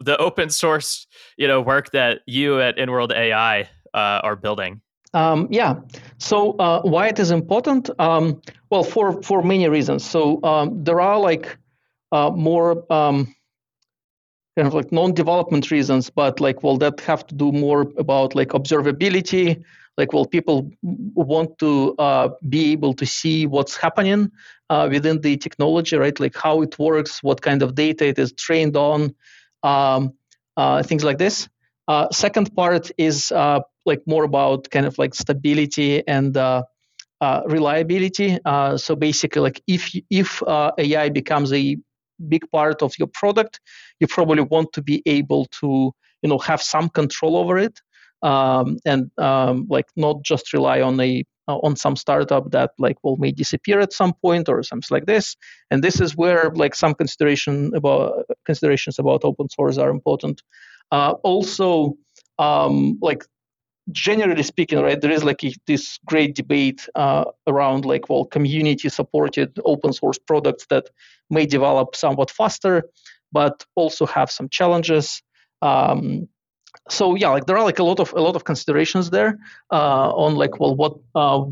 the 0.00 0.16
open 0.18 0.50
source, 0.50 1.06
you 1.36 1.46
know, 1.46 1.60
work 1.60 1.90
that 1.92 2.20
you 2.26 2.60
at 2.60 2.76
Inworld 2.76 3.12
AI 3.14 3.62
uh, 3.94 4.20
are 4.22 4.36
building. 4.36 4.80
Um, 5.14 5.46
yeah. 5.50 5.76
So 6.18 6.52
uh, 6.52 6.80
why 6.82 7.08
it 7.08 7.18
is 7.18 7.30
important? 7.30 7.90
Um, 7.98 8.40
well, 8.70 8.82
for 8.82 9.22
for 9.22 9.42
many 9.42 9.68
reasons. 9.68 10.04
So 10.04 10.42
um, 10.42 10.82
there 10.82 11.00
are 11.00 11.18
like 11.18 11.58
uh, 12.12 12.30
more 12.30 12.90
um, 12.92 13.34
kind 14.56 14.68
of 14.68 14.74
like 14.74 14.90
non-development 14.90 15.70
reasons, 15.70 16.08
but 16.08 16.40
like 16.40 16.62
well, 16.62 16.78
that 16.78 17.00
have 17.00 17.26
to 17.26 17.34
do 17.34 17.52
more 17.52 17.92
about 17.98 18.34
like 18.34 18.48
observability. 18.48 19.62
Like 19.98 20.12
well, 20.12 20.24
people 20.24 20.70
want 20.82 21.58
to 21.58 21.94
uh, 21.98 22.30
be 22.48 22.72
able 22.72 22.94
to 22.94 23.06
see 23.06 23.46
what's 23.46 23.76
happening 23.76 24.30
uh, 24.70 24.88
within 24.90 25.20
the 25.20 25.36
technology, 25.36 25.96
right? 25.96 26.18
Like 26.18 26.34
how 26.36 26.62
it 26.62 26.78
works, 26.78 27.22
what 27.22 27.42
kind 27.42 27.62
of 27.62 27.74
data 27.74 28.06
it 28.06 28.18
is 28.18 28.32
trained 28.32 28.76
on, 28.76 29.14
um, 29.62 30.14
uh, 30.56 30.82
things 30.82 31.04
like 31.04 31.18
this. 31.18 31.48
Uh, 31.88 32.08
second 32.10 32.54
part 32.56 32.90
is 32.96 33.32
uh, 33.32 33.60
like 33.84 34.02
more 34.06 34.24
about 34.24 34.70
kind 34.70 34.86
of 34.86 34.96
like 34.96 35.14
stability 35.14 36.06
and 36.08 36.36
uh, 36.36 36.62
reliability. 37.46 38.38
So 38.76 38.96
basically, 38.96 39.42
like 39.42 39.62
if 39.66 39.94
if 40.08 40.42
AI 40.48 41.10
becomes 41.10 41.52
a 41.52 41.76
big 42.28 42.50
part 42.50 42.82
of 42.82 42.98
your 42.98 43.08
product, 43.08 43.60
you 44.00 44.06
probably 44.06 44.42
want 44.42 44.72
to 44.72 44.82
be 44.82 45.02
able 45.06 45.46
to 45.60 45.92
you 46.22 46.28
know 46.28 46.38
have 46.38 46.62
some 46.62 46.88
control 46.88 47.36
over 47.36 47.58
it 47.58 47.80
um, 48.22 48.78
and 48.84 49.10
um, 49.18 49.66
like 49.68 49.86
not 49.96 50.22
just 50.22 50.52
rely 50.52 50.80
on 50.80 51.00
a 51.00 51.24
on 51.48 51.74
some 51.74 51.96
startup 51.96 52.50
that 52.52 52.70
like 52.78 52.96
will 53.02 53.16
may 53.16 53.32
disappear 53.32 53.80
at 53.80 53.92
some 53.92 54.12
point 54.22 54.48
or 54.48 54.62
something 54.62 54.94
like 54.94 55.06
this 55.06 55.36
and 55.72 55.82
this 55.82 56.00
is 56.00 56.16
where 56.16 56.50
like 56.54 56.74
some 56.74 56.94
consideration 56.94 57.72
about 57.74 58.24
considerations 58.46 58.98
about 58.98 59.24
open 59.24 59.48
source 59.50 59.76
are 59.76 59.90
important 59.90 60.40
uh, 60.92 61.14
also 61.24 61.96
um, 62.38 62.96
like 63.02 63.24
generally 63.90 64.42
speaking, 64.42 64.78
right, 64.80 65.00
there 65.00 65.10
is 65.10 65.24
like 65.24 65.42
a, 65.42 65.52
this 65.66 65.98
great 66.06 66.34
debate 66.34 66.88
uh, 66.94 67.24
around 67.46 67.84
like, 67.84 68.08
well, 68.08 68.24
community 68.24 68.88
supported 68.88 69.58
open 69.64 69.92
source 69.92 70.18
products 70.18 70.66
that 70.70 70.88
may 71.30 71.46
develop 71.46 71.96
somewhat 71.96 72.30
faster, 72.30 72.84
but 73.32 73.64
also 73.74 74.06
have 74.06 74.30
some 74.30 74.48
challenges. 74.48 75.22
Um, 75.62 76.28
so 76.88 77.14
yeah, 77.14 77.30
like 77.30 77.46
there 77.46 77.56
are 77.56 77.64
like 77.64 77.78
a 77.78 77.84
lot 77.84 78.00
of 78.00 78.12
a 78.12 78.20
lot 78.20 78.36
of 78.36 78.44
considerations 78.44 79.10
there 79.10 79.38
uh, 79.70 80.10
on 80.10 80.36
like, 80.36 80.58
well, 80.60 80.74
what 80.74 80.98
uh, 81.14 81.44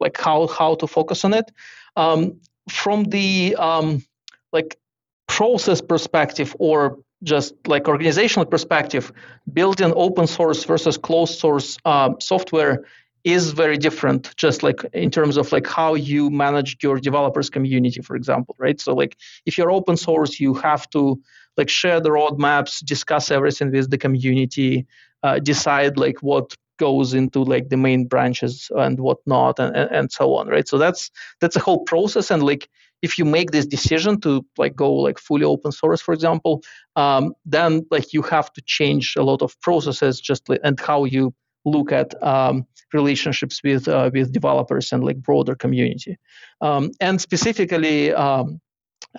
like 0.00 0.16
how 0.18 0.46
how 0.46 0.74
to 0.76 0.86
focus 0.86 1.24
on 1.24 1.34
it. 1.34 1.50
Um, 1.96 2.40
from 2.68 3.04
the 3.04 3.56
um, 3.58 4.04
like 4.52 4.78
process 5.26 5.80
perspective 5.80 6.54
or 6.58 6.98
just 7.22 7.54
like 7.66 7.88
organizational 7.88 8.46
perspective, 8.46 9.12
building 9.52 9.92
open 9.96 10.26
source 10.26 10.64
versus 10.64 10.96
closed 10.98 11.38
source 11.38 11.78
uh, 11.84 12.10
software 12.20 12.84
is 13.24 13.50
very 13.50 13.76
different 13.76 14.34
just 14.36 14.62
like 14.62 14.84
in 14.92 15.10
terms 15.10 15.36
of 15.36 15.50
like 15.50 15.66
how 15.66 15.94
you 15.94 16.30
manage 16.30 16.76
your 16.80 17.00
developers 17.00 17.50
community 17.50 18.00
for 18.00 18.14
example 18.14 18.54
right 18.60 18.80
so 18.80 18.94
like 18.94 19.16
if 19.46 19.58
you're 19.58 19.72
open 19.72 19.96
source 19.96 20.38
you 20.38 20.54
have 20.54 20.88
to 20.90 21.20
like 21.56 21.68
share 21.68 22.00
the 22.00 22.10
roadmaps 22.10 22.84
discuss 22.84 23.30
everything 23.30 23.70
with 23.70 23.90
the 23.90 23.98
community 23.98 24.86
uh, 25.22 25.38
decide 25.38 25.96
like 25.96 26.18
what 26.22 26.54
goes 26.78 27.14
into 27.14 27.42
like 27.42 27.70
the 27.70 27.76
main 27.76 28.06
branches 28.06 28.70
and 28.76 29.00
whatnot 29.00 29.58
and, 29.58 29.74
and, 29.74 29.90
and 29.90 30.12
so 30.12 30.34
on 30.34 30.48
right? 30.48 30.68
So 30.68 30.78
that's 30.78 31.10
that's 31.40 31.56
a 31.56 31.60
whole 31.60 31.84
process 31.84 32.30
and 32.30 32.42
like 32.42 32.68
if 33.02 33.18
you 33.18 33.24
make 33.24 33.50
this 33.50 33.66
decision 33.66 34.20
to 34.22 34.44
like 34.58 34.74
go 34.74 34.92
like 34.92 35.18
fully 35.18 35.44
open 35.44 35.72
source 35.72 36.00
for 36.00 36.14
example 36.14 36.62
um, 36.96 37.34
then 37.44 37.86
like 37.90 38.12
you 38.12 38.22
have 38.22 38.52
to 38.54 38.62
change 38.62 39.14
a 39.16 39.22
lot 39.22 39.42
of 39.42 39.58
processes 39.60 40.20
just 40.20 40.48
and 40.62 40.80
how 40.80 41.04
you 41.04 41.34
look 41.66 41.92
at 41.92 42.20
um, 42.22 42.66
relationships 42.92 43.60
with 43.62 43.88
uh, 43.88 44.10
with 44.12 44.32
developers 44.32 44.92
and 44.92 45.04
like 45.04 45.16
broader 45.16 45.54
community. 45.54 46.16
Um, 46.60 46.92
and 47.00 47.20
specifically 47.20 48.12
um, 48.12 48.60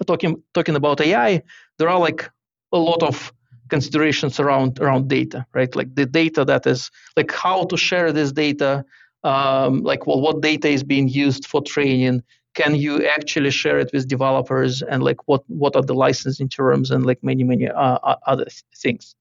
talking 0.05 0.41
talking 0.53 0.75
about 0.75 1.01
ai 1.01 1.41
there 1.77 1.89
are 1.89 1.99
like 1.99 2.29
a 2.71 2.77
lot 2.77 3.01
of 3.03 3.33
considerations 3.69 4.39
around 4.39 4.79
around 4.79 5.07
data 5.07 5.45
right? 5.53 5.75
Like 5.75 5.95
the 5.95 6.05
data 6.05 6.45
that 6.45 6.65
is 6.65 6.89
like 7.15 7.31
how 7.31 7.65
to 7.65 7.77
share 7.77 8.11
this 8.11 8.31
data 8.31 8.85
um, 9.23 9.83
like 9.83 10.07
well 10.07 10.21
what 10.21 10.41
data 10.41 10.69
is 10.69 10.83
being 10.83 11.07
used 11.07 11.45
for 11.45 11.61
training? 11.61 12.23
Can 12.53 12.75
you 12.75 13.05
actually 13.05 13.51
share 13.51 13.77
it 13.79 13.91
with 13.93 14.07
developers? 14.07 14.81
And 14.81 15.03
like 15.03 15.27
what 15.27 15.43
what 15.47 15.75
are 15.75 15.81
the 15.81 15.93
licensing 15.93 16.49
terms? 16.49 16.91
And 16.91 17.05
like 17.05 17.23
many 17.23 17.43
many 17.43 17.67
uh, 17.67 18.15
other 18.25 18.47
things. 18.75 19.15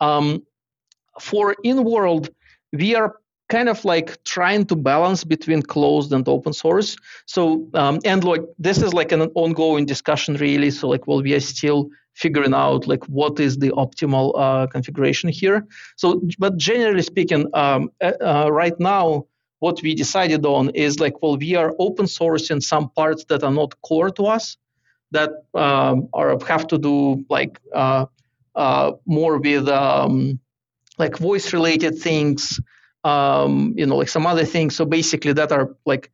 Um, 0.00 0.42
for 1.20 1.54
InWorld 1.64 2.28
we 2.72 2.96
are 2.96 3.14
kind 3.48 3.68
of 3.68 3.84
like 3.84 4.22
trying 4.24 4.64
to 4.66 4.76
balance 4.76 5.24
between 5.24 5.62
closed 5.62 6.12
and 6.12 6.26
open 6.28 6.52
source. 6.52 6.96
So 7.26 7.68
um, 7.74 8.00
and 8.04 8.24
like 8.24 8.42
this 8.58 8.82
is 8.82 8.94
like 8.94 9.12
an 9.12 9.22
ongoing 9.34 9.86
discussion 9.86 10.34
really. 10.36 10.70
So 10.70 10.88
like 10.88 11.06
well 11.06 11.22
we 11.22 11.34
are 11.34 11.40
still 11.40 11.90
figuring 12.14 12.54
out 12.54 12.86
like 12.86 13.04
what 13.06 13.40
is 13.40 13.58
the 13.58 13.70
optimal 13.70 14.32
uh, 14.36 14.66
configuration 14.68 15.28
here? 15.28 15.66
So 15.96 16.22
but 16.38 16.56
generally 16.56 17.02
speaking 17.02 17.46
um, 17.54 17.90
uh, 18.00 18.12
uh 18.20 18.48
right 18.50 18.78
now 18.78 19.26
what 19.64 19.80
we 19.82 19.94
decided 19.94 20.44
on 20.44 20.68
is 20.86 21.00
like, 21.00 21.22
well, 21.22 21.38
we 21.38 21.54
are 21.54 21.74
open 21.78 22.04
sourcing 22.04 22.62
some 22.62 22.90
parts 22.90 23.24
that 23.30 23.42
are 23.42 23.56
not 23.60 23.80
core 23.80 24.10
to 24.10 24.24
us, 24.26 24.58
that 25.12 25.30
um, 25.54 26.08
are 26.12 26.38
have 26.46 26.66
to 26.66 26.76
do 26.76 27.24
like 27.30 27.58
uh, 27.74 28.04
uh, 28.54 28.92
more 29.06 29.38
with 29.38 29.66
um, 29.68 30.38
like 30.98 31.16
voice 31.16 31.54
related 31.54 31.98
things, 31.98 32.60
um, 33.04 33.74
you 33.76 33.86
know, 33.86 33.96
like 33.96 34.08
some 34.08 34.26
other 34.26 34.44
things. 34.44 34.76
So 34.76 34.84
basically, 34.84 35.32
that 35.34 35.52
are 35.52 35.76
like 35.86 36.10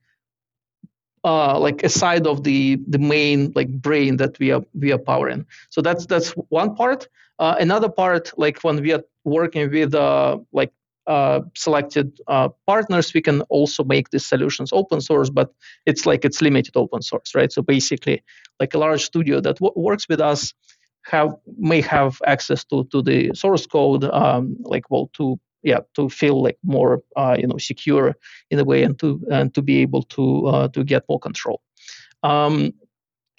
uh, 1.25 1.59
like 1.59 1.83
aside 1.83 2.27
of 2.27 2.45
the 2.45 2.79
the 2.89 2.99
main 2.99 3.53
like 3.55 3.69
brain 3.69 4.17
that 4.17 4.39
we 4.39 4.51
are 4.53 4.63
we 4.75 4.93
are 4.93 4.99
powering. 4.99 5.47
So 5.71 5.81
that's 5.83 6.07
that's 6.07 6.31
one 6.49 6.75
part. 6.75 7.09
Uh, 7.39 7.57
another 7.59 7.89
part, 7.89 8.33
like 8.37 8.63
when 8.63 8.83
we 8.83 8.93
are 8.93 9.03
working 9.25 9.71
with 9.71 9.95
uh, 9.95 10.39
like 10.53 10.73
uh, 11.07 11.41
selected 11.57 12.19
uh, 12.27 12.49
partners, 12.67 13.15
we 13.15 13.21
can 13.23 13.43
also 13.43 13.83
make 13.85 14.11
these 14.11 14.27
solutions 14.27 14.71
open 14.73 15.01
source, 15.01 15.31
but 15.31 15.53
it's 15.87 16.07
like 16.07 16.25
it's 16.25 16.43
limited 16.43 16.77
open 16.77 17.03
source, 17.03 17.35
right? 17.35 17.53
So 17.53 17.63
basically, 17.63 18.23
like 18.61 18.75
a 18.75 18.79
large 18.79 19.05
studio 19.05 19.41
that 19.41 19.57
w- 19.57 19.73
works 19.77 20.07
with 20.09 20.21
us 20.21 20.55
have 21.03 21.35
may 21.59 21.81
have 21.81 22.19
access 22.27 22.65
to 22.67 22.85
to 22.93 23.03
the 23.03 23.31
source 23.35 23.67
code, 23.67 24.05
um, 24.05 24.57
like 24.61 24.91
well 24.91 25.11
to 25.15 25.39
yeah 25.63 25.81
to 25.95 26.09
feel 26.09 26.43
like 26.43 26.59
more 26.63 27.03
uh, 27.17 27.37
you 27.39 27.47
know 27.47 27.59
secure 27.59 28.17
in 28.51 28.59
a 28.59 28.65
way 28.65 28.83
and 28.83 28.99
to 28.99 29.21
and 29.31 29.55
to 29.55 29.63
be 29.63 29.79
able 29.79 30.03
to 30.05 30.47
uh, 30.47 30.69
to 30.69 30.85
get 30.85 31.05
more 31.09 31.21
control. 31.21 31.61
Um, 32.23 32.73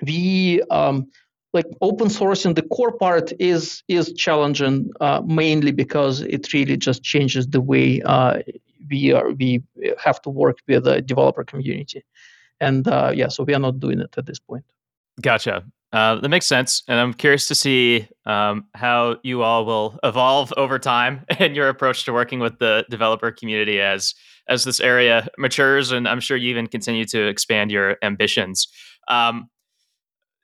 we 0.03 0.61
um, 0.71 1.07
like 1.53 1.65
open 1.81 2.07
sourcing 2.07 2.55
the 2.55 2.63
core 2.63 2.97
part 2.97 3.33
is 3.39 3.83
is 3.87 4.13
challenging 4.13 4.89
uh, 5.01 5.21
mainly 5.25 5.71
because 5.71 6.21
it 6.21 6.53
really 6.53 6.77
just 6.77 7.03
changes 7.03 7.47
the 7.47 7.61
way 7.61 8.01
uh, 8.03 8.39
we 8.89 9.11
are 9.11 9.31
we 9.31 9.61
have 10.03 10.21
to 10.21 10.29
work 10.29 10.57
with 10.67 10.83
the 10.83 11.01
developer 11.01 11.43
community. 11.43 12.03
And 12.59 12.87
uh, 12.87 13.11
yeah 13.13 13.27
so 13.27 13.43
we 13.43 13.53
are 13.53 13.59
not 13.59 13.79
doing 13.79 13.99
it 13.99 14.17
at 14.17 14.25
this 14.25 14.39
point. 14.39 14.65
Gotcha 15.21 15.65
uh, 15.93 16.15
that 16.15 16.29
makes 16.29 16.45
sense 16.45 16.83
and 16.87 16.99
i'm 16.99 17.13
curious 17.13 17.47
to 17.47 17.55
see 17.55 18.07
um, 18.25 18.65
how 18.75 19.17
you 19.23 19.43
all 19.43 19.65
will 19.65 19.99
evolve 20.03 20.53
over 20.57 20.79
time 20.79 21.25
and 21.39 21.55
your 21.55 21.69
approach 21.69 22.05
to 22.05 22.13
working 22.13 22.39
with 22.39 22.57
the 22.59 22.85
developer 22.89 23.31
community 23.31 23.79
as 23.79 24.13
as 24.47 24.63
this 24.63 24.79
area 24.79 25.27
matures 25.37 25.91
and 25.91 26.07
i'm 26.07 26.19
sure 26.19 26.37
you 26.37 26.49
even 26.49 26.67
continue 26.67 27.05
to 27.05 27.27
expand 27.27 27.71
your 27.71 27.97
ambitions. 28.01 28.67
Um, 29.07 29.49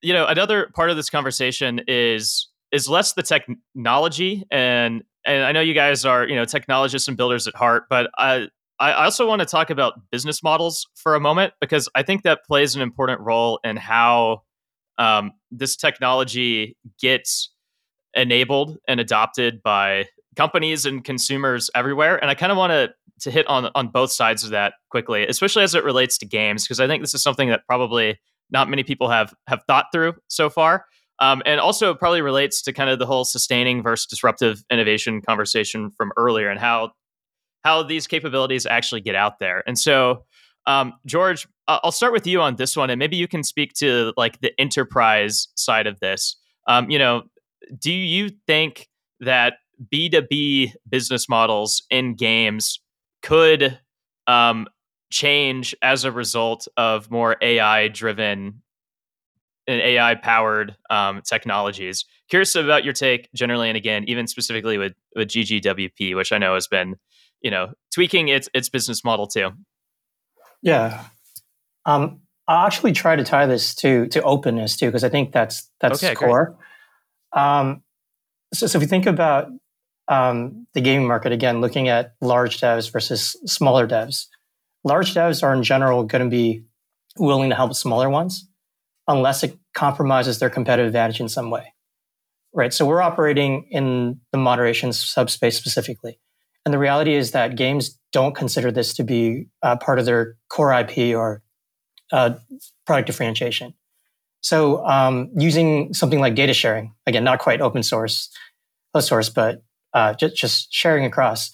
you 0.01 0.13
know, 0.13 0.25
another 0.25 0.69
part 0.75 0.89
of 0.89 0.95
this 0.95 1.09
conversation 1.09 1.81
is 1.87 2.47
is 2.71 2.89
less 2.89 3.13
the 3.13 3.23
technology 3.23 4.45
and 4.51 5.03
and 5.25 5.43
I 5.43 5.51
know 5.51 5.61
you 5.61 5.73
guys 5.73 6.05
are 6.05 6.27
you 6.27 6.35
know 6.35 6.45
technologists 6.45 7.07
and 7.07 7.17
builders 7.17 7.47
at 7.47 7.55
heart, 7.55 7.85
but 7.89 8.09
I 8.17 8.47
I 8.79 9.05
also 9.05 9.27
want 9.27 9.39
to 9.39 9.45
talk 9.45 9.69
about 9.69 9.93
business 10.11 10.43
models 10.43 10.87
for 10.95 11.15
a 11.15 11.19
moment 11.19 11.53
because 11.59 11.89
I 11.95 12.03
think 12.03 12.23
that 12.23 12.45
plays 12.45 12.75
an 12.75 12.81
important 12.81 13.21
role 13.21 13.59
in 13.63 13.75
how 13.75 14.43
um, 14.97 15.31
this 15.51 15.75
technology 15.75 16.75
gets 16.99 17.51
enabled 18.13 18.77
and 18.87 18.99
adopted 18.99 19.61
by 19.63 20.05
companies 20.35 20.85
and 20.85 21.03
consumers 21.03 21.69
everywhere. 21.75 22.17
And 22.17 22.29
I 22.29 22.35
kind 22.35 22.51
of 22.51 22.57
want 22.57 22.71
to 22.71 22.93
to 23.21 23.31
hit 23.31 23.47
on 23.47 23.69
on 23.73 23.87
both 23.87 24.11
sides 24.11 24.43
of 24.43 24.51
that 24.51 24.73
quickly, 24.89 25.25
especially 25.27 25.63
as 25.63 25.73
it 25.73 25.83
relates 25.83 26.17
to 26.19 26.25
games, 26.25 26.63
because 26.63 26.79
I 26.79 26.87
think 26.87 27.01
this 27.01 27.13
is 27.13 27.23
something 27.23 27.49
that 27.49 27.65
probably 27.67 28.19
not 28.51 28.69
many 28.69 28.83
people 28.83 29.09
have 29.09 29.33
have 29.47 29.61
thought 29.67 29.85
through 29.91 30.13
so 30.27 30.49
far. 30.49 30.85
Um, 31.19 31.41
and 31.47 31.59
also 31.59 31.95
probably 31.95 32.21
relates 32.21 32.61
to 32.61 32.73
kind 32.73 32.91
of 32.91 32.99
the 32.99 33.07
whole 33.07 33.25
sustaining 33.25 33.81
versus 33.81 34.05
disruptive 34.05 34.63
innovation 34.71 35.19
conversation 35.19 35.89
from 35.89 36.11
earlier 36.15 36.47
and 36.49 36.59
how 36.59 36.91
how 37.63 37.83
these 37.83 38.07
capabilities 38.07 38.65
actually 38.65 39.01
get 39.01 39.15
out 39.15 39.39
there. 39.39 39.63
And 39.65 39.77
so, 39.79 40.25
um, 40.67 40.93
George, 41.05 41.47
I'll 41.67 41.91
start 41.91 42.13
with 42.13 42.27
you 42.27 42.41
on 42.41 42.55
this 42.55 42.77
one, 42.77 42.89
and 42.89 42.99
maybe 42.99 43.17
you 43.17 43.27
can 43.27 43.43
speak 43.43 43.73
to 43.75 44.13
like 44.15 44.39
the 44.41 44.51
enterprise 44.59 45.47
side 45.55 45.87
of 45.87 45.99
this. 45.99 46.37
Um, 46.67 46.89
you 46.89 46.99
know, 46.99 47.23
do 47.79 47.91
you 47.91 48.29
think 48.45 48.87
that 49.19 49.55
B2B 49.91 50.73
business 50.87 51.27
models 51.27 51.83
in 51.89 52.15
games 52.15 52.79
could 53.21 53.79
um, 54.27 54.67
change 55.11 55.75
as 55.81 56.03
a 56.03 56.11
result 56.11 56.67
of 56.77 57.09
more 57.09 57.37
AI 57.41 57.87
driven 57.87 58.61
and 59.67 59.81
AI 59.81 60.15
powered 60.15 60.75
um, 60.89 61.21
technologies. 61.21 62.05
Curious 62.29 62.55
about 62.55 62.85
your 62.85 62.93
take 62.93 63.29
generally, 63.33 63.69
and 63.69 63.77
again, 63.77 64.05
even 64.07 64.27
specifically 64.27 64.77
with 64.77 64.93
with 65.15 65.27
GGWP, 65.29 66.15
which 66.15 66.31
I 66.31 66.37
know 66.37 66.53
has 66.53 66.67
been, 66.67 66.95
you 67.41 67.51
know, 67.51 67.73
tweaking 67.93 68.29
its 68.29 68.49
its 68.53 68.69
business 68.69 69.03
model 69.03 69.27
too. 69.27 69.51
Yeah, 70.61 71.05
um, 71.85 72.21
I'll 72.47 72.65
actually 72.65 72.93
try 72.93 73.15
to 73.15 73.23
tie 73.23 73.45
this 73.45 73.75
to 73.75 74.07
to 74.07 74.21
openness 74.23 74.77
too, 74.77 74.87
because 74.87 75.03
I 75.03 75.09
think 75.09 75.31
that's 75.31 75.69
that's 75.79 76.03
okay, 76.03 76.15
core. 76.15 76.57
Um, 77.33 77.83
so, 78.53 78.67
so 78.67 78.77
if 78.77 78.81
you 78.81 78.87
think 78.87 79.05
about 79.05 79.49
um, 80.07 80.67
the 80.73 80.81
gaming 80.81 81.07
market 81.07 81.31
again, 81.31 81.61
looking 81.61 81.89
at 81.89 82.13
large 82.21 82.59
devs 82.59 82.91
versus 82.91 83.35
smaller 83.45 83.87
devs. 83.87 84.27
Large 84.83 85.13
devs 85.13 85.43
are 85.43 85.53
in 85.53 85.63
general 85.63 86.03
going 86.03 86.23
to 86.23 86.29
be 86.29 86.63
willing 87.17 87.49
to 87.49 87.55
help 87.55 87.73
smaller 87.73 88.09
ones 88.09 88.47
unless 89.07 89.43
it 89.43 89.57
compromises 89.73 90.39
their 90.39 90.49
competitive 90.49 90.87
advantage 90.87 91.19
in 91.19 91.29
some 91.29 91.49
way. 91.49 91.73
Right. 92.53 92.73
So 92.73 92.85
we're 92.85 93.01
operating 93.01 93.67
in 93.69 94.21
the 94.31 94.37
moderation 94.37 94.93
subspace 94.93 95.57
specifically. 95.57 96.19
And 96.67 96.73
the 96.73 96.79
reality 96.79 97.13
is 97.13 97.31
that 97.31 97.55
games 97.55 97.97
don't 98.11 98.35
consider 98.35 98.73
this 98.73 98.93
to 98.95 99.05
be 99.05 99.47
uh, 99.63 99.77
part 99.77 99.99
of 99.99 100.05
their 100.05 100.35
core 100.49 100.73
IP 100.73 101.15
or 101.15 101.41
uh, 102.11 102.31
product 102.85 103.07
differentiation. 103.07 103.73
So 104.41 104.85
um, 104.85 105.29
using 105.37 105.93
something 105.93 106.19
like 106.19 106.35
data 106.35 106.53
sharing, 106.53 106.93
again, 107.05 107.23
not 107.23 107.39
quite 107.39 107.61
open 107.61 107.83
source, 107.83 108.29
closed 108.91 109.07
source, 109.07 109.29
but 109.29 109.63
uh, 109.93 110.13
just, 110.15 110.35
just 110.35 110.73
sharing 110.73 111.05
across. 111.05 111.51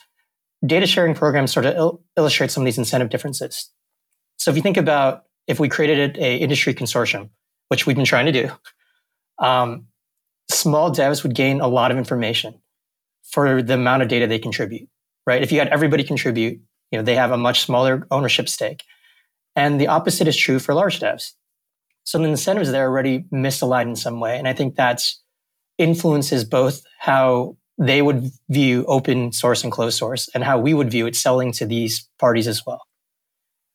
Data 0.65 0.87
sharing 0.87 1.13
programs 1.13 1.53
sort 1.53 1.67
of 1.67 1.75
il- 1.75 2.01
illustrate 2.17 2.49
some 2.49 2.63
of 2.63 2.65
these 2.65 2.79
incentive 2.79 3.11
differences. 3.11 3.69
So 4.37 4.49
if 4.49 4.57
you 4.57 4.63
think 4.63 4.77
about 4.77 5.25
if 5.45 5.59
we 5.59 5.69
created 5.69 6.17
a 6.17 6.37
industry 6.37 6.73
consortium, 6.73 7.29
which 7.67 7.85
we've 7.85 7.95
been 7.95 8.03
trying 8.03 8.25
to 8.25 8.31
do, 8.31 8.49
um, 9.37 9.85
small 10.49 10.89
devs 10.89 11.21
would 11.21 11.35
gain 11.35 11.61
a 11.61 11.67
lot 11.67 11.91
of 11.91 11.99
information 11.99 12.55
for 13.23 13.61
the 13.61 13.75
amount 13.75 14.01
of 14.01 14.07
data 14.07 14.27
they 14.27 14.39
contribute, 14.39 14.89
right? 15.25 15.41
If 15.41 15.51
you 15.51 15.59
had 15.59 15.69
everybody 15.69 16.03
contribute, 16.03 16.59
you 16.91 16.99
know, 16.99 17.03
they 17.03 17.15
have 17.15 17.31
a 17.31 17.37
much 17.37 17.61
smaller 17.61 18.07
ownership 18.11 18.49
stake. 18.49 18.83
And 19.55 19.79
the 19.79 19.87
opposite 19.87 20.27
is 20.27 20.37
true 20.37 20.59
for 20.59 20.73
large 20.73 20.99
devs. 20.99 21.31
So 22.03 22.17
the 22.17 22.25
incentives 22.25 22.71
there 22.71 22.85
are 22.85 22.89
already 22.89 23.25
misaligned 23.33 23.89
in 23.89 23.95
some 23.95 24.19
way. 24.19 24.37
And 24.37 24.47
I 24.47 24.53
think 24.53 24.75
that's 24.75 25.21
influences 25.77 26.43
both 26.43 26.83
how 26.99 27.57
they 27.77 28.01
would 28.01 28.29
view 28.49 28.85
open 28.85 29.31
source 29.31 29.63
and 29.63 29.71
closed 29.71 29.97
source 29.97 30.29
and 30.33 30.43
how 30.43 30.59
we 30.59 30.73
would 30.73 30.91
view 30.91 31.07
it 31.07 31.15
selling 31.15 31.51
to 31.53 31.65
these 31.65 32.07
parties 32.19 32.47
as 32.47 32.65
well. 32.65 32.81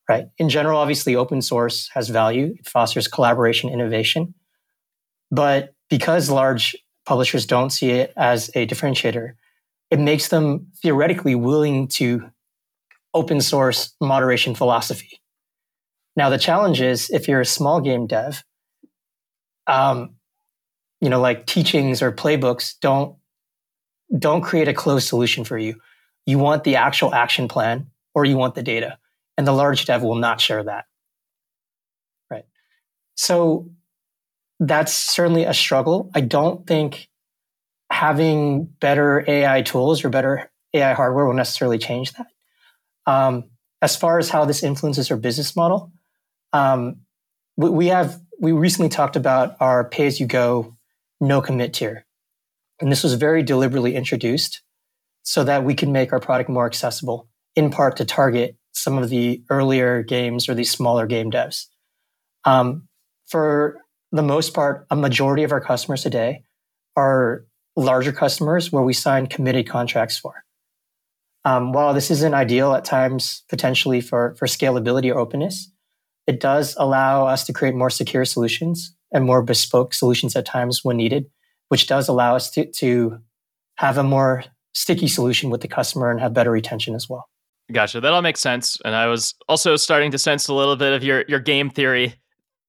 Right. 0.08 0.28
In 0.38 0.48
general, 0.48 0.78
obviously, 0.78 1.16
open 1.16 1.42
source 1.42 1.90
has 1.92 2.08
value. 2.08 2.54
It 2.58 2.66
fosters 2.66 3.08
collaboration, 3.08 3.68
innovation. 3.68 4.34
But 5.30 5.74
because 5.90 6.30
large 6.30 6.76
publishers 7.04 7.44
don't 7.44 7.70
see 7.70 7.90
it 7.90 8.14
as 8.16 8.48
a 8.54 8.66
differentiator, 8.66 9.32
it 9.90 9.98
makes 9.98 10.28
them 10.28 10.68
theoretically 10.82 11.34
willing 11.34 11.88
to 11.88 12.30
open 13.14 13.40
source 13.40 13.94
moderation 14.00 14.54
philosophy. 14.54 15.20
Now, 16.16 16.30
the 16.30 16.38
challenge 16.38 16.80
is 16.80 17.10
if 17.10 17.28
you're 17.28 17.40
a 17.40 17.46
small 17.46 17.80
game 17.80 18.06
dev, 18.06 18.44
um, 19.66 20.16
you 21.00 21.08
know, 21.08 21.20
like 21.20 21.46
teachings 21.46 22.02
or 22.02 22.12
playbooks 22.12 22.74
don't 22.80 23.16
don't 24.16 24.40
create 24.40 24.68
a 24.68 24.74
closed 24.74 25.06
solution 25.06 25.44
for 25.44 25.58
you. 25.58 25.80
You 26.26 26.38
want 26.38 26.64
the 26.64 26.76
actual 26.76 27.14
action 27.14 27.46
plan 27.46 27.88
or 28.14 28.24
you 28.24 28.36
want 28.36 28.54
the 28.54 28.62
data. 28.62 28.98
And 29.36 29.46
the 29.46 29.52
large 29.52 29.84
dev 29.84 30.02
will 30.02 30.16
not 30.16 30.40
share 30.40 30.64
that. 30.64 30.86
Right. 32.30 32.46
So 33.14 33.70
that's 34.58 34.92
certainly 34.92 35.44
a 35.44 35.54
struggle. 35.54 36.10
I 36.14 36.22
don't 36.22 36.66
think 36.66 37.07
having 37.90 38.64
better 38.80 39.24
AI 39.26 39.62
tools 39.62 40.04
or 40.04 40.08
better 40.08 40.50
AI 40.74 40.92
hardware 40.92 41.26
will 41.26 41.34
necessarily 41.34 41.78
change 41.78 42.12
that. 42.12 42.26
Um, 43.06 43.44
as 43.80 43.96
far 43.96 44.18
as 44.18 44.28
how 44.28 44.44
this 44.44 44.62
influences 44.62 45.10
our 45.10 45.16
business 45.16 45.56
model, 45.56 45.92
um, 46.52 47.00
we, 47.56 47.70
we 47.70 47.86
have 47.88 48.20
we 48.40 48.52
recently 48.52 48.88
talked 48.88 49.16
about 49.16 49.56
our 49.60 49.88
pay 49.88 50.06
as 50.06 50.20
you 50.20 50.26
go 50.26 50.76
no 51.20 51.40
commit 51.40 51.74
tier. 51.74 52.06
And 52.80 52.92
this 52.92 53.02
was 53.02 53.14
very 53.14 53.42
deliberately 53.42 53.96
introduced 53.96 54.62
so 55.22 55.42
that 55.44 55.64
we 55.64 55.74
can 55.74 55.90
make 55.92 56.12
our 56.12 56.20
product 56.20 56.48
more 56.48 56.66
accessible, 56.66 57.28
in 57.56 57.70
part 57.70 57.96
to 57.96 58.04
target 58.04 58.56
some 58.72 58.98
of 58.98 59.08
the 59.08 59.42
earlier 59.50 60.02
games 60.02 60.48
or 60.48 60.54
these 60.54 60.70
smaller 60.70 61.06
game 61.06 61.30
devs. 61.30 61.66
Um, 62.44 62.88
for 63.26 63.78
the 64.12 64.22
most 64.22 64.54
part, 64.54 64.86
a 64.90 64.96
majority 64.96 65.42
of 65.42 65.52
our 65.52 65.60
customers 65.60 66.02
today 66.02 66.44
are 66.96 67.44
larger 67.84 68.12
customers 68.12 68.72
where 68.72 68.82
we 68.82 68.92
sign 68.92 69.26
committed 69.26 69.68
contracts 69.68 70.18
for. 70.18 70.44
Um, 71.44 71.72
while 71.72 71.94
this 71.94 72.10
isn't 72.10 72.34
ideal 72.34 72.74
at 72.74 72.84
times, 72.84 73.44
potentially 73.48 74.00
for, 74.00 74.34
for 74.38 74.46
scalability 74.46 75.14
or 75.14 75.18
openness, 75.18 75.70
it 76.26 76.40
does 76.40 76.74
allow 76.78 77.26
us 77.26 77.44
to 77.44 77.52
create 77.52 77.74
more 77.74 77.90
secure 77.90 78.24
solutions 78.24 78.94
and 79.12 79.24
more 79.24 79.42
bespoke 79.42 79.94
solutions 79.94 80.36
at 80.36 80.44
times 80.44 80.84
when 80.84 80.96
needed 80.96 81.26
which 81.68 81.86
does 81.86 82.08
allow 82.08 82.34
us 82.34 82.50
to, 82.50 82.66
to 82.66 83.18
have 83.76 83.98
a 83.98 84.02
more 84.02 84.44
sticky 84.74 85.08
solution 85.08 85.50
with 85.50 85.60
the 85.60 85.68
customer 85.68 86.10
and 86.10 86.20
have 86.20 86.34
better 86.34 86.50
retention 86.50 86.94
as 86.94 87.08
well. 87.08 87.28
Gotcha. 87.70 88.00
That 88.00 88.12
all 88.12 88.22
makes 88.22 88.40
sense. 88.40 88.78
And 88.84 88.94
I 88.94 89.06
was 89.06 89.34
also 89.48 89.76
starting 89.76 90.10
to 90.12 90.18
sense 90.18 90.48
a 90.48 90.54
little 90.54 90.76
bit 90.76 90.94
of 90.94 91.04
your 91.04 91.24
your 91.28 91.40
game 91.40 91.68
theory 91.68 92.14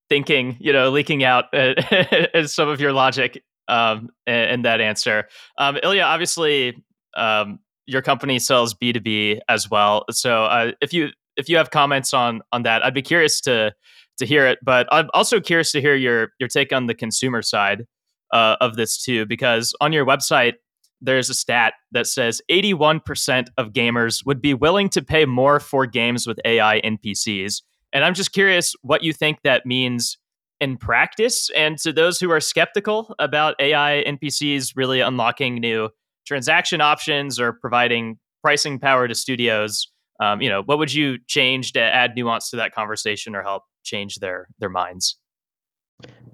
thinking, 0.10 0.57
you 0.60 0.74
know, 0.74 0.89
leaking 0.89 1.24
out 1.24 1.45
as 1.53 2.53
some 2.53 2.68
of 2.68 2.82
your 2.82 2.91
logic 2.91 3.41
um, 3.70 4.09
in, 4.28 4.63
that 4.63 4.82
answer. 4.82 5.28
Um, 5.57 5.78
Ilya, 5.84 6.03
obviously, 6.03 6.84
um, 7.15 7.59
your 7.86 8.01
company 8.01 8.39
sells 8.39 8.74
B 8.74 8.91
two 8.91 8.99
B 8.99 9.41
as 9.47 9.70
well. 9.70 10.05
So 10.11 10.45
uh, 10.45 10.72
if 10.82 10.93
you 10.93 11.09
if 11.38 11.47
you 11.49 11.57
have 11.57 11.72
comments 11.72 12.13
on 12.13 12.41
on 12.51 12.63
that, 12.63 12.84
I'd 12.84 12.93
be 12.93 13.01
curious 13.01 13.39
to 13.41 13.74
to 14.17 14.26
hear 14.26 14.45
it. 14.45 14.59
But 14.63 14.88
I'm 14.91 15.09
also 15.13 15.39
curious 15.39 15.72
to 15.72 15.82
hear 15.82 15.95
your 15.95 16.30
your 16.39 16.49
take 16.49 16.74
on 16.74 16.88
the 16.88 16.95
consumer 16.95 17.41
side 17.41 17.86
uh, 18.32 18.57
of 18.61 18.76
this 18.76 19.01
too, 19.01 19.26
because 19.26 19.74
on 19.82 19.93
your 19.93 20.05
website, 20.05 20.53
there's 21.01 21.30
a 21.30 21.34
stat 21.34 21.74
that 21.91 22.07
says 22.07 22.41
81% 22.51 23.47
of 23.57 23.72
gamers 23.72 24.26
would 24.26 24.41
be 24.41 24.53
willing 24.53 24.89
to 24.89 25.01
pay 25.01 25.26
more 25.26 25.59
for 25.59 25.86
games 25.86 26.28
with 26.28 26.39
AI 26.45 26.82
NPCs. 26.82 27.61
And 27.93 28.03
I'm 28.03 28.13
just 28.13 28.34
curious 28.34 28.76
what 28.82 29.01
you 29.01 29.13
think 29.13 29.39
that 29.43 29.65
means 29.65 30.17
in 30.62 30.78
practice. 30.78 31.49
And 31.55 31.78
to 31.80 31.93
those 31.93 32.20
who 32.20 32.32
are 32.32 32.39
skeptical 32.39 33.16
about 33.20 33.55
AI 33.60 34.03
NPCs 34.05 34.74
really 34.76 35.01
unlocking 35.01 35.55
new 35.55 35.89
transaction 36.26 36.82
options 36.82 37.39
or 37.39 37.53
providing 37.53 38.18
pricing 38.41 38.80
power 38.80 39.07
to 39.07 39.16
studios, 39.16 39.88
um, 40.20 40.41
you 40.41 40.49
know, 40.49 40.62
what 40.64 40.78
would 40.78 40.93
you 40.93 41.18
change 41.28 41.74
to 41.74 41.82
add 41.82 42.16
nuance 42.16 42.49
to 42.49 42.57
that 42.57 42.74
conversation 42.74 43.36
or 43.36 43.43
help 43.43 43.64
change 43.84 44.16
their 44.18 44.47
their 44.60 44.70
minds? 44.70 45.18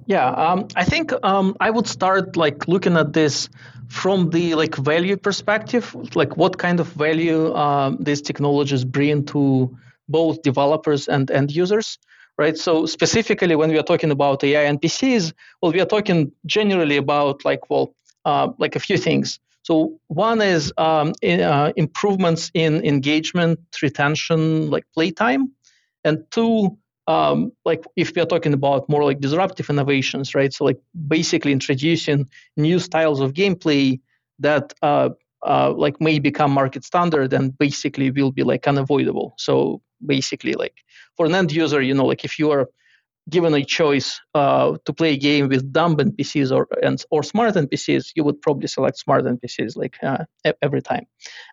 Yeah, 0.08 0.28
um, 0.30 0.68
I 0.76 0.84
think 0.84 1.12
um, 1.24 1.56
I 1.60 1.72
would 1.72 1.88
start 1.88 2.38
like 2.38 2.68
looking 2.68 2.96
at 2.96 3.14
this 3.14 3.50
from 3.88 4.30
the 4.30 4.54
like 4.56 4.76
value 4.76 5.18
perspective, 5.18 5.96
like 6.16 6.38
what 6.38 6.58
kind 6.60 6.80
of 6.80 6.88
value 6.90 7.54
um, 7.56 7.98
these 8.00 8.22
technologies 8.22 8.86
bring 8.86 9.26
to 9.26 9.76
both 10.08 10.44
developers 10.44 11.08
and 11.08 11.32
end 11.32 11.52
users, 11.52 11.98
right? 12.38 12.58
So 12.58 12.86
specifically, 12.86 13.56
when 13.56 13.70
we 13.70 13.78
are 13.78 13.84
talking 13.84 14.12
about 14.12 14.44
AI 14.44 14.66
NPCs, 14.72 15.34
well, 15.62 15.72
we 15.72 15.82
are 15.82 15.86
talking 15.86 16.32
generally 16.46 16.98
about 16.98 17.46
like 17.46 17.70
well, 17.70 17.96
uh, 18.26 18.50
like 18.58 18.76
a 18.76 18.80
few 18.80 18.98
things. 18.98 19.40
So 19.64 20.00
one 20.08 20.42
is 20.42 20.72
um, 20.78 21.14
in, 21.22 21.42
uh, 21.42 21.72
improvements 21.76 22.52
in 22.54 22.86
engagement, 22.86 23.60
retention, 23.82 24.70
like 24.70 24.86
playtime, 24.94 25.52
and 26.04 26.24
two 26.32 26.78
um, 27.08 27.52
like 27.66 27.84
if 27.96 28.16
we 28.16 28.22
are 28.22 28.26
talking 28.26 28.54
about 28.54 28.90
more 28.90 29.04
like 29.04 29.20
disruptive 29.20 29.70
innovations, 29.70 30.34
right? 30.34 30.52
So 30.52 30.66
like 30.66 30.80
basically 31.08 31.52
introducing 31.52 32.28
new 32.58 32.80
styles 32.80 33.20
of 33.20 33.34
gameplay 33.34 34.00
that 34.40 34.74
uh, 34.82 35.10
uh, 35.46 35.74
like 35.76 36.02
may 36.02 36.20
become 36.20 36.52
market 36.52 36.84
standard 36.84 37.34
and 37.34 37.58
basically 37.58 38.12
will 38.12 38.32
be 38.32 38.44
like 38.44 38.68
unavoidable. 38.68 39.36
So 39.38 39.82
basically, 40.06 40.54
like 40.54 40.84
for 41.16 41.26
an 41.26 41.36
end 41.36 41.52
user, 41.52 41.82
you 41.82 41.94
know, 41.94 42.06
like 42.06 42.26
if 42.26 42.40
you 42.40 42.52
are 42.52 42.68
given 43.30 43.54
a 43.54 43.64
choice 43.64 44.20
uh, 44.36 44.78
to 44.86 44.94
play 44.94 45.14
a 45.14 45.18
game 45.18 45.48
with 45.48 45.72
dumb 45.72 45.96
NPCs 45.96 46.52
or 46.56 46.68
and, 46.84 47.04
or 47.10 47.24
smart 47.24 47.56
NPCs, 47.56 48.12
you 48.16 48.24
would 48.24 48.42
probably 48.42 48.68
select 48.68 48.98
smart 48.98 49.26
NPCs 49.26 49.76
like 49.76 49.98
uh, 50.04 50.26
every 50.62 50.82
time. 50.82 51.06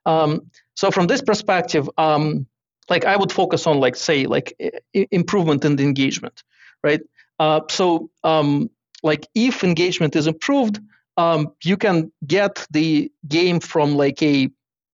Um, 0.06 0.50
so 0.74 0.90
from 0.90 1.06
this 1.06 1.22
perspective, 1.22 1.88
um, 1.98 2.46
like 2.90 3.04
I 3.04 3.16
would 3.16 3.32
focus 3.32 3.66
on 3.66 3.78
like 3.78 3.96
say 3.96 4.26
like 4.26 4.54
I- 4.94 5.08
improvement 5.10 5.64
in 5.64 5.76
the 5.76 5.84
engagement, 5.84 6.42
right? 6.82 7.00
Uh, 7.38 7.60
so 7.70 8.10
um, 8.24 8.70
like 9.02 9.26
if 9.34 9.64
engagement 9.64 10.14
is 10.16 10.26
improved, 10.26 10.78
um, 11.16 11.52
you 11.64 11.76
can 11.76 12.12
get 12.26 12.66
the 12.70 13.10
game 13.28 13.60
from 13.60 13.96
like 13.96 14.22
a 14.22 14.48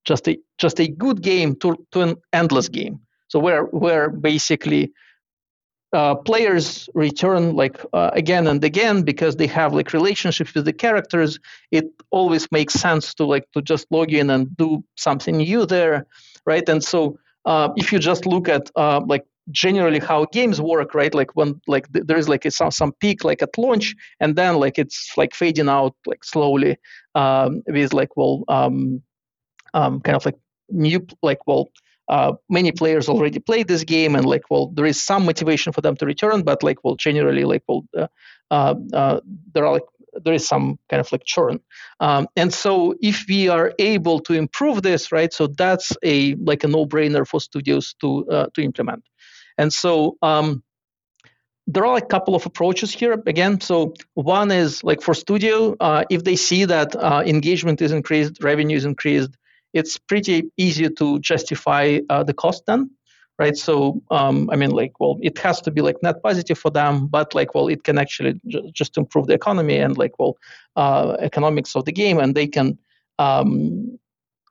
just 0.04 0.28
a 0.28 0.38
just 0.58 0.80
a 0.80 0.88
good 0.88 1.22
game 1.22 1.54
to 1.56 1.76
to 1.92 2.00
an 2.00 2.16
endless 2.32 2.68
game. 2.68 3.00
So 3.28 3.38
where 3.38 3.64
where 3.64 4.08
basically 4.10 4.92
uh, 5.92 6.14
players 6.14 6.88
return 6.94 7.54
like 7.56 7.80
uh, 7.92 8.10
again 8.12 8.46
and 8.46 8.62
again 8.62 9.02
because 9.02 9.36
they 9.36 9.46
have 9.46 9.72
like 9.72 9.92
relationships 9.92 10.54
with 10.54 10.64
the 10.66 10.72
characters 10.72 11.38
it 11.70 11.86
always 12.10 12.50
makes 12.52 12.74
sense 12.74 13.14
to 13.14 13.24
like 13.24 13.50
to 13.52 13.62
just 13.62 13.86
log 13.90 14.12
in 14.12 14.28
and 14.28 14.54
do 14.56 14.84
something 14.96 15.38
new 15.38 15.64
there 15.64 16.06
right 16.44 16.68
and 16.68 16.84
so 16.84 17.18
uh, 17.46 17.70
if 17.76 17.90
you 17.90 17.98
just 17.98 18.26
look 18.26 18.48
at 18.50 18.70
uh, 18.76 19.00
like 19.06 19.24
generally 19.50 19.98
how 19.98 20.26
games 20.26 20.60
work 20.60 20.94
right? 20.94 21.14
Like 21.14 21.34
when 21.34 21.60
like 21.66 21.90
th- 21.92 22.06
there 22.06 22.18
is 22.18 22.28
like 22.28 22.44
a, 22.44 22.50
some, 22.50 22.70
some 22.70 22.92
peak 22.92 23.24
like 23.24 23.42
at 23.42 23.56
launch 23.58 23.94
and 24.20 24.36
then 24.36 24.56
like 24.56 24.78
it's 24.78 25.12
like 25.16 25.34
fading 25.34 25.68
out 25.68 25.94
like 26.06 26.24
slowly 26.24 26.76
um, 27.14 27.62
with 27.66 27.92
like 27.92 28.16
well 28.16 28.44
um, 28.48 29.02
um, 29.74 30.00
kind 30.00 30.16
of 30.16 30.24
like 30.24 30.36
new 30.70 31.06
like 31.22 31.46
well 31.46 31.68
uh, 32.08 32.32
many 32.48 32.72
players 32.72 33.08
already 33.08 33.38
play 33.38 33.62
this 33.62 33.84
game 33.84 34.14
and 34.14 34.24
like 34.24 34.50
well 34.50 34.68
there 34.68 34.86
is 34.86 35.02
some 35.02 35.24
motivation 35.24 35.72
for 35.72 35.80
them 35.80 35.96
to 35.96 36.06
return 36.06 36.42
but 36.42 36.62
like 36.62 36.82
well 36.84 36.96
generally 36.96 37.44
like 37.44 37.62
well 37.68 37.84
uh, 37.96 38.06
uh, 38.50 38.74
uh, 38.92 39.20
there 39.52 39.66
are 39.66 39.72
like 39.72 39.82
there 40.24 40.34
is 40.34 40.48
some 40.48 40.78
kind 40.88 41.00
of 41.00 41.12
like 41.12 41.24
churn. 41.24 41.60
Um, 42.00 42.28
and 42.34 42.52
so 42.52 42.94
if 43.00 43.26
we 43.28 43.48
are 43.48 43.72
able 43.78 44.20
to 44.20 44.32
improve 44.32 44.82
this 44.82 45.12
right 45.12 45.32
so 45.32 45.46
that's 45.46 45.92
a 46.02 46.34
like 46.36 46.64
a 46.64 46.68
no-brainer 46.68 47.26
for 47.26 47.40
studios 47.40 47.94
to 48.00 48.26
uh, 48.30 48.46
to 48.54 48.62
implement 48.62 49.04
and 49.58 49.72
so 49.72 50.16
um, 50.22 50.62
there 51.66 51.84
are 51.84 51.98
a 51.98 52.06
couple 52.06 52.34
of 52.34 52.46
approaches 52.46 52.92
here. 52.92 53.12
Again 53.26 53.60
so 53.60 53.94
one 54.14 54.50
is 54.50 54.82
like 54.82 55.02
for 55.02 55.14
studio 55.14 55.76
uh, 55.80 56.04
if 56.08 56.24
they 56.24 56.36
see 56.36 56.64
that 56.64 56.94
engagement 57.26 57.82
is 57.82 57.92
increased 57.92 58.42
revenue 58.42 58.76
is 58.76 58.84
increased 58.84 59.36
it's 59.74 59.98
pretty 59.98 60.50
easy 60.56 60.88
to 60.88 61.18
justify 61.18 61.98
uh, 62.08 62.24
the 62.24 62.32
cost 62.32 62.64
then 62.66 62.90
right? 63.38 63.56
So 63.56 64.02
um, 64.10 64.50
i 64.50 64.56
mean 64.56 64.70
like 64.70 64.98
well 65.00 65.18
it 65.22 65.38
has 65.38 65.60
to 65.62 65.70
be 65.70 65.80
like 65.80 65.96
net 66.02 66.22
positive 66.22 66.58
for 66.58 66.70
them 66.70 67.06
but 67.06 67.34
like 67.34 67.54
well 67.54 67.68
it 67.68 67.84
can 67.84 67.98
actually 67.98 68.40
just 68.72 68.96
improve 68.96 69.26
the 69.26 69.34
economy 69.34 69.78
and 69.78 69.96
like 69.96 70.18
well 70.18 70.36
uh, 70.76 71.16
economics 71.20 71.76
of 71.76 71.84
the 71.84 71.92
game 71.92 72.18
and 72.18 72.34
they 72.34 72.46
can 72.46 72.78
um, 73.18 73.98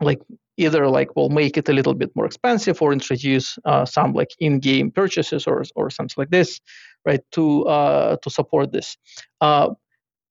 like 0.01 0.21
either 0.57 0.87
like 0.87 1.15
will 1.15 1.29
make 1.29 1.57
it 1.57 1.69
a 1.69 1.73
little 1.73 1.93
bit 1.93 2.11
more 2.15 2.25
expensive 2.25 2.81
or 2.81 2.91
introduce 2.91 3.57
uh, 3.65 3.85
some 3.85 4.13
like 4.13 4.31
in-game 4.39 4.91
purchases 4.91 5.47
or 5.47 5.63
or 5.75 5.89
something 5.89 6.15
like 6.17 6.31
this 6.31 6.59
right 7.05 7.23
to 7.31 7.65
uh, 7.67 8.17
to 8.17 8.29
support 8.29 8.71
this 8.71 8.97
uh, 9.41 9.69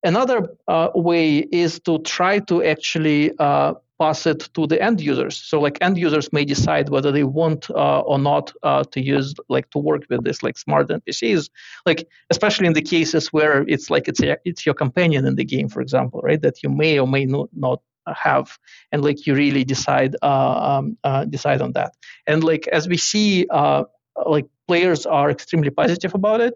another 0.04 0.48
uh, 0.68 0.90
way 0.94 1.38
is 1.38 1.80
to 1.80 1.98
try 2.00 2.38
to 2.38 2.62
actually 2.62 3.32
uh, 3.38 3.74
pass 3.98 4.26
it 4.26 4.48
to 4.52 4.66
the 4.66 4.80
end 4.80 5.00
users. 5.00 5.36
So 5.36 5.58
like 5.58 5.78
end 5.80 5.96
users 5.96 6.30
may 6.30 6.44
decide 6.44 6.90
whether 6.90 7.10
they 7.10 7.24
want 7.24 7.70
uh, 7.70 8.00
or 8.00 8.18
not 8.18 8.52
to 8.62 9.00
use 9.00 9.34
like 9.48 9.70
to 9.70 9.78
work 9.78 10.04
with 10.10 10.22
this 10.22 10.42
like 10.42 10.58
smart 10.58 10.88
NPCs. 10.88 11.48
Like 11.86 12.06
especially 12.28 12.66
in 12.66 12.74
the 12.74 12.82
cases 12.82 13.32
where 13.32 13.64
it's 13.66 13.88
like 13.88 14.06
it's 14.06 14.22
a, 14.22 14.36
it's 14.44 14.66
your 14.66 14.74
companion 14.74 15.24
in 15.26 15.36
the 15.36 15.44
game, 15.44 15.68
for 15.70 15.80
example, 15.80 16.20
right? 16.22 16.42
That 16.42 16.62
you 16.62 16.68
may 16.68 16.98
or 16.98 17.08
may 17.08 17.24
not, 17.24 17.48
not 17.54 17.80
have, 18.14 18.58
and 18.92 19.02
like 19.02 19.26
you 19.26 19.34
really 19.34 19.64
decide 19.64 20.16
uh, 20.22 20.78
um, 20.78 20.98
uh, 21.04 21.24
decide 21.24 21.60
on 21.60 21.72
that. 21.72 21.92
And 22.26 22.44
like 22.44 22.68
as 22.68 22.88
we 22.88 22.96
see, 22.96 23.46
uh, 23.50 23.84
like 24.26 24.46
players 24.66 25.06
are 25.06 25.30
extremely 25.30 25.70
positive 25.70 26.14
about 26.14 26.40
it. 26.40 26.54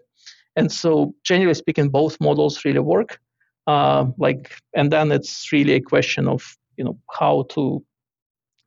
And 0.55 0.71
so 0.71 1.13
generally 1.23 1.53
speaking, 1.53 1.89
both 1.89 2.19
models 2.19 2.65
really 2.65 2.79
work. 2.79 3.19
Uh, 3.67 4.05
like 4.17 4.55
and 4.73 4.91
then 4.91 5.11
it's 5.11 5.51
really 5.51 5.73
a 5.73 5.81
question 5.81 6.27
of 6.27 6.57
you 6.77 6.83
know 6.83 6.97
how 7.11 7.43
to 7.51 7.83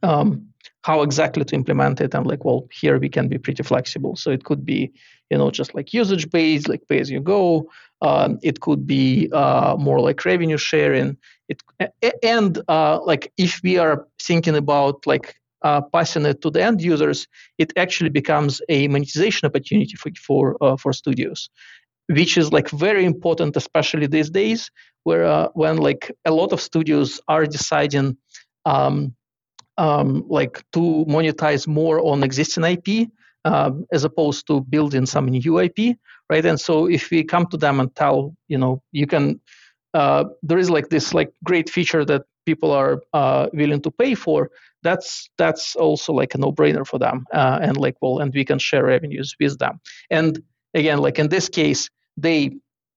um, 0.02 0.48
how 0.84 1.00
exactly 1.00 1.44
to 1.46 1.54
implement 1.54 2.00
it. 2.02 2.14
And 2.14 2.26
like 2.26 2.44
well 2.44 2.68
here 2.70 2.98
we 2.98 3.08
can 3.08 3.26
be 3.28 3.38
pretty 3.38 3.62
flexible. 3.62 4.16
So 4.16 4.30
it 4.30 4.44
could 4.44 4.64
be 4.64 4.92
you 5.30 5.38
know 5.38 5.50
just 5.50 5.74
like 5.74 5.94
usage 5.94 6.30
based 6.30 6.68
like 6.68 6.86
pay 6.88 7.00
as 7.00 7.10
you 7.10 7.20
go. 7.20 7.70
Um, 8.02 8.38
it 8.42 8.60
could 8.60 8.86
be 8.86 9.30
uh, 9.32 9.76
more 9.78 10.00
like 10.00 10.24
revenue 10.24 10.58
sharing. 10.58 11.16
It 11.48 11.62
and 12.22 12.60
uh, 12.68 13.00
like 13.02 13.32
if 13.38 13.60
we 13.64 13.78
are 13.78 14.06
thinking 14.20 14.56
about 14.56 15.06
like 15.06 15.34
uh, 15.62 15.80
passing 15.80 16.26
it 16.26 16.42
to 16.42 16.50
the 16.50 16.62
end 16.62 16.82
users 16.82 17.26
it 17.56 17.72
actually 17.76 18.10
becomes 18.10 18.60
a 18.68 18.86
monetization 18.88 19.46
opportunity 19.46 19.96
for 19.96 20.10
for, 20.26 20.56
uh, 20.62 20.76
for 20.76 20.92
studios 20.92 21.48
which 22.08 22.36
is 22.36 22.52
like 22.52 22.68
very 22.68 23.06
important 23.06 23.56
especially 23.56 24.06
these 24.06 24.28
days 24.28 24.70
where 25.04 25.24
uh, 25.24 25.48
when 25.54 25.78
like 25.78 26.12
a 26.26 26.30
lot 26.30 26.52
of 26.52 26.60
studios 26.60 27.18
are 27.28 27.46
deciding 27.46 28.14
um, 28.66 29.14
um, 29.78 30.24
like 30.28 30.64
to 30.72 31.04
monetize 31.08 31.66
more 31.66 32.00
on 32.00 32.22
existing 32.22 32.64
IP 32.64 33.08
um, 33.44 33.86
as 33.92 34.04
opposed 34.04 34.46
to 34.46 34.60
building 34.62 35.06
some 35.06 35.26
new 35.26 35.58
IP, 35.58 35.96
right? 36.30 36.44
And 36.44 36.58
so 36.58 36.86
if 36.86 37.10
we 37.10 37.24
come 37.24 37.46
to 37.48 37.56
them 37.56 37.80
and 37.80 37.94
tell, 37.94 38.34
you 38.48 38.58
know, 38.58 38.82
you 38.92 39.06
can, 39.06 39.40
uh, 39.92 40.24
there 40.42 40.58
is 40.58 40.70
like 40.70 40.88
this 40.88 41.14
like 41.14 41.32
great 41.44 41.68
feature 41.68 42.04
that 42.04 42.22
people 42.46 42.72
are 42.72 43.02
uh, 43.12 43.48
willing 43.52 43.80
to 43.82 43.90
pay 43.90 44.14
for. 44.14 44.50
That's 44.82 45.28
that's 45.38 45.76
also 45.76 46.12
like 46.12 46.34
a 46.34 46.38
no-brainer 46.38 46.86
for 46.86 46.98
them, 46.98 47.24
uh, 47.32 47.58
and 47.62 47.76
like 47.76 47.96
well, 48.02 48.18
and 48.18 48.34
we 48.34 48.44
can 48.44 48.58
share 48.58 48.84
revenues 48.84 49.34
with 49.40 49.58
them. 49.58 49.80
And 50.10 50.42
again, 50.74 50.98
like 50.98 51.18
in 51.18 51.28
this 51.28 51.48
case, 51.48 51.88
they 52.18 52.56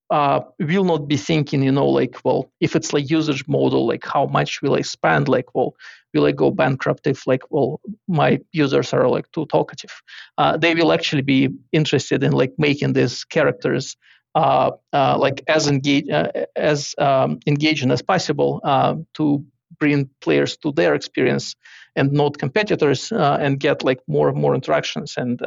uh, 0.09 0.41
will 0.59 0.83
not 0.83 1.07
be 1.07 1.17
thinking, 1.17 1.63
you 1.63 1.71
know, 1.71 1.87
like, 1.87 2.17
well, 2.23 2.51
if 2.61 2.75
it's 2.75 2.93
like 2.93 3.09
usage 3.09 3.47
model, 3.47 3.87
like 3.87 4.05
how 4.05 4.25
much 4.25 4.61
will 4.61 4.75
I 4.75 4.81
spend? 4.81 5.27
Like, 5.27 5.53
well, 5.53 5.75
will 6.13 6.25
I 6.25 6.31
go 6.31 6.49
bankrupt 6.51 7.07
if 7.07 7.27
like, 7.27 7.43
well, 7.49 7.81
my 8.07 8.39
users 8.51 8.93
are 8.93 9.07
like 9.09 9.29
too 9.31 9.45
talkative? 9.47 10.01
Uh, 10.37 10.57
they 10.57 10.75
will 10.75 10.93
actually 10.93 11.23
be 11.23 11.49
interested 11.71 12.23
in 12.23 12.31
like 12.31 12.53
making 12.57 12.93
these 12.93 13.23
characters 13.23 13.97
uh, 14.35 14.71
uh 14.93 15.17
like 15.17 15.41
as 15.47 15.67
engage 15.67 16.07
uh, 16.09 16.29
as 16.55 16.93
um, 16.99 17.39
engaging 17.47 17.89
as 17.89 18.03
possible 18.03 18.61
uh, 18.63 18.93
to 19.15 19.43
bring 19.79 20.07
players 20.21 20.55
to 20.57 20.71
their 20.73 20.93
experience 20.93 21.55
and 21.95 22.11
not 22.11 22.37
competitors 22.37 23.11
and 23.11 23.59
get 23.59 23.83
like 23.83 23.99
more 24.07 24.31
more 24.33 24.53
interactions 24.53 25.15
and 25.17 25.41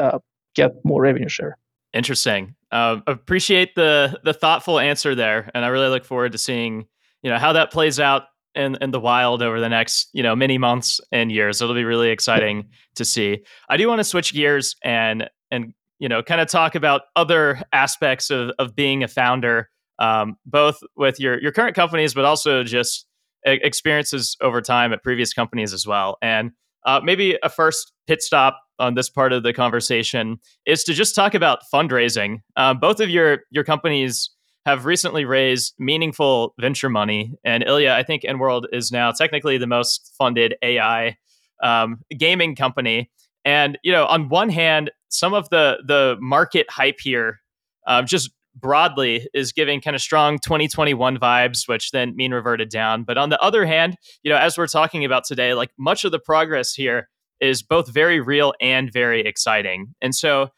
get 0.54 0.72
more 0.84 1.02
revenue 1.02 1.28
share. 1.28 1.56
Interesting. 1.92 2.54
Uh, 2.72 3.00
appreciate 3.06 3.74
the 3.74 4.18
the 4.24 4.32
thoughtful 4.32 4.78
answer 4.78 5.14
there, 5.14 5.50
and 5.54 5.64
I 5.64 5.68
really 5.68 5.88
look 5.88 6.04
forward 6.04 6.32
to 6.32 6.38
seeing 6.38 6.86
you 7.22 7.30
know 7.30 7.38
how 7.38 7.52
that 7.52 7.72
plays 7.72 7.98
out 7.98 8.24
in 8.54 8.76
in 8.80 8.90
the 8.90 9.00
wild 9.00 9.42
over 9.42 9.60
the 9.60 9.68
next 9.68 10.08
you 10.12 10.22
know 10.22 10.36
many 10.36 10.58
months 10.58 11.00
and 11.12 11.32
years. 11.32 11.60
It'll 11.60 11.74
be 11.74 11.84
really 11.84 12.10
exciting 12.10 12.68
to 12.94 13.04
see. 13.04 13.44
I 13.68 13.76
do 13.76 13.88
want 13.88 13.98
to 13.98 14.04
switch 14.04 14.32
gears 14.32 14.76
and 14.84 15.28
and 15.50 15.74
you 15.98 16.08
know 16.08 16.22
kind 16.22 16.40
of 16.40 16.48
talk 16.48 16.74
about 16.74 17.02
other 17.16 17.60
aspects 17.72 18.30
of 18.30 18.50
of 18.58 18.76
being 18.76 19.02
a 19.02 19.08
founder, 19.08 19.68
um, 19.98 20.36
both 20.46 20.78
with 20.96 21.18
your 21.18 21.40
your 21.40 21.52
current 21.52 21.74
companies, 21.74 22.14
but 22.14 22.24
also 22.24 22.62
just 22.62 23.06
experiences 23.44 24.36
over 24.42 24.60
time 24.60 24.92
at 24.92 25.02
previous 25.02 25.32
companies 25.32 25.72
as 25.72 25.86
well. 25.86 26.18
And 26.22 26.52
uh, 26.86 27.00
maybe 27.02 27.38
a 27.42 27.48
first 27.48 27.92
pit 28.06 28.22
stop 28.22 28.60
on 28.78 28.94
this 28.94 29.10
part 29.10 29.32
of 29.32 29.42
the 29.42 29.52
conversation 29.52 30.38
is 30.66 30.82
to 30.84 30.94
just 30.94 31.14
talk 31.14 31.34
about 31.34 31.60
fundraising. 31.72 32.38
Uh, 32.56 32.74
both 32.74 33.00
of 33.00 33.10
your 33.10 33.40
your 33.50 33.64
companies 33.64 34.30
have 34.66 34.84
recently 34.84 35.24
raised 35.24 35.74
meaningful 35.78 36.54
venture 36.58 36.90
money, 36.90 37.34
and 37.44 37.62
Ilya, 37.62 37.92
I 37.92 38.02
think 38.02 38.22
Inworld 38.22 38.64
is 38.72 38.90
now 38.90 39.12
technically 39.12 39.58
the 39.58 39.66
most 39.66 40.14
funded 40.18 40.54
AI 40.62 41.16
um, 41.62 42.00
gaming 42.16 42.56
company. 42.56 43.10
And 43.44 43.78
you 43.82 43.92
know, 43.92 44.06
on 44.06 44.28
one 44.28 44.50
hand, 44.50 44.90
some 45.08 45.34
of 45.34 45.48
the 45.50 45.78
the 45.86 46.16
market 46.20 46.68
hype 46.70 47.00
here, 47.00 47.40
uh, 47.86 48.02
just 48.02 48.30
broadly 48.54 49.26
is 49.34 49.52
giving 49.52 49.80
kind 49.80 49.94
of 49.94 50.02
strong 50.02 50.38
2021 50.38 51.18
vibes, 51.18 51.68
which 51.68 51.90
then 51.90 52.14
mean 52.16 52.32
reverted 52.32 52.68
down. 52.68 53.04
But 53.04 53.18
on 53.18 53.30
the 53.30 53.40
other 53.40 53.64
hand, 53.66 53.96
you 54.22 54.30
know, 54.30 54.36
as 54.36 54.58
we're 54.58 54.66
talking 54.66 55.04
about 55.04 55.24
today, 55.24 55.54
like 55.54 55.70
much 55.78 56.04
of 56.04 56.12
the 56.12 56.18
progress 56.18 56.74
here 56.74 57.08
is 57.40 57.62
both 57.62 57.88
very 57.88 58.20
real 58.20 58.52
and 58.60 58.92
very 58.92 59.20
exciting. 59.24 59.94
And 60.00 60.14
so, 60.14 60.48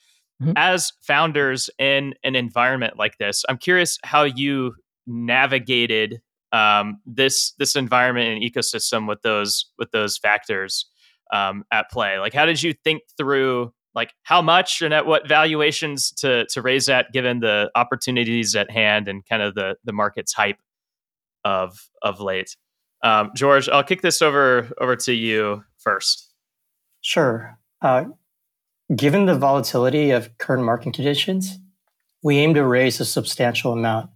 mm-hmm. 0.43 0.53
as 0.57 0.93
founders 1.01 1.71
in 1.79 2.15
an 2.25 2.35
environment 2.35 2.99
like 2.99 3.19
this, 3.19 3.45
I'm 3.49 3.59
curious 3.59 3.99
how 4.05 4.25
you 4.25 4.75
navigated 5.07 6.21
um, 6.53 7.01
this 7.07 7.53
this 7.59 7.77
environment 7.77 8.29
and 8.29 8.43
ecosystem 8.43 9.09
with 9.09 9.23
those 9.23 9.67
with 9.79 9.91
those 9.91 10.19
factors 10.19 10.87
um, 11.33 11.65
at 11.73 11.91
play. 11.91 12.19
Like, 12.19 12.35
how 12.35 12.47
did 12.47 12.63
you 12.63 12.75
think 12.85 13.03
through 13.17 13.73
like 13.95 14.15
how 14.23 14.41
much 14.41 14.83
and 14.83 14.95
at 14.95 15.07
what 15.07 15.29
valuations 15.29 16.13
to 16.13 16.47
to 16.47 16.63
raise 16.63 16.89
at, 16.89 17.13
given 17.13 17.41
the 17.41 17.71
opportunities 17.75 18.55
at 18.57 18.71
hand 18.71 19.09
and 19.09 19.25
kind 19.27 19.43
of 19.43 19.55
the 19.55 19.77
the 19.85 19.93
market's 19.93 20.33
hype 20.33 20.59
of 21.45 21.89
of 22.03 22.21
late? 22.21 22.57
Um, 23.03 23.33
George, 23.35 23.69
I'll 23.69 23.85
kick 23.85 24.03
this 24.03 24.23
over 24.23 24.71
over 24.81 24.97
to 24.97 25.13
you 25.13 25.65
first. 25.79 26.33
Sure. 27.01 27.59
Uh, 27.81 28.05
given 28.95 29.27
the 29.27 29.37
volatility 29.37 30.11
of 30.11 30.37
current 30.39 30.65
market 30.65 30.95
conditions, 30.95 31.59
we 32.23 32.39
aim 32.39 32.55
to 32.55 32.65
raise 32.65 33.01
a 33.01 33.05
substantial 33.05 33.73
amount 33.73 34.11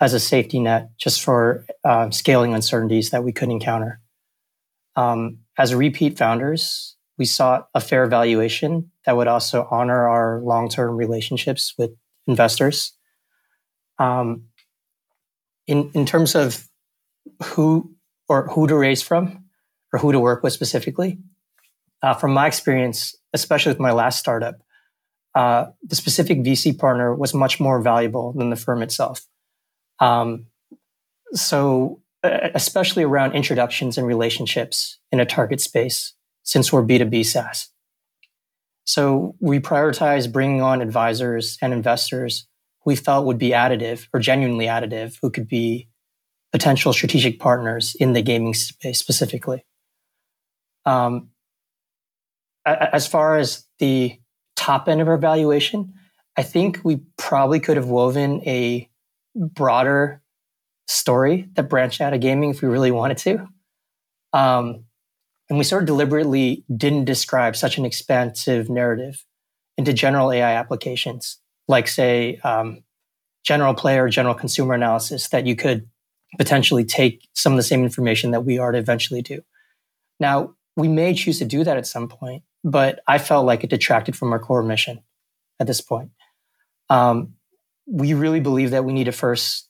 as 0.00 0.14
a 0.14 0.20
safety 0.20 0.60
net 0.60 0.90
just 0.98 1.22
for 1.22 1.64
uh, 1.84 2.10
scaling 2.10 2.54
uncertainties 2.54 3.10
that 3.10 3.24
we 3.24 3.32
could 3.32 3.50
encounter. 3.50 4.00
Um, 4.96 5.38
as 5.56 5.74
repeat 5.74 6.18
founders, 6.18 6.96
we 7.18 7.24
sought 7.24 7.68
a 7.74 7.80
fair 7.80 8.06
valuation 8.06 8.90
that 9.08 9.16
would 9.16 9.26
also 9.26 9.66
honor 9.70 10.06
our 10.06 10.42
long 10.42 10.68
term 10.68 10.94
relationships 10.94 11.72
with 11.78 11.92
investors. 12.26 12.92
Um, 13.98 14.48
in, 15.66 15.90
in 15.94 16.04
terms 16.04 16.34
of 16.34 16.68
who 17.42 17.94
or 18.28 18.48
who 18.48 18.66
to 18.66 18.76
raise 18.76 19.00
from 19.00 19.44
or 19.94 19.98
who 19.98 20.12
to 20.12 20.20
work 20.20 20.42
with 20.42 20.52
specifically, 20.52 21.20
uh, 22.02 22.12
from 22.12 22.34
my 22.34 22.46
experience, 22.46 23.16
especially 23.32 23.72
with 23.72 23.80
my 23.80 23.92
last 23.92 24.18
startup, 24.18 24.56
uh, 25.34 25.68
the 25.82 25.96
specific 25.96 26.40
VC 26.40 26.78
partner 26.78 27.14
was 27.14 27.32
much 27.32 27.58
more 27.58 27.80
valuable 27.80 28.34
than 28.34 28.50
the 28.50 28.56
firm 28.56 28.82
itself. 28.82 29.26
Um, 30.00 30.48
so, 31.32 32.02
especially 32.22 33.04
around 33.04 33.32
introductions 33.32 33.96
and 33.96 34.06
relationships 34.06 34.98
in 35.10 35.18
a 35.18 35.24
target 35.24 35.62
space, 35.62 36.12
since 36.42 36.70
we're 36.70 36.82
B2B 36.82 37.24
SaaS. 37.24 37.70
So, 38.88 39.34
we 39.38 39.60
prioritized 39.60 40.32
bringing 40.32 40.62
on 40.62 40.80
advisors 40.80 41.58
and 41.60 41.74
investors 41.74 42.48
we 42.86 42.96
felt 42.96 43.26
would 43.26 43.36
be 43.36 43.50
additive 43.50 44.06
or 44.14 44.18
genuinely 44.18 44.64
additive, 44.64 45.18
who 45.20 45.28
could 45.30 45.46
be 45.46 45.88
potential 46.52 46.94
strategic 46.94 47.38
partners 47.38 47.94
in 48.00 48.14
the 48.14 48.22
gaming 48.22 48.54
space 48.54 48.98
specifically. 48.98 49.66
Um, 50.86 51.28
as 52.64 53.06
far 53.06 53.36
as 53.36 53.66
the 53.78 54.18
top 54.56 54.88
end 54.88 55.02
of 55.02 55.08
our 55.08 55.18
valuation, 55.18 55.92
I 56.34 56.42
think 56.42 56.80
we 56.82 57.00
probably 57.18 57.60
could 57.60 57.76
have 57.76 57.88
woven 57.88 58.40
a 58.46 58.88
broader 59.36 60.22
story 60.86 61.50
that 61.56 61.68
branched 61.68 62.00
out 62.00 62.14
of 62.14 62.20
gaming 62.22 62.48
if 62.48 62.62
we 62.62 62.68
really 62.68 62.90
wanted 62.90 63.18
to. 63.18 63.48
Um, 64.32 64.84
and 65.48 65.58
we 65.58 65.64
sort 65.64 65.82
of 65.82 65.86
deliberately 65.86 66.64
didn't 66.74 67.04
describe 67.04 67.56
such 67.56 67.78
an 67.78 67.84
expansive 67.84 68.68
narrative 68.68 69.24
into 69.76 69.92
general 69.92 70.32
AI 70.32 70.52
applications, 70.52 71.38
like, 71.68 71.88
say, 71.88 72.38
um, 72.44 72.82
general 73.44 73.74
player, 73.74 74.08
general 74.08 74.34
consumer 74.34 74.74
analysis, 74.74 75.28
that 75.28 75.46
you 75.46 75.56
could 75.56 75.88
potentially 76.36 76.84
take 76.84 77.26
some 77.32 77.52
of 77.52 77.56
the 77.56 77.62
same 77.62 77.82
information 77.82 78.32
that 78.32 78.44
we 78.44 78.58
are 78.58 78.72
to 78.72 78.78
eventually 78.78 79.22
do. 79.22 79.40
Now, 80.20 80.54
we 80.76 80.88
may 80.88 81.14
choose 81.14 81.38
to 81.38 81.44
do 81.44 81.64
that 81.64 81.76
at 81.76 81.86
some 81.86 82.08
point, 82.08 82.42
but 82.62 83.00
I 83.06 83.18
felt 83.18 83.46
like 83.46 83.64
it 83.64 83.70
detracted 83.70 84.16
from 84.16 84.32
our 84.32 84.38
core 84.38 84.62
mission 84.62 85.00
at 85.58 85.66
this 85.66 85.80
point. 85.80 86.10
Um, 86.90 87.34
we 87.86 88.14
really 88.14 88.40
believe 88.40 88.70
that 88.72 88.84
we 88.84 88.92
need 88.92 89.04
to 89.04 89.12
first 89.12 89.68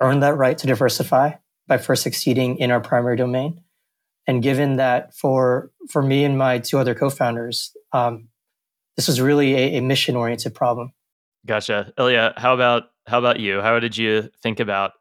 earn 0.00 0.20
that 0.20 0.36
right 0.36 0.58
to 0.58 0.66
diversify 0.66 1.32
by 1.68 1.78
first 1.78 2.02
succeeding 2.02 2.58
in 2.58 2.70
our 2.70 2.80
primary 2.80 3.16
domain. 3.16 3.62
And 4.26 4.42
given 4.42 4.76
that 4.76 5.14
for 5.14 5.70
for 5.90 6.02
me 6.02 6.24
and 6.24 6.38
my 6.38 6.58
two 6.58 6.78
other 6.78 6.94
co-founders, 6.94 7.76
um, 7.92 8.28
this 8.96 9.08
was 9.08 9.20
really 9.20 9.54
a, 9.54 9.78
a 9.78 9.80
mission-oriented 9.80 10.54
problem. 10.54 10.92
Gotcha, 11.44 11.92
Ilya. 11.98 12.34
How 12.36 12.54
about 12.54 12.84
how 13.06 13.18
about 13.18 13.40
you? 13.40 13.60
How 13.60 13.80
did 13.80 13.96
you 13.96 14.30
think 14.42 14.60
about 14.60 14.92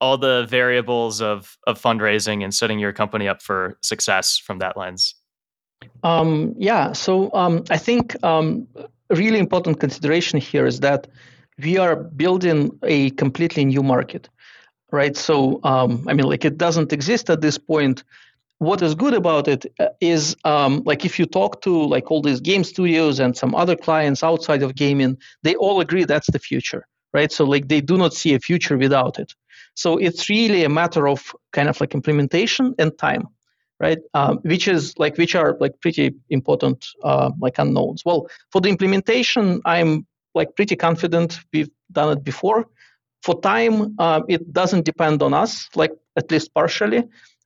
all 0.00 0.18
the 0.18 0.46
variables 0.48 1.22
of 1.22 1.56
of 1.66 1.80
fundraising 1.80 2.44
and 2.44 2.54
setting 2.54 2.78
your 2.78 2.92
company 2.92 3.28
up 3.28 3.40
for 3.40 3.78
success 3.80 4.36
from 4.36 4.58
that 4.58 4.76
lens? 4.76 5.14
Um, 6.04 6.54
yeah, 6.58 6.92
so 6.92 7.32
um, 7.32 7.64
I 7.70 7.78
think 7.78 8.16
um, 8.24 8.68
a 8.76 9.14
really 9.14 9.38
important 9.38 9.80
consideration 9.80 10.40
here 10.40 10.66
is 10.66 10.80
that 10.80 11.06
we 11.58 11.78
are 11.78 11.96
building 11.96 12.70
a 12.82 13.10
completely 13.10 13.64
new 13.64 13.82
market, 13.82 14.28
right? 14.90 15.16
So, 15.16 15.60
um, 15.64 16.06
I 16.08 16.14
mean, 16.14 16.26
like 16.26 16.44
it 16.44 16.58
doesn't 16.58 16.92
exist 16.92 17.30
at 17.30 17.40
this 17.40 17.58
point. 17.58 18.04
What 18.62 18.80
is 18.80 18.94
good 18.94 19.14
about 19.14 19.48
it 19.48 19.66
uh, 19.80 19.88
um, 20.44 20.82
like, 20.86 21.04
if 21.04 21.18
you 21.18 21.26
talk 21.26 21.62
to 21.62 21.72
like 21.94 22.12
all 22.12 22.22
these 22.22 22.40
game 22.40 22.62
studios 22.62 23.18
and 23.18 23.36
some 23.36 23.56
other 23.56 23.74
clients 23.74 24.22
outside 24.22 24.62
of 24.62 24.76
gaming, 24.76 25.18
they 25.42 25.56
all 25.56 25.80
agree 25.80 26.04
that's 26.04 26.30
the 26.30 26.38
future, 26.38 26.86
right? 27.12 27.32
So, 27.32 27.44
like, 27.44 27.66
they 27.66 27.80
do 27.80 27.96
not 27.96 28.14
see 28.14 28.34
a 28.34 28.38
future 28.38 28.78
without 28.78 29.18
it. 29.18 29.32
So, 29.74 29.96
it's 29.96 30.28
really 30.28 30.62
a 30.62 30.68
matter 30.68 31.08
of 31.08 31.34
kind 31.52 31.68
of 31.68 31.80
like 31.80 31.92
implementation 31.92 32.74
and 32.78 32.96
time 32.96 33.26
right? 33.80 33.98
Um, 34.14 34.38
which 34.42 34.68
is 34.68 34.96
like 34.96 35.18
which 35.18 35.34
are 35.34 35.56
like 35.58 35.72
pretty 35.80 36.14
important 36.30 36.86
uh, 37.02 37.32
like 37.40 37.58
unknowns. 37.58 38.04
Well, 38.04 38.28
for 38.52 38.60
the 38.60 38.68
implementation, 38.68 39.60
I'm 39.64 40.06
like 40.36 40.54
pretty 40.54 40.76
confident 40.76 41.40
we've 41.52 41.70
done 41.90 42.16
it 42.16 42.22
before. 42.22 42.68
For 43.24 43.40
time, 43.40 43.96
uh, 43.98 44.20
it 44.28 44.52
doesn't 44.52 44.84
depend 44.84 45.20
on 45.20 45.34
us, 45.34 45.68
like 45.74 45.90
at 46.16 46.30
least 46.30 46.54
partially, 46.54 47.02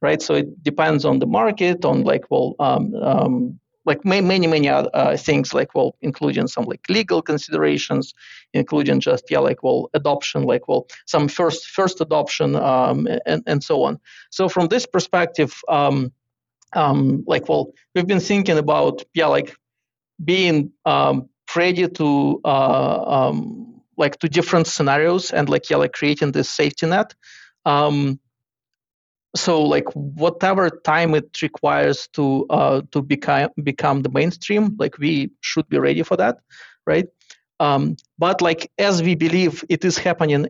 right? 0.07 0.23
So 0.23 0.35
it 0.35 0.49
depends 0.63 1.05
on 1.05 1.19
the 1.19 1.27
market, 1.41 1.85
on 1.85 2.05
like 2.05 2.25
well, 2.31 2.55
um, 2.61 2.95
um, 3.13 3.61
like 3.85 4.05
many 4.05 4.47
many 4.47 4.69
other 4.69 4.91
uh, 4.95 5.17
things, 5.17 5.53
like 5.59 5.71
well, 5.75 5.91
including 6.01 6.49
some 6.49 6.65
like 6.73 6.85
legal 6.89 7.21
considerations, 7.23 8.15
including 8.53 9.01
just 9.01 9.25
yeah, 9.31 9.43
like 9.49 9.61
well, 9.65 9.81
adoption, 10.01 10.41
like 10.53 10.65
well, 10.69 10.87
some 11.07 11.29
first 11.29 11.61
first 11.79 12.01
adoption, 12.01 12.57
um, 12.57 13.09
and 13.27 13.43
and 13.47 13.61
so 13.63 13.83
on. 13.83 13.99
So 14.31 14.49
from 14.49 14.69
this 14.69 14.87
perspective, 14.87 15.53
um, 15.69 16.13
um, 16.73 17.25
like 17.27 17.49
well, 17.49 17.65
we've 17.95 18.07
been 18.07 18.27
thinking 18.33 18.59
about 18.59 19.03
yeah, 19.15 19.27
like 19.37 19.57
being 20.25 20.73
um, 20.85 21.29
ready 21.57 21.89
to 21.89 22.41
uh, 22.45 22.99
um, 23.17 23.83
like 23.97 24.19
to 24.21 24.29
different 24.29 24.67
scenarios 24.67 25.33
and 25.33 25.49
like 25.49 25.71
yeah 25.71 25.79
like 25.83 25.93
creating 25.93 26.33
this 26.33 26.49
safety 26.49 26.87
net 26.87 27.15
um, 27.65 28.19
so 29.37 29.63
like 29.63 29.85
whatever 29.95 30.71
time 30.85 31.15
it 31.15 31.43
requires 31.43 32.09
to 32.15 32.47
uh, 32.51 32.83
to 32.93 33.03
become 33.03 33.51
become 33.63 34.03
the 34.03 34.11
mainstream 34.11 34.77
like 34.79 34.99
we 34.99 35.31
should 35.41 35.69
be 35.69 35.79
ready 35.79 36.03
for 36.03 36.17
that 36.17 36.39
right? 36.87 37.07
Um, 37.59 37.97
but 38.19 38.43
like 38.43 38.71
as 38.79 39.03
we 39.03 39.15
believe 39.15 39.65
it 39.69 39.85
is 39.85 39.99
happening 39.99 40.47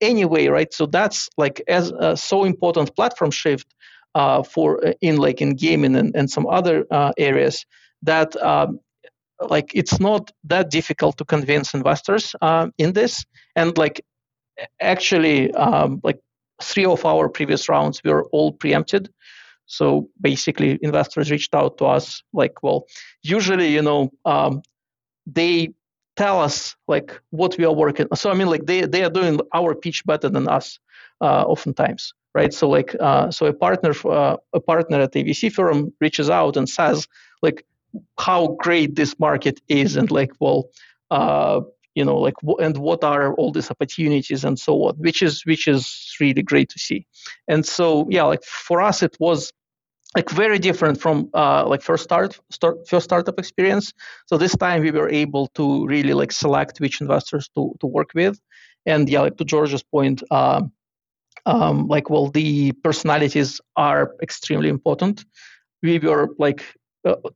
anyway 0.00 0.46
right? 0.48 0.72
So 0.72 0.86
that's 0.86 1.28
like 1.36 1.62
as 1.68 1.90
a 1.90 2.16
so 2.16 2.44
important 2.44 2.94
platform 2.96 3.30
shift 3.30 3.74
uh, 4.14 4.42
for 4.42 4.86
uh, 4.86 4.92
in 5.02 5.18
like 5.18 5.42
in 5.42 5.50
gaming 5.54 5.96
and, 5.96 6.16
and 6.16 6.30
some 6.30 6.46
other 6.46 6.86
uh, 6.90 7.12
areas 7.18 7.66
that 8.02 8.34
um, 8.42 8.80
like 9.40 9.70
it's 9.74 10.00
not 10.00 10.30
that 10.44 10.70
difficult 10.70 11.18
to 11.18 11.24
convince 11.24 11.74
investors 11.74 12.34
uh, 12.40 12.68
in 12.78 12.94
this. 12.94 13.24
And 13.54 13.76
like 13.76 14.02
actually 14.80 15.52
um, 15.52 16.00
like 16.02 16.18
three 16.62 16.84
of 16.86 17.04
our 17.04 17.28
previous 17.28 17.68
rounds 17.68 18.02
were 18.04 18.24
all 18.32 18.52
preempted. 18.52 19.10
So 19.66 20.08
basically 20.20 20.78
investors 20.82 21.30
reached 21.30 21.54
out 21.54 21.78
to 21.78 21.86
us 21.86 22.22
like 22.32 22.62
well 22.62 22.86
usually 23.22 23.68
you 23.68 23.82
know 23.82 24.10
um, 24.24 24.62
they 25.26 25.74
tell 26.14 26.40
us 26.40 26.76
like 26.86 27.20
what 27.30 27.58
we 27.58 27.64
are 27.66 27.74
working 27.74 28.06
so 28.14 28.30
i 28.30 28.34
mean 28.34 28.48
like 28.48 28.64
they, 28.64 28.86
they 28.86 29.04
are 29.04 29.10
doing 29.10 29.38
our 29.52 29.74
pitch 29.74 30.02
better 30.06 30.30
than 30.30 30.48
us 30.48 30.78
uh, 31.20 31.42
oftentimes 31.42 32.14
right? 32.36 32.52
So 32.52 32.68
like 32.68 32.94
uh, 33.00 33.30
so 33.30 33.46
a 33.46 33.54
partner 33.54 33.92
uh, 34.04 34.36
a 34.52 34.60
partner 34.60 35.00
at 35.00 35.16
a 35.16 35.24
vc 35.24 35.52
firm 35.52 35.92
reaches 36.02 36.28
out 36.28 36.56
and 36.58 36.68
says 36.68 37.08
like 37.42 37.64
how 38.18 38.40
great 38.64 38.94
this 38.94 39.18
market 39.18 39.58
is 39.68 39.96
and 39.96 40.10
like 40.10 40.32
well 40.38 40.68
uh, 41.10 41.60
you 41.96 42.04
know 42.04 42.16
like 42.16 42.34
and 42.60 42.76
what 42.78 43.02
are 43.02 43.34
all 43.34 43.50
these 43.50 43.70
opportunities 43.70 44.44
and 44.44 44.58
so 44.58 44.72
on 44.84 44.94
which 44.98 45.22
is 45.22 45.44
which 45.46 45.66
is 45.66 46.14
really 46.20 46.42
great 46.42 46.68
to 46.68 46.78
see. 46.78 47.06
And 47.48 47.66
so 47.66 48.06
yeah 48.08 48.24
like 48.24 48.44
for 48.44 48.80
us 48.80 49.02
it 49.02 49.16
was 49.18 49.52
like 50.14 50.30
very 50.30 50.58
different 50.58 51.00
from 51.00 51.28
uh, 51.34 51.66
like 51.66 51.82
first 51.82 52.04
start, 52.04 52.38
start 52.50 52.88
first 52.88 53.04
startup 53.04 53.38
experience. 53.38 53.92
So 54.26 54.38
this 54.38 54.56
time 54.56 54.82
we 54.82 54.90
were 54.90 55.10
able 55.10 55.48
to 55.58 55.86
really 55.86 56.14
like 56.14 56.32
select 56.32 56.78
which 56.78 57.00
investors 57.00 57.50
to 57.54 57.74
to 57.80 57.86
work 57.86 58.10
with. 58.14 58.38
And 58.86 59.08
yeah 59.08 59.22
like 59.22 59.36
to 59.38 59.44
george's 59.44 59.82
point 59.82 60.22
um, 60.30 60.72
um, 61.46 61.86
like 61.88 62.10
well 62.10 62.28
the 62.28 62.72
personalities 62.84 63.60
are 63.76 64.14
extremely 64.22 64.68
important. 64.68 65.24
We 65.82 65.98
were 65.98 66.28
like 66.38 66.62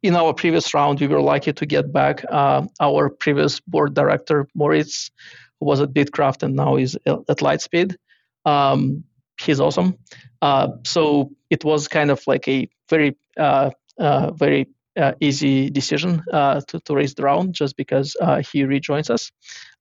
in 0.02 0.16
our 0.16 0.34
previous 0.34 0.72
round, 0.74 1.00
we 1.00 1.06
were 1.06 1.20
lucky 1.20 1.52
to 1.52 1.66
get 1.66 1.92
back 1.92 2.24
uh, 2.28 2.66
our 2.80 3.10
previous 3.10 3.60
board 3.60 3.94
director, 3.94 4.48
Moritz, 4.54 5.10
who 5.58 5.66
was 5.66 5.80
at 5.80 5.92
Bitkraft 5.92 6.42
and 6.42 6.56
now 6.56 6.76
is 6.76 6.96
at 7.06 7.38
Lightspeed. 7.38 7.96
Um, 8.44 9.04
he's 9.40 9.60
awesome. 9.60 9.96
Uh, 10.42 10.68
so 10.84 11.30
it 11.50 11.64
was 11.64 11.88
kind 11.88 12.10
of 12.10 12.22
like 12.26 12.48
a 12.48 12.68
very, 12.88 13.16
uh, 13.36 13.70
uh, 13.98 14.30
very 14.32 14.68
uh, 14.96 15.12
easy 15.20 15.70
decision 15.70 16.22
uh, 16.32 16.60
to, 16.68 16.80
to 16.80 16.94
raise 16.94 17.14
the 17.14 17.22
round 17.22 17.54
just 17.54 17.76
because 17.76 18.16
he 18.50 18.64
rejoins 18.64 19.10
us. 19.10 19.30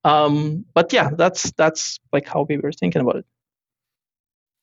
Um, 0.03 0.65
but 0.73 0.93
yeah, 0.93 1.09
that's 1.17 1.51
that's 1.53 1.99
like 2.13 2.27
how 2.27 2.45
we 2.47 2.57
were 2.57 2.71
thinking 2.71 3.01
about 3.01 3.17
it. 3.17 3.25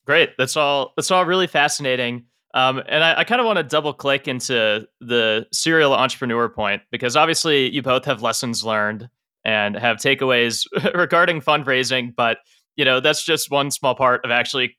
Great. 0.07 0.31
That's 0.39 0.57
all. 0.57 0.93
That's 0.97 1.11
all 1.11 1.27
really 1.27 1.47
fascinating. 1.47 2.27
Um, 2.57 2.83
and 2.89 3.05
I, 3.05 3.19
I 3.19 3.25
kind 3.25 3.39
of 3.39 3.47
want 3.47 3.59
to 3.59 3.63
double 3.63 3.93
click 3.93 4.27
into 4.27 4.89
the 4.99 5.47
serial 5.53 5.93
entrepreneur 5.93 6.49
point 6.49 6.81
because 6.91 7.15
obviously 7.15 7.71
you 7.71 7.83
both 7.83 8.07
have 8.07 8.23
lessons 8.23 8.65
learned 8.65 9.11
and 9.45 9.77
have 9.77 9.99
takeaways 9.99 10.65
regarding 10.95 11.43
fundraising, 11.43 12.17
but 12.17 12.39
you 12.75 12.85
know 12.85 12.99
that's 12.99 13.23
just 13.23 13.51
one 13.51 13.71
small 13.71 13.95
part 13.95 14.25
of 14.25 14.31
actually 14.31 14.75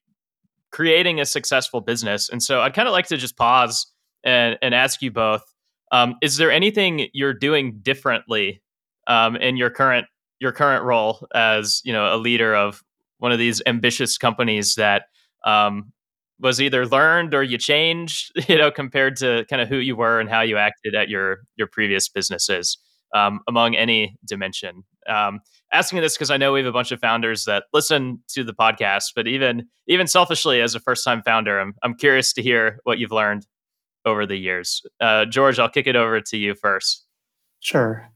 creating 0.71 1.19
a 1.19 1.25
successful 1.25 1.80
business. 1.80 2.30
And 2.30 2.41
so 2.41 2.61
I'd 2.61 2.73
kind 2.73 2.88
of 2.88 2.93
like 2.93 3.05
to 3.07 3.17
just 3.17 3.38
pause 3.38 3.86
and, 4.23 4.57
and 4.63 4.73
ask 4.73 5.03
you 5.03 5.11
both: 5.11 5.43
um, 5.91 6.15
Is 6.23 6.38
there 6.38 6.51
anything 6.51 7.09
you're 7.13 7.32
doing 7.32 7.78
differently 7.84 8.63
um, 9.05 9.36
in 9.36 9.55
your 9.55 9.69
current 9.69 10.07
your 10.39 10.51
current 10.51 10.84
role 10.84 11.28
as 11.36 11.84
you 11.86 11.93
know 11.93 12.11
a 12.11 12.17
leader 12.17 12.55
of 12.55 12.84
one 13.19 13.32
of 13.32 13.38
these 13.38 13.61
ambitious 13.67 14.17
companies 14.17 14.73
that 14.75 15.03
um, 15.45 15.93
was 16.40 16.62
either 16.62 16.86
learned 16.86 17.34
or 17.34 17.44
you 17.44 17.58
changed, 17.58 18.32
you 18.50 18.58
know, 18.58 18.72
compared 18.72 19.16
to 19.18 19.46
kind 19.50 19.62
of 19.62 19.68
who 19.68 19.78
you 19.78 19.96
were 19.96 20.20
and 20.20 20.30
how 20.30 20.42
you 20.42 20.58
acted 20.58 20.96
at 20.96 21.10
your 21.10 21.40
your 21.56 21.68
previous 21.68 22.10
businesses 22.10 22.78
um, 23.14 23.40
among 23.48 23.76
any 23.76 24.16
dimension. 24.26 24.84
Um, 25.08 25.40
asking 25.72 26.02
this 26.02 26.16
because 26.16 26.32
I 26.32 26.38
know 26.38 26.54
we 26.54 26.60
have 26.60 26.68
a 26.68 26.72
bunch 26.72 26.92
of 26.92 27.00
founders 27.00 27.46
that 27.46 27.64
listen 27.74 28.22
to 28.30 28.44
the 28.44 28.54
podcast, 28.54 29.12
but 29.16 29.28
even 29.28 29.68
even 29.88 30.08
selfishly 30.08 30.62
as 30.62 30.76
a 30.76 30.80
first 30.80 31.04
time 31.04 31.22
founder, 31.24 31.60
I'm 31.60 31.74
I'm 31.84 31.96
curious 31.96 32.34
to 32.34 32.42
hear 32.42 32.80
what 32.84 33.00
you've 33.00 33.12
learned 33.12 33.46
over 34.06 34.26
the 34.26 34.38
years. 34.38 34.82
Uh, 35.02 35.26
George, 35.26 35.60
I'll 35.60 35.70
kick 35.70 35.88
it 35.88 35.96
over 35.96 36.22
to 36.22 36.38
you 36.38 36.56
first. 36.56 37.06
Sure. 37.60 38.10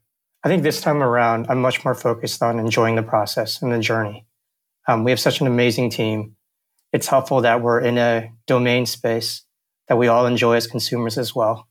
I 0.44 0.48
think 0.48 0.64
this 0.64 0.82
time 0.82 1.04
around, 1.04 1.48
I'm 1.50 1.62
much 1.62 1.84
more 1.86 1.94
focused 1.94 2.42
on 2.42 2.58
enjoying 2.60 2.96
the 2.96 3.04
process 3.04 3.62
and 3.62 3.72
the 3.72 3.80
journey. 3.80 4.26
Um, 4.88 5.04
we 5.04 5.12
have 5.12 5.20
such 5.20 5.40
an 5.42 5.48
amazing 5.48 5.92
team 5.92 6.36
it's 6.94 7.08
helpful 7.08 7.42
that 7.42 7.62
we're 7.62 7.80
in 7.80 7.98
a 7.98 8.32
domain 8.48 8.86
space 8.86 9.44
that 9.88 9.98
we 9.98 10.08
all 10.08 10.26
enjoy 10.26 10.56
as 10.56 10.68
consumers 10.68 11.18
as 11.18 11.36
well. 11.36 11.68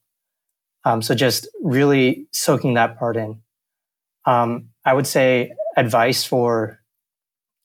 Um, 0.85 1.03
so 1.03 1.15
just 1.15 1.49
really 1.63 2.27
soaking 2.33 2.75
that 2.75 2.99
part 2.99 3.17
in. 3.17 3.41
Um, 4.27 4.71
I 4.85 4.95
would 4.95 5.07
say 5.07 5.53
advice 5.77 6.25
for 6.25 6.81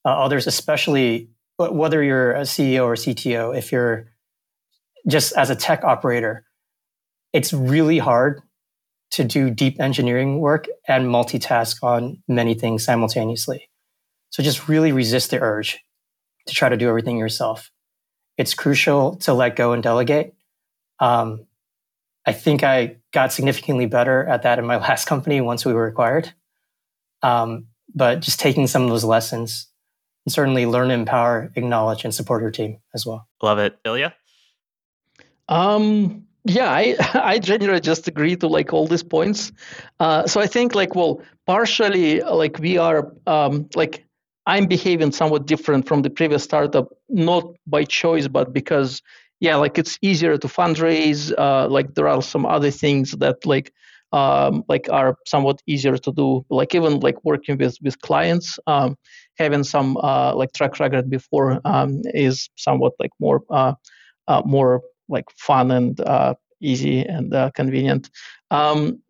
uh, 0.05 0.09
others, 0.09 0.47
especially 0.47 1.29
whether 1.57 2.03
you're 2.03 2.33
a 2.33 2.41
CEO 2.41 2.83
or 2.83 2.95
CTO, 2.95 3.57
if 3.57 3.71
you're 3.71 4.11
just 5.07 5.33
as 5.33 5.49
a 5.49 5.55
tech 5.55 5.83
operator, 5.83 6.45
it's 7.31 7.53
really 7.53 7.97
hard 7.97 8.41
to 9.11 9.23
do 9.23 9.49
deep 9.49 9.79
engineering 9.79 10.39
work 10.39 10.67
and 10.87 11.05
multitask 11.05 11.81
on 11.83 12.21
many 12.27 12.53
things 12.53 12.83
simultaneously. 12.83 13.69
So 14.31 14.43
just 14.43 14.67
really 14.67 14.91
resist 14.91 15.31
the 15.31 15.39
urge 15.39 15.84
to 16.47 16.53
try 16.53 16.69
to 16.69 16.77
do 16.77 16.87
everything 16.89 17.17
yourself. 17.17 17.71
It's 18.37 18.53
crucial 18.53 19.15
to 19.17 19.33
let 19.33 19.55
go 19.55 19.71
and 19.71 19.81
delegate. 19.81 20.35
Um, 20.99 21.45
I 22.25 22.33
think 22.33 22.63
I 22.63 22.97
got 23.13 23.31
significantly 23.31 23.85
better 23.85 24.25
at 24.25 24.43
that 24.43 24.59
in 24.59 24.65
my 24.65 24.77
last 24.87 25.05
company 25.05 25.41
once 25.41 25.65
we 25.65 25.73
were 25.73 25.87
acquired. 25.87 26.33
Um, 27.21 27.67
but 27.93 28.19
just 28.19 28.39
taking 28.39 28.67
some 28.67 28.83
of 28.83 28.89
those 28.89 29.03
lessons 29.03 29.67
and 30.25 30.33
certainly 30.33 30.65
learn, 30.65 30.91
empower, 30.91 31.51
acknowledge, 31.55 32.03
and 32.03 32.13
support 32.13 32.41
your 32.41 32.51
team 32.51 32.79
as 32.93 33.05
well. 33.05 33.27
Love 33.41 33.59
it, 33.59 33.77
Ilya. 33.85 34.13
Um, 35.47 36.25
yeah, 36.43 36.71
I 36.71 36.95
I 37.13 37.39
generally 37.39 37.79
just 37.79 38.07
agree 38.07 38.35
to 38.37 38.47
like 38.47 38.73
all 38.73 38.87
these 38.87 39.03
points. 39.03 39.51
Uh, 39.99 40.27
so 40.27 40.41
I 40.41 40.47
think 40.47 40.75
like 40.75 40.95
well, 40.95 41.21
partially 41.45 42.21
like 42.21 42.59
we 42.59 42.77
are 42.77 43.13
um, 43.27 43.69
like 43.75 44.04
I'm 44.45 44.67
behaving 44.67 45.11
somewhat 45.11 45.47
different 45.47 45.87
from 45.87 46.01
the 46.01 46.09
previous 46.09 46.43
startup, 46.43 46.89
not 47.09 47.45
by 47.65 47.83
choice, 47.83 48.27
but 48.27 48.53
because 48.53 49.01
yeah, 49.39 49.55
like 49.55 49.77
it's 49.77 49.97
easier 50.01 50.37
to 50.37 50.47
fundraise. 50.47 51.33
Uh, 51.37 51.67
like 51.67 51.95
there 51.95 52.07
are 52.07 52.21
some 52.21 52.45
other 52.45 52.71
things 52.71 53.11
that 53.13 53.45
like 53.45 53.73
um, 54.11 54.63
like 54.69 54.87
are 54.89 55.17
somewhat 55.25 55.61
easier 55.67 55.97
to 55.97 56.11
do. 56.11 56.45
Like 56.49 56.73
even 56.73 56.99
like 56.99 57.23
working 57.23 57.57
with 57.57 57.77
with 57.81 57.99
clients, 58.01 58.57
um, 58.67 58.97
having 59.37 59.63
some 59.63 59.97
uh, 59.97 60.33
like 60.35 60.53
track 60.53 60.79
record 60.79 61.09
before 61.09 61.59
um, 61.65 62.01
is 62.13 62.49
somewhat 62.55 62.93
like 62.99 63.11
more 63.19 63.43
uh, 63.49 63.73
uh 64.27 64.41
more 64.45 64.81
like 65.09 65.25
fun 65.37 65.71
and 65.71 65.99
uh, 66.01 66.33
easy 66.61 67.01
and 67.01 67.33
uh, 67.33 67.51
convenient. 67.51 68.09
Um, 68.51 69.01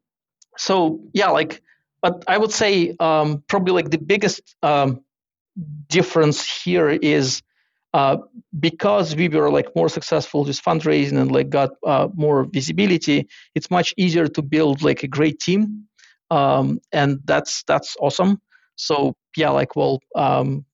so 0.57 0.99
yeah, 1.13 1.29
like 1.29 1.61
but 2.01 2.23
I 2.27 2.37
would 2.37 2.51
say 2.51 2.95
um, 2.99 3.43
probably 3.47 3.73
like 3.73 3.91
the 3.91 3.97
biggest 3.97 4.55
um, 4.63 5.01
difference 5.87 6.45
here 6.63 6.89
is 6.89 7.41
uh, 7.95 8.17
because 8.59 9.15
we 9.15 9.29
were 9.29 9.49
like 9.49 9.73
more 9.73 9.87
successful 9.87 10.43
with 10.43 10.61
fundraising 10.61 11.17
and 11.17 11.31
like 11.31 11.49
got 11.49 11.69
uh, 11.85 12.09
more 12.13 12.43
visibility, 12.43 13.25
it's 13.55 13.71
much 13.71 13.93
easier 13.95 14.27
to 14.27 14.41
build 14.41 14.81
like 14.81 15.03
a 15.03 15.07
great 15.07 15.39
team, 15.39 15.85
um, 16.29 16.79
and 16.91 17.19
that's 17.23 17.63
that's 17.63 17.95
awesome. 18.01 18.41
So 18.75 19.15
yeah, 19.37 19.51
like 19.51 19.77
well, 19.77 20.01
um, 20.13 20.65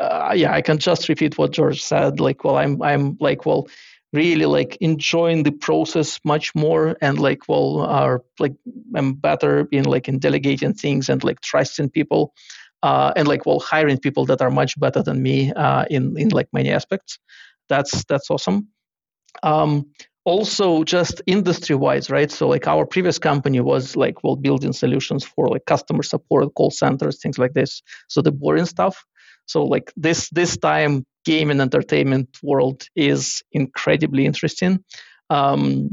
uh, 0.00 0.32
yeah, 0.34 0.52
I 0.52 0.62
can 0.62 0.78
just 0.78 1.08
repeat 1.08 1.38
what 1.38 1.52
George 1.52 1.80
said. 1.80 2.18
Like, 2.18 2.42
well, 2.42 2.56
I'm 2.56 2.82
I'm 2.82 3.16
like 3.20 3.46
well, 3.46 3.68
really 4.12 4.46
like 4.46 4.76
enjoying 4.80 5.44
the 5.44 5.52
process 5.52 6.18
much 6.24 6.52
more, 6.56 6.96
and 7.00 7.20
like 7.20 7.48
well, 7.48 7.82
are 7.82 8.22
like 8.40 8.54
I'm 8.96 9.12
better 9.12 9.68
in 9.70 9.84
like 9.84 10.08
in 10.08 10.18
delegating 10.18 10.74
things 10.74 11.08
and 11.08 11.22
like 11.22 11.40
trusting 11.40 11.90
people 11.90 12.34
uh, 12.84 13.12
and 13.16 13.26
like 13.26 13.46
well 13.46 13.60
hiring 13.60 13.98
people 13.98 14.26
that 14.26 14.42
are 14.42 14.50
much 14.50 14.78
better 14.78 15.02
than 15.02 15.22
me 15.22 15.52
uh, 15.52 15.84
in 15.90 16.14
in 16.18 16.28
like 16.28 16.48
many 16.52 16.70
aspects. 16.70 17.18
That's 17.68 18.04
that's 18.04 18.30
awesome. 18.30 18.68
Um, 19.42 19.86
also 20.24 20.84
just 20.84 21.20
industry 21.26 21.76
wise 21.76 22.08
right 22.10 22.30
so 22.30 22.48
like 22.48 22.66
our 22.66 22.86
previous 22.86 23.18
company 23.18 23.60
was 23.60 23.94
like 23.94 24.24
well 24.24 24.36
building 24.36 24.72
solutions 24.72 25.22
for 25.22 25.48
like 25.48 25.66
customer 25.66 26.02
support 26.02 26.54
call 26.54 26.70
centers 26.70 27.20
things 27.20 27.38
like 27.38 27.52
this 27.52 27.82
so 28.08 28.22
the 28.22 28.32
boring 28.32 28.64
stuff 28.64 29.04
so 29.46 29.64
like 29.64 29.92
this 29.96 30.30
this 30.30 30.56
time 30.56 31.04
game 31.26 31.50
and 31.50 31.60
entertainment 31.60 32.28
world 32.42 32.84
is 32.96 33.42
incredibly 33.52 34.24
interesting 34.24 34.82
um, 35.30 35.90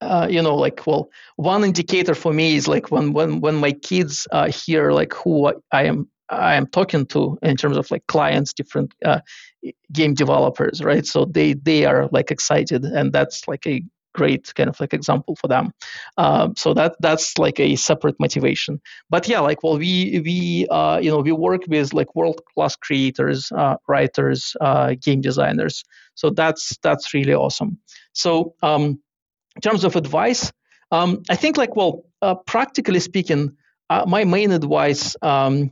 uh, 0.00 0.26
you 0.30 0.40
know 0.40 0.56
like 0.56 0.86
well 0.86 1.10
one 1.36 1.64
indicator 1.64 2.14
for 2.14 2.32
me 2.32 2.56
is 2.56 2.68
like 2.68 2.90
when 2.90 3.12
when 3.12 3.40
when 3.40 3.56
my 3.56 3.72
kids 3.72 4.26
uh, 4.32 4.50
hear 4.50 4.92
like 4.92 5.12
who 5.12 5.52
i 5.72 5.84
am 5.84 6.08
I 6.30 6.54
am 6.54 6.66
talking 6.66 7.06
to 7.06 7.38
in 7.42 7.56
terms 7.56 7.76
of 7.76 7.90
like 7.90 8.06
clients, 8.06 8.52
different 8.52 8.92
uh, 9.04 9.20
game 9.92 10.14
developers, 10.14 10.82
right? 10.82 11.06
So 11.06 11.24
they 11.24 11.54
they 11.54 11.84
are 11.84 12.08
like 12.12 12.30
excited, 12.30 12.84
and 12.84 13.12
that's 13.12 13.48
like 13.48 13.66
a 13.66 13.82
great 14.14 14.52
kind 14.54 14.68
of 14.68 14.80
like 14.80 14.92
example 14.92 15.36
for 15.36 15.48
them. 15.48 15.72
Um, 16.16 16.54
so 16.56 16.74
that 16.74 16.96
that's 17.00 17.38
like 17.38 17.60
a 17.60 17.76
separate 17.76 18.16
motivation. 18.18 18.80
But 19.10 19.28
yeah, 19.28 19.40
like 19.40 19.62
well, 19.62 19.78
we 19.78 20.20
we 20.24 20.66
uh, 20.70 20.98
you 21.02 21.10
know 21.10 21.18
we 21.18 21.32
work 21.32 21.62
with 21.68 21.92
like 21.94 22.14
world 22.14 22.40
class 22.54 22.76
creators, 22.76 23.50
uh, 23.52 23.76
writers, 23.86 24.56
uh, 24.60 24.94
game 25.00 25.20
designers. 25.20 25.84
So 26.14 26.30
that's 26.30 26.76
that's 26.82 27.14
really 27.14 27.34
awesome. 27.34 27.78
So 28.12 28.54
um, 28.62 29.00
in 29.56 29.62
terms 29.62 29.84
of 29.84 29.96
advice, 29.96 30.52
um, 30.90 31.22
I 31.30 31.36
think 31.36 31.56
like 31.56 31.76
well, 31.76 32.04
uh, 32.22 32.34
practically 32.34 33.00
speaking, 33.00 33.56
uh, 33.90 34.04
my 34.06 34.24
main 34.24 34.52
advice. 34.52 35.16
Um, 35.22 35.70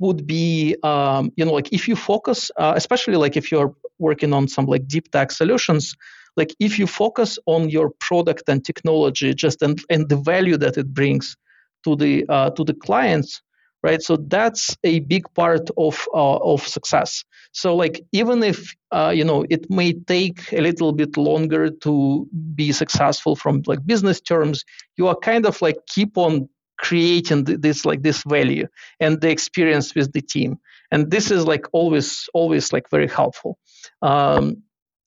would 0.00 0.26
be 0.26 0.76
um, 0.82 1.32
you 1.36 1.44
know 1.44 1.52
like 1.52 1.72
if 1.72 1.86
you 1.86 1.94
focus 1.94 2.50
uh, 2.56 2.72
especially 2.76 3.16
like 3.16 3.36
if 3.36 3.52
you're 3.52 3.74
working 3.98 4.32
on 4.32 4.48
some 4.48 4.66
like 4.66 4.86
deep 4.88 5.10
tech 5.12 5.30
solutions 5.30 5.94
like 6.36 6.54
if 6.58 6.78
you 6.78 6.86
focus 6.86 7.38
on 7.46 7.70
your 7.70 7.90
product 8.00 8.44
and 8.48 8.64
technology 8.64 9.32
just 9.34 9.62
and, 9.62 9.80
and 9.90 10.08
the 10.08 10.16
value 10.16 10.56
that 10.56 10.76
it 10.76 10.92
brings 10.92 11.36
to 11.84 11.94
the 11.96 12.26
uh, 12.28 12.50
to 12.50 12.64
the 12.64 12.74
clients 12.74 13.42
right? 13.82 14.02
So 14.02 14.16
that's 14.16 14.76
a 14.84 15.00
big 15.00 15.32
part 15.34 15.70
of 15.76 16.06
uh, 16.12 16.36
of 16.36 16.66
success. 16.66 17.24
So 17.52 17.74
like 17.74 18.02
even 18.12 18.42
if 18.42 18.74
uh, 18.92 19.12
you 19.14 19.24
know 19.24 19.44
it 19.50 19.70
may 19.70 19.92
take 19.92 20.52
a 20.52 20.60
little 20.60 20.92
bit 20.92 21.16
longer 21.16 21.70
to 21.70 22.28
be 22.54 22.72
successful 22.72 23.36
from 23.36 23.62
like 23.66 23.84
business 23.86 24.20
terms 24.20 24.64
you 24.96 25.08
are 25.08 25.16
kind 25.16 25.46
of 25.46 25.60
like 25.62 25.76
keep 25.86 26.16
on 26.16 26.48
creating 26.80 27.44
this 27.44 27.84
like 27.84 28.02
this 28.02 28.22
value 28.24 28.66
and 28.98 29.20
the 29.20 29.30
experience 29.30 29.94
with 29.94 30.12
the 30.12 30.22
team. 30.22 30.58
And 30.90 31.10
this 31.10 31.30
is 31.30 31.46
like 31.46 31.66
always 31.72 32.28
always 32.34 32.72
like 32.72 32.90
very 32.90 33.08
helpful. 33.08 33.58
Um, 34.02 34.62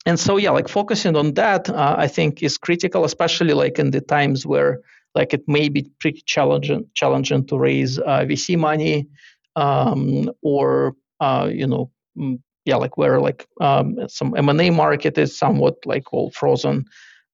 and 0.06 0.20
so 0.20 0.38
yeah, 0.38 0.52
like 0.52 0.70
focusing 0.70 1.16
on 1.16 1.34
that, 1.34 1.70
uh, 1.70 1.96
I 1.98 2.08
think 2.08 2.44
is 2.44 2.58
critical, 2.58 3.06
especially 3.06 3.54
like 3.54 3.80
in 3.80 3.92
the 3.92 4.02
times 4.02 4.46
where 4.46 4.82
like 5.16 5.34
it 5.34 5.44
may 5.48 5.70
be 5.70 5.90
pretty 6.00 6.22
challenging 6.26 6.86
challenging 6.94 7.46
to 7.48 7.58
raise 7.58 8.00
uh, 8.00 8.26
VC 8.30 8.58
money, 8.58 9.08
um, 9.56 10.32
or 10.42 10.96
uh, 11.20 11.50
you 11.52 11.68
know, 11.68 11.92
mm, 12.18 12.40
yeah, 12.66 12.76
like 12.76 12.98
where 12.98 13.20
like 13.20 13.48
um, 13.60 13.98
some 14.08 14.36
M 14.38 14.50
and 14.50 14.62
A 14.62 14.70
market 14.70 15.18
is 15.18 15.38
somewhat 15.38 15.76
like 15.86 16.14
all 16.14 16.32
frozen. 16.32 16.86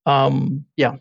Um, 0.05 0.65
yeah, 0.77 0.95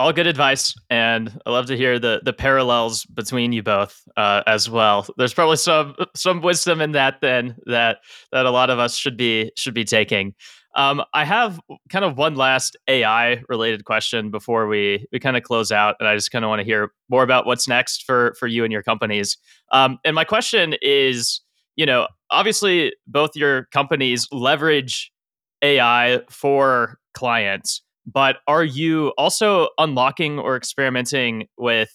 all 0.00 0.14
good 0.14 0.26
advice, 0.26 0.74
and 0.88 1.38
I 1.44 1.50
love 1.50 1.66
to 1.66 1.76
hear 1.76 1.98
the 1.98 2.22
the 2.24 2.32
parallels 2.32 3.04
between 3.04 3.52
you 3.52 3.62
both 3.62 4.02
uh, 4.16 4.42
as 4.46 4.68
well. 4.70 5.06
There's 5.18 5.34
probably 5.34 5.56
some 5.56 5.94
some 6.16 6.40
wisdom 6.40 6.80
in 6.80 6.92
that 6.92 7.20
then 7.20 7.54
that 7.66 7.98
that 8.32 8.46
a 8.46 8.50
lot 8.50 8.70
of 8.70 8.78
us 8.78 8.96
should 8.96 9.18
be 9.18 9.52
should 9.56 9.74
be 9.74 9.84
taking. 9.84 10.34
Um, 10.74 11.02
I 11.12 11.24
have 11.26 11.60
kind 11.90 12.04
of 12.04 12.16
one 12.16 12.36
last 12.36 12.78
AI 12.88 13.42
related 13.50 13.84
question 13.84 14.30
before 14.30 14.68
we 14.68 15.06
we 15.12 15.20
kind 15.20 15.36
of 15.36 15.42
close 15.42 15.70
out, 15.70 15.96
and 16.00 16.08
I 16.08 16.14
just 16.14 16.30
kind 16.30 16.46
of 16.46 16.48
want 16.48 16.60
to 16.60 16.64
hear 16.64 16.92
more 17.10 17.22
about 17.22 17.44
what's 17.44 17.68
next 17.68 18.04
for 18.04 18.34
for 18.38 18.46
you 18.46 18.64
and 18.64 18.72
your 18.72 18.82
companies. 18.82 19.36
Um, 19.70 19.98
and 20.02 20.14
my 20.14 20.24
question 20.24 20.76
is, 20.80 21.42
you 21.76 21.84
know, 21.84 22.08
obviously 22.30 22.94
both 23.06 23.36
your 23.36 23.66
companies 23.66 24.26
leverage 24.32 25.12
AI 25.60 26.22
for 26.30 26.98
clients, 27.12 27.82
but 28.12 28.38
are 28.46 28.64
you 28.64 29.12
also 29.18 29.68
unlocking 29.78 30.38
or 30.38 30.56
experimenting 30.56 31.46
with 31.58 31.90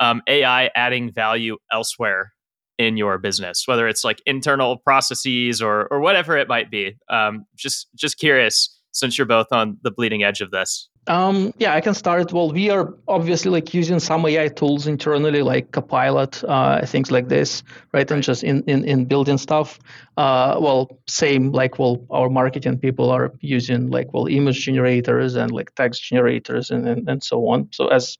um, 0.00 0.22
AI 0.28 0.70
adding 0.74 1.12
value 1.12 1.56
elsewhere 1.72 2.32
in 2.78 2.96
your 2.96 3.18
business, 3.18 3.64
whether 3.66 3.88
it's 3.88 4.04
like 4.04 4.22
internal 4.24 4.78
processes 4.78 5.60
or 5.60 5.88
or 5.90 6.00
whatever 6.00 6.36
it 6.36 6.48
might 6.48 6.70
be. 6.70 6.96
Um, 7.10 7.44
just 7.56 7.88
just 7.96 8.18
curious, 8.18 8.80
since 8.92 9.18
you're 9.18 9.26
both 9.26 9.48
on 9.50 9.78
the 9.82 9.90
bleeding 9.90 10.22
edge 10.22 10.40
of 10.40 10.50
this. 10.50 10.88
Um, 11.06 11.54
yeah, 11.58 11.74
I 11.74 11.80
can 11.80 11.94
start. 11.94 12.32
Well, 12.34 12.50
we 12.50 12.68
are 12.68 12.94
obviously 13.06 13.50
like 13.50 13.72
using 13.72 13.98
some 13.98 14.26
AI 14.26 14.48
tools 14.48 14.86
internally, 14.86 15.42
like 15.42 15.72
Copilot, 15.72 16.44
uh, 16.44 16.84
things 16.84 17.10
like 17.10 17.28
this, 17.28 17.62
right? 17.92 18.10
And 18.10 18.22
just 18.22 18.44
in 18.44 18.62
in, 18.64 18.84
in 18.84 19.04
building 19.06 19.38
stuff. 19.38 19.78
Uh, 20.18 20.58
well, 20.60 20.98
same 21.06 21.50
like 21.52 21.78
well, 21.78 22.04
our 22.10 22.28
marketing 22.28 22.78
people 22.78 23.10
are 23.10 23.32
using 23.40 23.88
like 23.90 24.12
well 24.12 24.26
image 24.26 24.64
generators 24.64 25.34
and 25.34 25.50
like 25.50 25.74
text 25.74 26.02
generators 26.02 26.70
and 26.70 26.86
and, 26.86 27.08
and 27.08 27.22
so 27.24 27.48
on. 27.48 27.68
So 27.72 27.88
as 27.88 28.18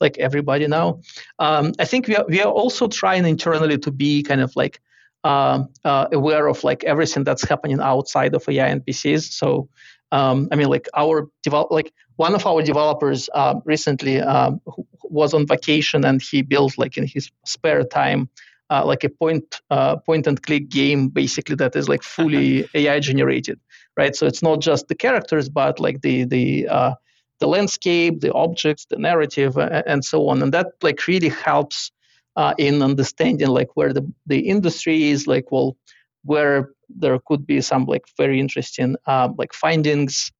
like 0.00 0.16
everybody 0.18 0.66
now. 0.66 1.00
Um, 1.38 1.72
I 1.78 1.84
think 1.84 2.08
we 2.08 2.16
are, 2.16 2.24
we 2.26 2.40
are 2.40 2.50
also 2.50 2.88
trying 2.88 3.26
internally 3.26 3.78
to 3.78 3.90
be 3.90 4.22
kind 4.22 4.40
of 4.40 4.54
like 4.56 4.80
uh, 5.24 5.64
uh, 5.84 6.06
aware 6.12 6.46
of 6.46 6.64
like 6.64 6.84
everything 6.84 7.24
that's 7.24 7.46
happening 7.46 7.80
outside 7.80 8.34
of 8.34 8.48
AI 8.48 8.70
NPCs. 8.70 9.32
So 9.32 9.68
um, 10.12 10.48
I 10.50 10.56
mean, 10.56 10.68
like 10.68 10.88
our 10.96 11.28
develop, 11.42 11.70
like 11.70 11.92
one 12.20 12.34
of 12.34 12.44
our 12.46 12.60
developers 12.60 13.30
uh, 13.32 13.54
recently 13.64 14.20
um, 14.20 14.60
was 15.04 15.32
on 15.32 15.46
vacation 15.46 16.04
and 16.04 16.20
he 16.20 16.42
built 16.42 16.76
like 16.76 16.98
in 16.98 17.06
his 17.06 17.30
spare 17.46 17.82
time. 17.82 18.28
Uh, 18.72 18.84
like 18.86 19.02
a 19.02 19.08
point 19.08 19.60
uh, 19.70 19.96
point 19.96 20.28
and 20.28 20.40
click 20.44 20.68
game 20.68 21.08
basically 21.08 21.56
that 21.56 21.74
is 21.74 21.88
like 21.88 22.04
fully 22.04 22.68
AI 22.74 23.00
generated, 23.00 23.58
right? 23.96 24.14
So 24.14 24.26
it's 24.26 24.42
not 24.42 24.60
just 24.60 24.86
the 24.86 24.94
characters, 24.94 25.48
but 25.48 25.80
like 25.80 26.02
the 26.02 26.24
the 26.24 26.68
uh, 26.68 26.94
the 27.40 27.48
landscape, 27.48 28.20
the 28.20 28.32
objects, 28.32 28.86
the 28.88 28.96
narrative, 28.96 29.56
and 29.56 30.04
so 30.04 30.28
on. 30.28 30.40
And 30.42 30.52
that 30.52 30.68
like 30.82 31.08
really 31.08 31.30
helps 31.30 31.90
uh, 32.36 32.54
in 32.58 32.80
understanding 32.80 33.48
like 33.48 33.70
where 33.74 33.92
the, 33.92 34.04
the 34.26 34.40
industry 34.54 35.10
is, 35.10 35.26
like 35.26 35.50
well, 35.50 35.76
where 36.22 36.70
there 36.88 37.18
could 37.26 37.44
be 37.46 37.60
some 37.60 37.86
like 37.86 38.04
very 38.16 38.38
interesting 38.38 38.94
um, 39.06 39.34
like 39.36 39.52
findings, 39.52 40.30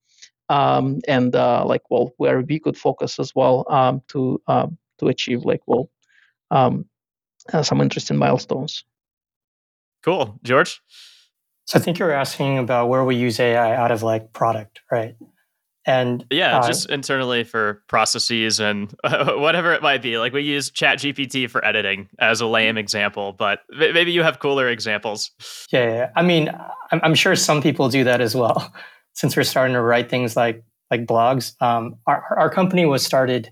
um, 0.51 1.01
and 1.07 1.35
uh, 1.35 1.65
like 1.65 1.83
well, 1.91 2.13
where 2.17 2.41
we 2.41 2.59
could 2.59 2.77
focus 2.77 3.19
as 3.19 3.35
well 3.35 3.65
um, 3.71 4.03
to 4.09 4.43
um, 4.49 4.77
to 4.99 5.07
achieve 5.07 5.45
like 5.45 5.63
well 5.67 5.89
um, 6.51 6.85
uh, 7.53 7.63
some 7.63 7.81
interesting 7.81 8.17
milestones. 8.17 8.85
Cool, 10.03 10.39
George. 10.43 10.83
So 11.67 11.79
I 11.79 11.83
think 11.83 11.99
you're 11.99 12.11
asking 12.11 12.59
about 12.59 12.89
where 12.89 13.05
we 13.05 13.15
use 13.15 13.39
AI 13.39 13.77
out 13.77 13.93
of 13.93 14.03
like 14.03 14.33
product, 14.33 14.81
right? 14.91 15.15
And 15.87 16.27
yeah, 16.31 16.59
uh, 16.59 16.67
just 16.67 16.91
internally 16.91 17.45
for 17.45 17.83
processes 17.87 18.59
and 18.61 18.95
whatever 19.05 19.73
it 19.73 19.83
might 19.83 20.03
be. 20.03 20.19
Like 20.19 20.33
we 20.33 20.43
use 20.43 20.71
Chat 20.71 20.99
GPT 20.99 21.49
for 21.49 21.65
editing 21.65 22.09
as 22.19 22.41
a 22.41 22.47
lame 22.47 22.77
example, 22.77 23.33
but 23.33 23.61
maybe 23.71 24.11
you 24.11 24.23
have 24.25 24.41
cooler 24.41 24.69
examples. 24.69 25.31
Yeah, 25.73 25.85
yeah. 25.85 26.11
I 26.17 26.23
mean, 26.23 26.51
I'm, 26.91 27.01
I'm, 27.03 27.15
sure 27.15 27.35
some 27.37 27.63
people 27.63 27.89
do 27.89 28.05
that 28.05 28.21
as 28.21 28.35
well. 28.35 28.75
Since 29.21 29.37
we're 29.37 29.45
starting 29.45 29.75
to 29.75 29.83
write 29.83 30.09
things 30.09 30.35
like 30.35 30.65
like 30.91 31.05
blogs, 31.05 31.61
um, 31.61 31.97
our 32.07 32.25
our 32.39 32.49
company 32.49 32.87
was 32.87 33.05
started 33.05 33.51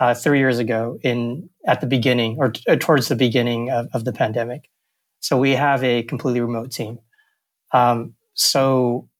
uh, 0.00 0.14
three 0.14 0.38
years 0.38 0.58
ago 0.58 0.98
in 1.02 1.50
at 1.66 1.82
the 1.82 1.86
beginning 1.86 2.36
or 2.38 2.52
t- 2.52 2.62
uh, 2.66 2.76
towards 2.76 3.08
the 3.08 3.14
beginning 3.14 3.70
of, 3.70 3.88
of 3.92 4.06
the 4.06 4.14
pandemic. 4.14 4.70
So 5.20 5.36
we 5.36 5.50
have 5.56 5.84
a 5.84 6.04
completely 6.04 6.40
remote 6.40 6.70
team. 6.70 7.00
Um, 7.74 8.14
so 8.32 9.10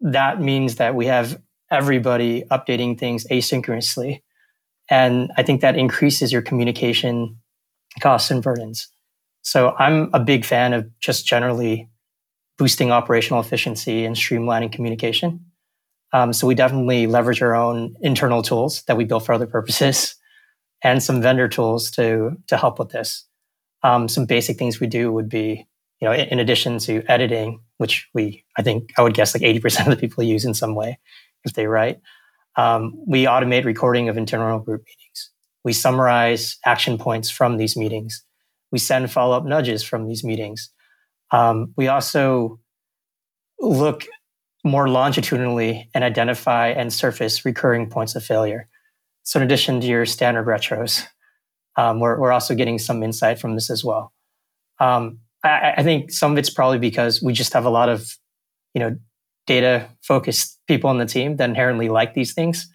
that 0.00 0.40
means 0.40 0.76
that 0.76 0.94
we 0.94 1.06
have 1.06 1.42
everybody 1.72 2.44
updating 2.52 2.96
things 2.96 3.26
asynchronously. 3.26 4.22
And 4.88 5.32
I 5.36 5.42
think 5.42 5.60
that 5.60 5.76
increases 5.76 6.30
your 6.30 6.42
communication 6.42 7.40
costs 8.00 8.30
and 8.30 8.44
burdens. 8.44 8.88
So 9.42 9.74
I'm 9.76 10.08
a 10.12 10.20
big 10.20 10.44
fan 10.44 10.72
of 10.72 10.86
just 11.00 11.26
generally 11.26 11.90
boosting 12.58 12.90
operational 12.90 13.40
efficiency 13.40 14.04
and 14.04 14.16
streamlining 14.16 14.72
communication. 14.72 15.44
Um, 16.12 16.32
so 16.32 16.46
we 16.46 16.54
definitely 16.54 17.06
leverage 17.06 17.42
our 17.42 17.54
own 17.54 17.94
internal 18.00 18.42
tools 18.42 18.82
that 18.84 18.96
we 18.96 19.04
built 19.04 19.26
for 19.26 19.32
other 19.32 19.46
purposes 19.46 20.14
and 20.82 21.02
some 21.02 21.20
vendor 21.20 21.48
tools 21.48 21.90
to, 21.92 22.36
to 22.46 22.56
help 22.56 22.78
with 22.78 22.90
this. 22.90 23.26
Um, 23.82 24.08
some 24.08 24.24
basic 24.24 24.56
things 24.58 24.80
we 24.80 24.86
do 24.86 25.12
would 25.12 25.28
be, 25.28 25.66
you 26.00 26.08
know, 26.08 26.12
in, 26.12 26.28
in 26.28 26.38
addition 26.38 26.78
to 26.80 27.02
editing, 27.08 27.60
which 27.78 28.08
we, 28.14 28.44
I 28.56 28.62
think 28.62 28.92
I 28.96 29.02
would 29.02 29.14
guess 29.14 29.34
like 29.34 29.42
80% 29.42 29.86
of 29.86 29.90
the 29.90 29.96
people 29.96 30.24
use 30.24 30.44
in 30.44 30.54
some 30.54 30.74
way, 30.74 30.98
if 31.44 31.52
they 31.52 31.66
write. 31.66 32.00
Um, 32.56 32.94
we 33.06 33.24
automate 33.24 33.64
recording 33.64 34.08
of 34.08 34.16
internal 34.16 34.58
group 34.58 34.82
meetings. 34.82 35.30
We 35.64 35.72
summarize 35.72 36.58
action 36.64 36.96
points 36.96 37.28
from 37.28 37.56
these 37.56 37.76
meetings. 37.76 38.24
We 38.72 38.78
send 38.78 39.10
follow 39.10 39.36
up 39.36 39.44
nudges 39.44 39.82
from 39.82 40.06
these 40.06 40.24
meetings. 40.24 40.70
Um, 41.30 41.72
we 41.76 41.88
also 41.88 42.60
look 43.58 44.04
more 44.64 44.88
longitudinally 44.88 45.88
and 45.94 46.04
identify 46.04 46.68
and 46.68 46.92
surface 46.92 47.44
recurring 47.44 47.88
points 47.88 48.14
of 48.16 48.24
failure. 48.24 48.68
So, 49.22 49.40
in 49.40 49.44
addition 49.44 49.80
to 49.80 49.86
your 49.86 50.06
standard 50.06 50.46
retros, 50.46 51.04
um, 51.76 52.00
we're, 52.00 52.18
we're 52.18 52.32
also 52.32 52.54
getting 52.54 52.78
some 52.78 53.02
insight 53.02 53.38
from 53.38 53.54
this 53.54 53.70
as 53.70 53.84
well. 53.84 54.12
Um, 54.78 55.20
I, 55.42 55.74
I, 55.78 55.82
think 55.82 56.12
some 56.12 56.32
of 56.32 56.38
it's 56.38 56.50
probably 56.50 56.78
because 56.78 57.22
we 57.22 57.32
just 57.32 57.52
have 57.54 57.64
a 57.64 57.70
lot 57.70 57.88
of, 57.88 58.12
you 58.74 58.80
know, 58.80 58.96
data 59.46 59.88
focused 60.02 60.58
people 60.66 60.90
on 60.90 60.98
the 60.98 61.06
team 61.06 61.36
that 61.36 61.48
inherently 61.48 61.88
like 61.88 62.14
these 62.14 62.34
things 62.34 62.68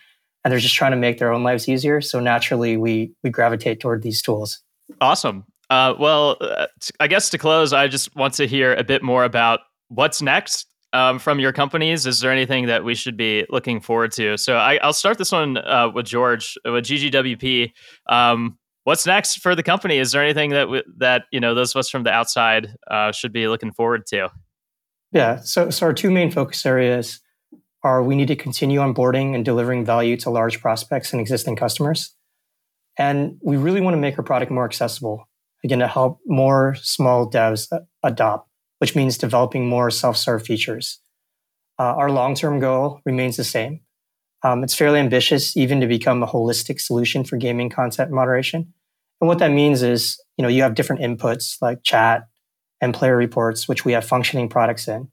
and 0.43 0.51
they're 0.51 0.59
just 0.59 0.75
trying 0.75 0.91
to 0.91 0.97
make 0.97 1.17
their 1.17 1.31
own 1.31 1.43
lives 1.43 1.67
easier 1.67 2.01
so 2.01 2.19
naturally 2.19 2.77
we 2.77 3.11
we 3.23 3.29
gravitate 3.29 3.79
toward 3.79 4.01
these 4.01 4.21
tools 4.21 4.61
awesome 4.99 5.45
uh, 5.71 5.95
well 5.97 6.37
uh, 6.41 6.67
i 6.99 7.07
guess 7.07 7.29
to 7.29 7.37
close 7.37 7.73
i 7.73 7.87
just 7.87 8.15
want 8.15 8.33
to 8.35 8.45
hear 8.45 8.75
a 8.75 8.83
bit 8.83 9.01
more 9.01 9.23
about 9.23 9.61
what's 9.87 10.21
next 10.21 10.67
um, 10.93 11.19
from 11.19 11.39
your 11.39 11.53
companies. 11.53 12.05
Is 12.05 12.19
there 12.19 12.33
anything 12.33 12.65
that 12.65 12.83
we 12.83 12.95
should 12.95 13.15
be 13.15 13.45
looking 13.49 13.79
forward 13.79 14.11
to? 14.13 14.37
So 14.37 14.57
I, 14.57 14.77
will 14.85 14.91
start 14.91 15.17
this 15.17 15.31
one 15.31 15.57
uh, 15.57 15.89
with 15.93 16.05
george 16.05 16.57
with 16.65 16.83
ggwp 16.83 17.71
um, 18.09 18.57
what's 18.83 19.05
next 19.05 19.39
for 19.39 19.55
the 19.55 19.63
company? 19.63 19.97
Is 19.97 20.11
there 20.11 20.23
anything 20.23 20.51
that 20.51 20.65
w- 20.65 20.83
that 20.97 21.23
you 21.31 21.39
know 21.39 21.53
those 21.53 21.73
of 21.75 21.79
us 21.79 21.89
from 21.89 22.03
the 22.03 22.11
outside 22.11 22.75
uh, 22.89 23.11
should 23.11 23.33
be 23.33 23.47
looking 23.47 23.71
forward 23.71 24.05
to? 24.07 24.29
Yeah. 25.11 25.37
So, 25.37 25.69
so 25.69 25.87
our 25.87 25.93
two 25.93 26.09
main 26.09 26.31
focus 26.31 26.65
areas 26.65 27.19
are 27.83 28.03
we 28.03 28.15
need 28.15 28.27
to 28.27 28.35
continue 28.35 28.79
onboarding 28.79 29.35
and 29.35 29.43
delivering 29.43 29.85
value 29.85 30.15
to 30.17 30.29
large 30.29 30.61
prospects 30.61 31.11
and 31.11 31.19
existing 31.19 31.55
customers. 31.55 32.15
And 32.97 33.37
we 33.41 33.57
really 33.57 33.81
want 33.81 33.95
to 33.95 33.99
make 33.99 34.17
our 34.17 34.23
product 34.23 34.51
more 34.51 34.65
accessible, 34.65 35.27
again, 35.63 35.79
to 35.79 35.87
help 35.87 36.19
more 36.25 36.75
small 36.81 37.29
devs 37.29 37.67
adopt, 38.03 38.49
which 38.79 38.95
means 38.95 39.17
developing 39.17 39.67
more 39.67 39.91
self 39.91 40.17
serve 40.17 40.43
features. 40.43 40.99
Uh, 41.79 41.95
our 41.95 42.11
long 42.11 42.35
term 42.35 42.59
goal 42.59 43.01
remains 43.05 43.37
the 43.37 43.43
same. 43.43 43.81
Um, 44.43 44.63
it's 44.63 44.75
fairly 44.75 44.99
ambitious, 44.99 45.55
even 45.55 45.81
to 45.81 45.87
become 45.87 46.23
a 46.23 46.27
holistic 46.27 46.81
solution 46.81 47.23
for 47.23 47.37
gaming 47.37 47.69
content 47.69 48.11
moderation. 48.11 48.73
And 49.19 49.27
what 49.27 49.37
that 49.39 49.51
means 49.51 49.83
is, 49.83 50.19
you 50.37 50.41
know, 50.41 50.49
you 50.49 50.63
have 50.63 50.73
different 50.73 51.01
inputs 51.01 51.57
like 51.61 51.83
chat, 51.83 52.23
and 52.81 52.93
player 52.93 53.15
reports, 53.15 53.67
which 53.67 53.85
we 53.85 53.93
have 53.93 54.03
functioning 54.03 54.49
products 54.49 54.87
in. 54.87 55.07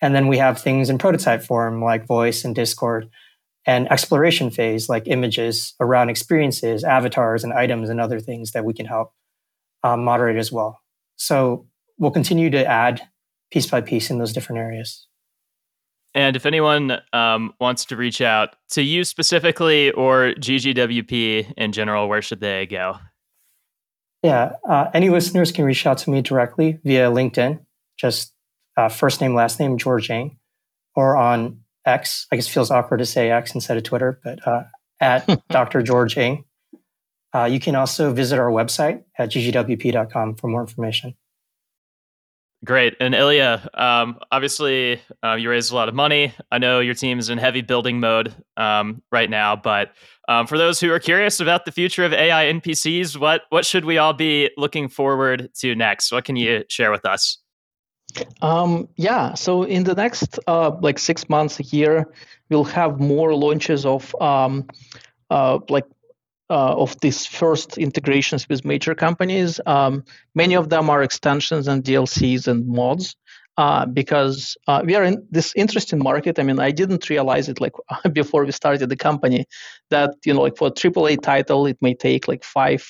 And 0.00 0.14
then 0.14 0.28
we 0.28 0.38
have 0.38 0.58
things 0.58 0.88
in 0.88 0.96
prototype 0.96 1.42
form 1.42 1.82
like 1.82 2.06
voice 2.06 2.44
and 2.44 2.54
Discord, 2.54 3.10
and 3.66 3.90
exploration 3.92 4.50
phase 4.50 4.88
like 4.88 5.06
images 5.06 5.74
around 5.80 6.08
experiences, 6.08 6.84
avatars, 6.84 7.44
and 7.44 7.52
items 7.52 7.90
and 7.90 8.00
other 8.00 8.20
things 8.20 8.52
that 8.52 8.64
we 8.64 8.72
can 8.72 8.86
help 8.86 9.12
um, 9.82 10.04
moderate 10.04 10.36
as 10.36 10.50
well. 10.52 10.80
So 11.16 11.66
we'll 11.98 12.10
continue 12.10 12.50
to 12.50 12.64
add 12.64 13.02
piece 13.50 13.66
by 13.66 13.80
piece 13.80 14.10
in 14.10 14.18
those 14.18 14.32
different 14.32 14.60
areas. 14.60 15.06
And 16.14 16.34
if 16.34 16.44
anyone 16.44 16.98
um, 17.12 17.54
wants 17.60 17.84
to 17.86 17.96
reach 17.96 18.20
out 18.20 18.56
to 18.70 18.82
you 18.82 19.04
specifically 19.04 19.92
or 19.92 20.34
GGWP 20.38 21.52
in 21.56 21.72
general, 21.72 22.08
where 22.08 22.22
should 22.22 22.40
they 22.40 22.66
go? 22.66 22.96
Yeah, 24.22 24.52
uh, 24.68 24.90
any 24.92 25.08
listeners 25.08 25.52
can 25.52 25.64
reach 25.64 25.86
out 25.86 25.98
to 25.98 26.10
me 26.10 26.20
directly 26.20 26.78
via 26.84 27.10
LinkedIn, 27.10 27.60
just 27.98 28.34
uh, 28.76 28.88
first 28.88 29.20
name, 29.20 29.34
last 29.34 29.58
name, 29.60 29.78
George 29.78 30.10
Ng, 30.10 30.36
or 30.94 31.16
on 31.16 31.60
X. 31.86 32.26
I 32.30 32.36
guess 32.36 32.46
it 32.46 32.50
feels 32.50 32.70
awkward 32.70 32.98
to 32.98 33.06
say 33.06 33.30
X 33.30 33.54
instead 33.54 33.76
of 33.76 33.82
Twitter, 33.84 34.20
but 34.22 34.46
uh, 34.46 34.64
at 35.00 35.42
Dr. 35.48 35.82
George 35.82 36.18
Ng. 36.18 36.44
Uh, 37.34 37.44
you 37.44 37.60
can 37.60 37.74
also 37.74 38.12
visit 38.12 38.38
our 38.38 38.50
website 38.50 39.04
at 39.18 39.30
ggwp.com 39.30 40.34
for 40.34 40.48
more 40.48 40.60
information. 40.60 41.14
Great. 42.62 42.94
And 43.00 43.14
Ilya, 43.14 43.70
um, 43.72 44.18
obviously, 44.30 45.00
uh, 45.24 45.34
you 45.34 45.48
raised 45.48 45.72
a 45.72 45.74
lot 45.74 45.88
of 45.88 45.94
money. 45.94 46.34
I 46.52 46.58
know 46.58 46.80
your 46.80 46.92
team 46.92 47.18
is 47.18 47.30
in 47.30 47.38
heavy 47.38 47.62
building 47.62 48.00
mode 48.00 48.34
um, 48.58 49.02
right 49.10 49.30
now, 49.30 49.56
but 49.56 49.92
um, 50.28 50.46
for 50.46 50.58
those 50.58 50.78
who 50.78 50.92
are 50.92 50.98
curious 50.98 51.40
about 51.40 51.64
the 51.64 51.72
future 51.72 52.04
of 52.04 52.12
AI 52.12 52.52
NPCs, 52.52 53.16
what 53.16 53.42
what 53.48 53.64
should 53.64 53.86
we 53.86 53.96
all 53.96 54.12
be 54.12 54.50
looking 54.58 54.88
forward 54.88 55.48
to 55.60 55.74
next? 55.74 56.12
What 56.12 56.24
can 56.26 56.36
you 56.36 56.64
share 56.68 56.90
with 56.90 57.06
us? 57.06 57.38
Um, 58.42 58.88
yeah, 58.96 59.34
so 59.34 59.62
in 59.62 59.84
the 59.84 59.94
next 59.94 60.38
uh, 60.46 60.72
like 60.82 60.98
six 60.98 61.30
months, 61.30 61.60
a 61.60 61.62
year, 61.62 62.12
we'll 62.50 62.64
have 62.64 63.00
more 63.00 63.34
launches 63.34 63.86
of 63.86 64.14
um, 64.20 64.68
uh, 65.30 65.60
like 65.70 65.86
uh, 66.50 66.74
of 66.76 66.98
these 67.00 67.26
first 67.26 67.78
integrations 67.78 68.48
with 68.48 68.64
major 68.64 68.94
companies. 68.94 69.60
Um, 69.66 70.04
many 70.34 70.54
of 70.54 70.68
them 70.68 70.90
are 70.90 71.02
extensions 71.02 71.68
and 71.68 71.84
DLCs 71.84 72.48
and 72.48 72.66
mods. 72.66 73.16
Uh, 73.56 73.84
because 73.84 74.56
uh, 74.68 74.80
we 74.86 74.94
are 74.94 75.04
in 75.04 75.22
this 75.30 75.52
interesting 75.54 75.98
market. 75.98 76.38
I 76.38 76.44
mean, 76.44 76.58
I 76.58 76.70
didn't 76.70 77.10
realize 77.10 77.46
it 77.46 77.60
like 77.60 77.72
before 78.12 78.46
we 78.46 78.52
started 78.52 78.88
the 78.88 78.96
company 78.96 79.44
that 79.90 80.14
you 80.24 80.32
know, 80.32 80.40
like 80.40 80.56
for 80.56 80.68
a 80.68 80.70
AAA 80.70 81.20
title, 81.20 81.66
it 81.66 81.76
may 81.82 81.92
take 81.92 82.26
like 82.26 82.42
five, 82.42 82.88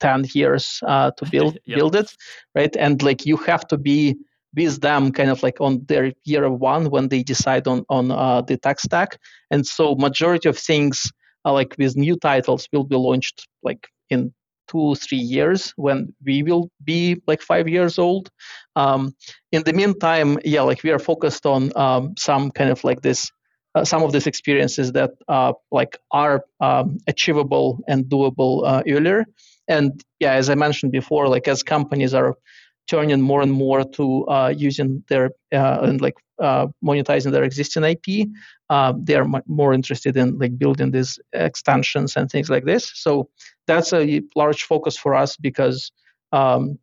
ten 0.00 0.24
years 0.32 0.80
uh, 0.86 1.10
to 1.18 1.26
build 1.30 1.58
yep. 1.66 1.76
build 1.76 1.96
it, 1.96 2.10
right? 2.54 2.74
And 2.76 3.02
like 3.02 3.26
you 3.26 3.36
have 3.38 3.66
to 3.68 3.76
be 3.76 4.16
with 4.54 4.80
them 4.80 5.12
kind 5.12 5.28
of 5.28 5.42
like 5.42 5.60
on 5.60 5.84
their 5.86 6.12
year 6.24 6.50
one 6.50 6.88
when 6.88 7.08
they 7.08 7.22
decide 7.22 7.68
on 7.68 7.84
on 7.90 8.10
uh, 8.10 8.40
the 8.40 8.56
tech 8.56 8.80
stack. 8.80 9.18
And 9.50 9.66
so 9.66 9.96
majority 9.96 10.48
of 10.48 10.56
things 10.56 11.12
like 11.52 11.74
with 11.78 11.96
new 11.96 12.16
titles 12.16 12.68
will 12.72 12.84
be 12.84 12.96
launched 12.96 13.46
like 13.62 13.88
in 14.10 14.32
two 14.68 14.94
three 14.96 15.18
years 15.18 15.72
when 15.76 16.12
we 16.24 16.42
will 16.42 16.70
be 16.84 17.20
like 17.26 17.40
five 17.40 17.68
years 17.68 17.98
old. 17.98 18.30
Um, 18.74 19.14
in 19.52 19.62
the 19.62 19.72
meantime 19.72 20.38
yeah 20.44 20.62
like 20.62 20.82
we 20.82 20.90
are 20.90 20.98
focused 20.98 21.46
on 21.46 21.72
um, 21.76 22.14
some 22.18 22.50
kind 22.50 22.70
of 22.70 22.82
like 22.84 23.00
this 23.02 23.30
uh, 23.74 23.84
some 23.84 24.02
of 24.02 24.12
these 24.12 24.26
experiences 24.26 24.92
that 24.92 25.10
uh, 25.28 25.52
like 25.70 25.98
are 26.10 26.44
um, 26.60 26.98
achievable 27.06 27.80
and 27.88 28.06
doable 28.06 28.66
uh, 28.66 28.82
earlier. 28.88 29.24
And 29.68 30.02
yeah 30.20 30.32
as 30.32 30.48
i 30.48 30.54
mentioned 30.54 30.92
before 30.92 31.28
like 31.28 31.48
as 31.48 31.62
companies 31.62 32.14
are 32.14 32.36
turning 32.86 33.20
more 33.20 33.42
and 33.42 33.52
more 33.52 33.84
to 33.84 34.26
uh, 34.28 34.52
using 34.56 35.02
their 35.08 35.30
uh, 35.52 35.78
and 35.82 36.00
like 36.00 36.14
uh, 36.40 36.66
monetizing 36.84 37.32
their 37.32 37.44
existing 37.44 37.84
IP. 37.84 38.28
Uh, 38.68 38.92
they 39.00 39.14
are 39.14 39.24
m- 39.24 39.42
more 39.46 39.72
interested 39.72 40.16
in 40.16 40.38
like 40.38 40.58
building 40.58 40.90
these 40.90 41.18
extensions 41.32 42.16
and 42.16 42.30
things 42.30 42.50
like 42.50 42.64
this. 42.64 42.90
So 42.94 43.28
that's 43.66 43.92
a 43.92 44.22
large 44.34 44.64
focus 44.64 44.96
for 44.96 45.14
us 45.14 45.36
because 45.36 45.90
um, 46.32 46.78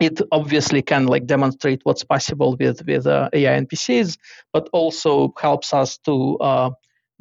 it 0.00 0.20
obviously 0.30 0.82
can 0.82 1.06
like 1.06 1.26
demonstrate 1.26 1.80
what's 1.84 2.04
possible 2.04 2.56
with 2.58 2.86
with 2.86 3.06
uh, 3.06 3.28
AI 3.32 3.60
NPCs, 3.60 4.16
but 4.52 4.68
also 4.72 5.32
helps 5.40 5.74
us 5.74 5.98
to 5.98 6.36
uh, 6.38 6.70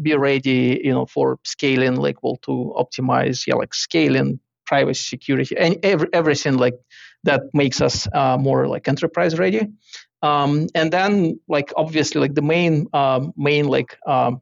be 0.02 0.16
ready, 0.16 0.80
you 0.84 0.92
know, 0.92 1.06
for 1.06 1.40
scaling, 1.44 1.96
like 1.96 2.22
well, 2.22 2.38
to 2.44 2.74
optimize, 2.78 3.48
yeah, 3.48 3.56
like 3.56 3.74
scaling, 3.74 4.40
privacy, 4.66 5.04
security, 5.04 5.58
and 5.58 5.78
every, 5.84 6.08
everything 6.14 6.58
like 6.58 6.76
that 7.24 7.42
makes 7.54 7.82
us 7.82 8.08
uh, 8.14 8.38
more 8.38 8.68
like 8.68 8.88
enterprise 8.88 9.38
ready. 9.38 9.68
Um, 10.22 10.68
and 10.74 10.92
then 10.92 11.40
like 11.48 11.72
obviously 11.76 12.22
like 12.22 12.34
the 12.34 12.42
main 12.42 12.88
um, 12.94 13.34
main 13.38 13.68
like 13.68 13.98
um, 14.08 14.42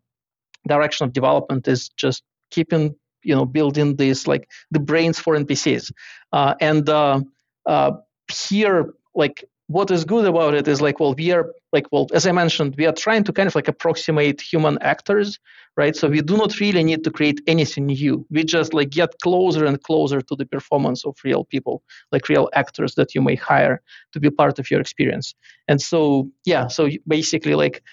direction 0.68 1.06
of 1.06 1.14
development 1.14 1.68
is 1.68 1.90
just 1.90 2.24
keeping 2.52 2.96
you 3.24 3.36
know 3.36 3.46
building 3.46 3.96
this 3.96 4.28
like 4.28 4.50
the 4.72 4.80
brains 4.80 5.20
for 5.20 5.36
npcs 5.36 5.92
uh, 6.32 6.54
and 6.62 6.88
uh, 6.90 7.20
uh, 7.66 7.92
here 8.32 8.94
like 9.16 9.44
what 9.68 9.90
is 9.92 10.06
good 10.06 10.26
about 10.26 10.54
it 10.54 10.68
is 10.68 10.82
like 10.82 11.00
well 11.00 11.14
we 11.16 11.32
are 11.32 11.52
like 11.74 11.88
well 11.92 12.08
as 12.14 12.28
i 12.28 12.32
mentioned 12.32 12.76
we 12.78 12.86
are 12.86 12.94
trying 12.94 13.24
to 13.24 13.34
kind 13.34 13.48
of 13.48 13.56
like 13.56 13.68
approximate 13.68 14.40
human 14.40 14.78
actors 14.82 15.40
right 15.78 15.96
so 15.96 16.08
we 16.08 16.22
do 16.22 16.38
not 16.38 16.60
really 16.60 16.84
need 16.84 17.04
to 17.04 17.12
create 17.12 17.42
anything 17.48 17.86
new 17.88 18.26
we 18.30 18.44
just 18.44 18.74
like 18.74 18.90
get 18.90 19.10
closer 19.22 19.66
and 19.66 19.82
closer 19.84 20.22
to 20.22 20.36
the 20.36 20.46
performance 20.46 21.06
of 21.06 21.16
real 21.24 21.44
people 21.46 21.84
like 22.12 22.30
real 22.30 22.50
actors 22.54 22.96
that 22.96 23.14
you 23.16 23.22
may 23.22 23.36
hire 23.36 23.82
to 24.12 24.20
be 24.20 24.30
part 24.30 24.60
of 24.60 24.70
your 24.72 24.82
experience 24.82 25.36
and 25.68 25.82
so 25.82 26.30
yeah 26.46 26.68
so 26.68 26.90
basically 27.08 27.56
like 27.56 27.84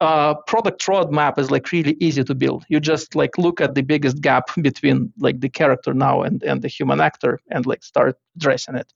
uh, 0.00 0.34
product 0.46 0.84
roadmap 0.86 1.38
is 1.38 1.50
like 1.50 1.70
really 1.72 1.96
easy 2.00 2.24
to 2.24 2.34
build. 2.34 2.64
You 2.68 2.80
just 2.80 3.14
like 3.14 3.38
look 3.38 3.60
at 3.60 3.74
the 3.74 3.82
biggest 3.82 4.20
gap 4.20 4.44
between 4.60 5.12
like 5.18 5.40
the 5.40 5.48
character 5.48 5.94
now 5.94 6.22
and, 6.22 6.42
and 6.42 6.62
the 6.62 6.68
human 6.68 7.00
actor 7.00 7.40
and 7.50 7.64
like 7.66 7.82
start 7.82 8.16
addressing 8.36 8.76
it. 8.76 8.92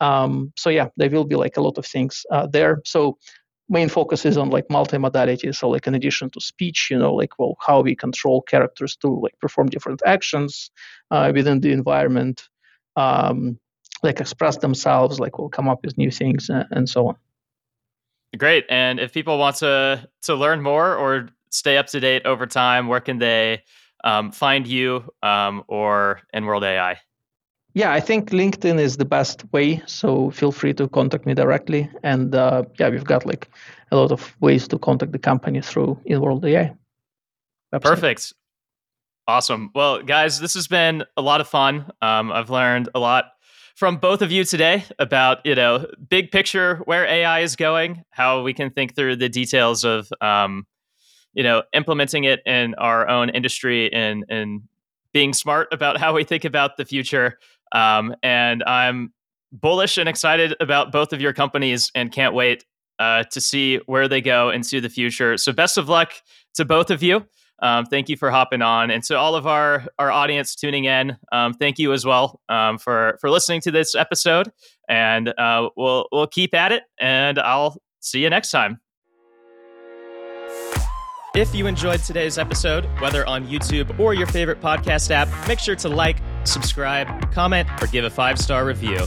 Um, 0.00 0.52
so 0.56 0.68
yeah, 0.68 0.88
there 0.96 1.10
will 1.10 1.24
be 1.24 1.36
like 1.36 1.56
a 1.56 1.62
lot 1.62 1.78
of 1.78 1.86
things 1.86 2.26
uh, 2.30 2.46
there. 2.46 2.82
So 2.84 3.18
main 3.72 3.88
focus 3.88 4.24
is 4.24 4.36
on 4.36 4.50
like 4.50 4.68
multimodality. 4.68 5.54
So 5.54 5.70
like 5.70 5.86
in 5.86 5.94
addition 5.94 6.30
to 6.30 6.40
speech, 6.40 6.88
you 6.90 6.98
know, 6.98 7.14
like 7.14 7.38
well, 7.38 7.56
how 7.60 7.80
we 7.80 7.96
control 7.96 8.42
characters 8.42 8.96
to 8.96 9.08
like 9.08 9.38
perform 9.40 9.68
different 9.68 10.02
actions 10.04 10.70
uh, 11.10 11.32
within 11.34 11.60
the 11.60 11.72
environment, 11.72 12.48
um, 12.96 13.58
like 14.02 14.20
express 14.20 14.58
themselves, 14.58 15.18
like 15.18 15.38
we'll 15.38 15.48
come 15.48 15.68
up 15.68 15.84
with 15.84 15.96
new 15.96 16.10
things 16.10 16.50
uh, 16.50 16.64
and 16.70 16.88
so 16.88 17.08
on. 17.08 17.16
Great. 18.36 18.64
And 18.68 19.00
if 19.00 19.12
people 19.12 19.38
want 19.38 19.56
to 19.56 20.06
to 20.22 20.34
learn 20.34 20.62
more 20.62 20.94
or 20.94 21.28
stay 21.50 21.76
up 21.78 21.86
to 21.88 22.00
date 22.00 22.26
over 22.26 22.46
time, 22.46 22.88
where 22.88 23.00
can 23.00 23.18
they 23.18 23.62
um, 24.04 24.32
find 24.32 24.66
you 24.66 25.04
um, 25.22 25.64
or 25.68 26.20
Inworld 26.34 26.62
AI? 26.62 26.98
Yeah, 27.74 27.92
I 27.92 28.00
think 28.00 28.30
LinkedIn 28.30 28.78
is 28.78 28.98
the 28.98 29.04
best 29.04 29.44
way. 29.52 29.82
So 29.86 30.30
feel 30.30 30.52
free 30.52 30.74
to 30.74 30.88
contact 30.88 31.24
me 31.24 31.34
directly. 31.34 31.88
And 32.02 32.34
uh, 32.34 32.64
yeah, 32.78 32.90
we've 32.90 33.04
got 33.04 33.24
like 33.24 33.48
a 33.90 33.96
lot 33.96 34.12
of 34.12 34.36
ways 34.40 34.68
to 34.68 34.78
contact 34.78 35.12
the 35.12 35.18
company 35.18 35.62
through 35.62 35.98
Inworld 36.08 36.44
AI. 36.44 36.74
Website. 37.72 37.82
Perfect. 37.82 38.32
Awesome. 39.26 39.70
Well, 39.74 40.02
guys, 40.02 40.40
this 40.40 40.54
has 40.54 40.66
been 40.66 41.04
a 41.16 41.22
lot 41.22 41.40
of 41.40 41.48
fun. 41.48 41.90
Um, 42.02 42.30
I've 42.32 42.50
learned 42.50 42.90
a 42.94 42.98
lot 42.98 43.32
from 43.74 43.96
both 43.96 44.20
of 44.20 44.30
you 44.30 44.44
today 44.44 44.84
about 44.98 45.44
you 45.46 45.54
know 45.54 45.86
big 46.08 46.30
picture 46.30 46.76
where 46.84 47.06
AI 47.06 47.40
is 47.40 47.56
going, 47.56 48.02
how 48.10 48.42
we 48.42 48.52
can 48.52 48.70
think 48.70 48.94
through 48.94 49.16
the 49.16 49.28
details 49.28 49.84
of 49.84 50.12
um, 50.20 50.66
you 51.32 51.42
know 51.42 51.62
implementing 51.72 52.24
it 52.24 52.40
in 52.44 52.74
our 52.74 53.08
own 53.08 53.30
industry 53.30 53.92
and 53.92 54.24
and 54.28 54.62
being 55.12 55.32
smart 55.32 55.68
about 55.72 55.96
how 56.02 56.12
we 56.12 56.24
think 56.24 56.44
about 56.44 56.76
the 56.76 56.84
future. 56.84 57.38
Um, 57.72 58.14
and 58.22 58.62
I'm 58.64 59.12
bullish 59.52 59.98
and 59.98 60.08
excited 60.08 60.54
about 60.60 60.92
both 60.92 61.12
of 61.12 61.20
your 61.20 61.32
companies 61.32 61.90
and 61.94 62.10
can't 62.10 62.34
wait 62.34 62.64
uh, 62.98 63.24
to 63.24 63.40
see 63.40 63.78
where 63.86 64.08
they 64.08 64.20
go 64.20 64.50
into 64.50 64.80
the 64.80 64.88
future. 64.88 65.36
So, 65.36 65.52
best 65.52 65.78
of 65.78 65.88
luck 65.88 66.12
to 66.54 66.64
both 66.64 66.90
of 66.90 67.02
you. 67.02 67.26
Um, 67.60 67.86
thank 67.86 68.08
you 68.08 68.16
for 68.16 68.30
hopping 68.30 68.60
on, 68.60 68.90
and 68.90 69.02
to 69.04 69.16
all 69.16 69.34
of 69.34 69.46
our 69.46 69.86
our 69.98 70.10
audience 70.10 70.54
tuning 70.54 70.84
in. 70.84 71.16
Um, 71.30 71.54
thank 71.54 71.78
you 71.78 71.92
as 71.92 72.04
well 72.04 72.40
um, 72.48 72.78
for 72.78 73.18
for 73.20 73.30
listening 73.30 73.60
to 73.62 73.70
this 73.70 73.94
episode, 73.94 74.50
and 74.88 75.28
uh, 75.38 75.68
we'll 75.76 76.06
we'll 76.12 76.26
keep 76.26 76.54
at 76.54 76.72
it. 76.72 76.82
And 77.00 77.38
I'll 77.38 77.76
see 78.00 78.22
you 78.22 78.30
next 78.30 78.50
time. 78.50 78.80
If 81.34 81.54
you 81.54 81.66
enjoyed 81.66 82.00
today's 82.00 82.36
episode, 82.36 82.84
whether 83.00 83.26
on 83.26 83.46
YouTube 83.46 83.98
or 83.98 84.12
your 84.12 84.26
favorite 84.26 84.60
podcast 84.60 85.10
app, 85.10 85.28
make 85.48 85.58
sure 85.58 85.74
to 85.76 85.88
like, 85.88 86.18
subscribe, 86.44 87.32
comment, 87.32 87.66
or 87.80 87.86
give 87.86 88.04
a 88.04 88.10
five 88.10 88.38
star 88.38 88.66
review. 88.66 89.06